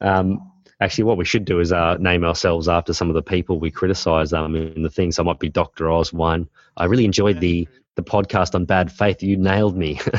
Um, 0.00 0.52
actually, 0.78 1.04
what 1.04 1.16
we 1.16 1.24
should 1.24 1.46
do 1.46 1.60
is 1.60 1.72
uh, 1.72 1.96
name 1.96 2.22
ourselves 2.22 2.68
after 2.68 2.92
some 2.92 3.08
of 3.08 3.14
the 3.14 3.22
people 3.22 3.58
we 3.58 3.70
criticise 3.70 4.34
um, 4.34 4.54
in 4.54 4.82
the 4.82 4.90
thing. 4.90 5.10
So 5.10 5.22
I 5.22 5.26
might 5.26 5.38
be 5.38 5.48
Dr. 5.48 5.90
Oz 5.90 6.12
one. 6.12 6.48
I 6.76 6.84
really 6.84 7.06
enjoyed 7.06 7.40
the 7.40 7.66
the 7.96 8.02
podcast 8.02 8.54
on 8.54 8.64
bad 8.64 8.90
faith. 8.92 9.22
You 9.22 9.36
nailed 9.36 9.76
me. 9.76 10.00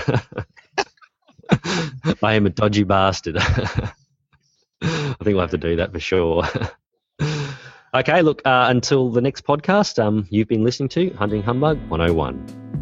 I 2.23 2.33
am 2.33 2.45
a 2.45 2.49
dodgy 2.49 2.83
bastard. 2.83 3.37
I 4.81 5.23
think 5.23 5.35
we'll 5.35 5.41
have 5.41 5.51
to 5.51 5.57
do 5.57 5.75
that 5.77 5.91
for 5.91 5.99
sure. 5.99 6.43
okay, 7.93 8.21
look, 8.21 8.41
uh, 8.45 8.67
until 8.69 9.09
the 9.09 9.21
next 9.21 9.45
podcast, 9.45 10.03
um, 10.03 10.27
you've 10.29 10.47
been 10.47 10.63
listening 10.63 10.89
to 10.89 11.09
Hunting 11.11 11.43
Humbug 11.43 11.77
101. 11.89 12.74